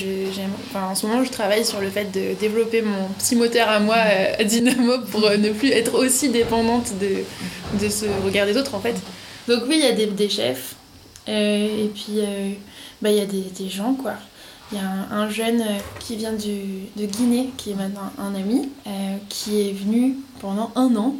en 0.73 0.95
ce 0.95 1.05
moment 1.05 1.23
je 1.23 1.29
travaille 1.29 1.63
sur 1.63 1.81
le 1.81 1.89
fait 1.91 2.05
de 2.05 2.33
développer 2.39 2.81
mon 2.81 3.09
petit 3.09 3.35
moteur 3.35 3.69
à 3.69 3.79
moi 3.79 3.97
à 3.97 4.43
Dynamo 4.43 4.99
pour 5.11 5.23
euh, 5.25 5.37
ne 5.37 5.51
plus 5.51 5.69
être 5.69 5.93
aussi 5.93 6.29
dépendante 6.29 6.93
de, 6.99 7.89
ce 7.89 8.05
regard 8.23 8.47
des 8.47 8.57
autres 8.57 8.73
en 8.73 8.79
fait. 8.79 8.95
Donc 9.47 9.63
oui, 9.67 9.75
il 9.77 9.83
y 9.83 10.03
a 10.03 10.07
des, 10.07 10.29
chefs 10.29 10.75
euh, 11.29 11.85
et 11.85 11.89
puis 11.89 12.17
euh, 12.17 12.53
bah, 13.03 13.11
il 13.11 13.17
y 13.17 13.21
a 13.21 13.25
des, 13.27 13.69
gens 13.69 13.93
quoi. 13.93 14.13
Il 14.71 14.79
y 14.79 14.81
a 14.81 15.15
un, 15.15 15.29
jeune 15.29 15.63
qui 15.99 16.15
vient 16.15 16.33
de 16.33 17.05
Guinée, 17.05 17.51
qui 17.57 17.69
est 17.69 17.75
maintenant 17.75 18.11
un 18.17 18.33
ami, 18.33 18.69
qui 19.29 19.61
est 19.61 19.73
venu 19.73 20.15
pendant 20.41 20.71
un 20.75 20.95
an, 20.95 21.13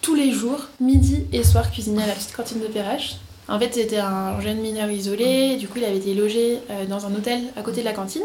tous 0.00 0.14
les 0.14 0.32
jours, 0.32 0.68
midi 0.80 1.26
et 1.32 1.44
soir, 1.44 1.70
cuisiner 1.70 2.02
à 2.02 2.06
la 2.06 2.14
petite 2.14 2.32
cantine 2.32 2.60
de 2.60 2.66
Perrache. 2.66 3.16
En 3.52 3.58
fait, 3.58 3.74
c'était 3.74 3.98
un 3.98 4.40
jeune 4.40 4.60
mineur 4.60 4.90
isolé, 4.90 5.56
du 5.56 5.68
coup, 5.68 5.76
il 5.76 5.84
avait 5.84 5.98
été 5.98 6.14
logé 6.14 6.60
euh, 6.70 6.86
dans 6.86 7.04
un 7.04 7.14
hôtel 7.14 7.38
à 7.54 7.60
côté 7.60 7.82
de 7.82 7.84
la 7.84 7.92
cantine. 7.92 8.22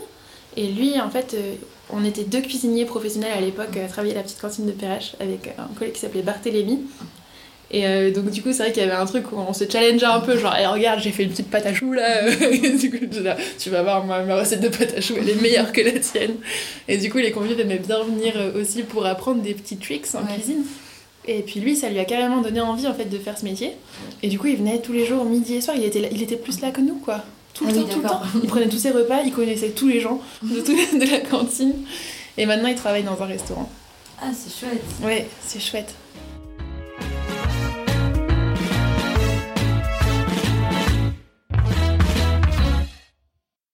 Et 0.55 0.67
lui, 0.67 1.01
en 1.01 1.09
fait, 1.09 1.33
euh, 1.33 1.55
on 1.89 2.05
était 2.05 2.23
deux 2.23 2.39
cuisiniers 2.39 2.85
professionnels 2.85 3.33
à 3.37 3.41
l'époque 3.41 3.75
à 3.75 3.89
travailler 3.89 4.13
à 4.13 4.19
la 4.19 4.23
petite 4.23 4.39
cantine 4.39 4.65
de 4.65 4.71
Perrache 4.71 5.17
avec 5.19 5.53
un 5.57 5.67
collègue 5.77 5.95
qui 5.95 5.99
s'appelait 5.99 6.21
Barthélémy. 6.21 6.79
Et 7.71 7.85
euh, 7.85 8.11
donc, 8.11 8.29
du 8.29 8.41
coup, 8.41 8.53
c'est 8.53 8.63
vrai 8.63 8.71
qu'il 8.71 8.81
y 8.81 8.85
avait 8.85 8.95
un 8.95 9.05
truc 9.05 9.29
où 9.33 9.35
on 9.35 9.51
se 9.51 9.69
challengeait 9.69 10.05
un 10.05 10.21
peu, 10.21 10.37
genre, 10.37 10.55
hey, 10.55 10.65
regarde, 10.65 11.01
j'ai 11.01 11.11
fait 11.11 11.23
une 11.23 11.31
petite 11.31 11.49
pâte 11.49 11.65
à 11.65 11.73
choux 11.73 11.91
là. 11.91 12.31
du 12.31 12.89
coup, 12.89 13.05
tu 13.59 13.69
vas 13.69 13.83
voir, 13.83 14.05
ma, 14.05 14.23
recette 14.33 14.61
de 14.61 14.69
pâte 14.69 14.93
à 14.95 15.01
choux, 15.01 15.15
elle 15.19 15.29
est 15.29 15.41
meilleure 15.41 15.73
que 15.73 15.81
la 15.81 15.99
tienne. 15.99 16.35
Et 16.87 16.97
du 16.97 17.11
coup, 17.11 17.17
les 17.17 17.31
convives 17.31 17.59
aimaient 17.59 17.79
bien 17.79 18.01
venir 18.01 18.33
aussi 18.55 18.83
pour 18.83 19.05
apprendre 19.05 19.41
des 19.41 19.53
petits 19.53 19.75
tricks 19.75 20.07
en 20.15 20.25
cuisine. 20.25 20.63
Et 21.27 21.41
puis 21.41 21.59
lui, 21.59 21.75
ça 21.75 21.89
lui 21.89 21.99
a 21.99 22.05
carrément 22.05 22.41
donné 22.41 22.61
envie 22.61 22.87
en 22.87 22.93
fait 22.93 23.05
de 23.05 23.17
faire 23.17 23.37
ce 23.37 23.43
métier. 23.43 23.73
Et 24.23 24.29
du 24.29 24.39
coup, 24.39 24.47
il 24.47 24.57
venait 24.57 24.79
tous 24.79 24.93
les 24.93 25.05
jours, 25.05 25.25
midi 25.25 25.55
et 25.55 25.61
soir. 25.61 25.75
Il 25.77 25.83
était, 25.83 26.09
il 26.11 26.21
était 26.21 26.37
plus 26.37 26.61
là 26.61 26.71
que 26.71 26.81
nous, 26.81 26.95
quoi. 26.95 27.21
Tout 27.53 27.65
le 27.65 27.71
ah 27.71 27.73
temps, 27.73 27.87
tout 27.87 28.01
le 28.01 28.07
temps. 28.07 28.21
Il 28.43 28.47
prenait 28.47 28.69
tous 28.69 28.77
ses 28.77 28.91
repas, 28.91 29.21
il 29.25 29.33
connaissait 29.33 29.71
tous 29.71 29.87
les 29.87 29.99
gens 29.99 30.21
de, 30.41 30.59
de 30.99 31.11
la 31.11 31.19
cantine. 31.19 31.73
Et 32.37 32.45
maintenant, 32.45 32.69
il 32.69 32.75
travaille 32.75 33.03
dans 33.03 33.21
un 33.21 33.25
restaurant. 33.25 33.69
Ah, 34.21 34.27
c'est 34.33 34.53
chouette. 34.57 34.83
Ouais, 35.03 35.27
c'est 35.45 35.59
chouette. 35.59 35.93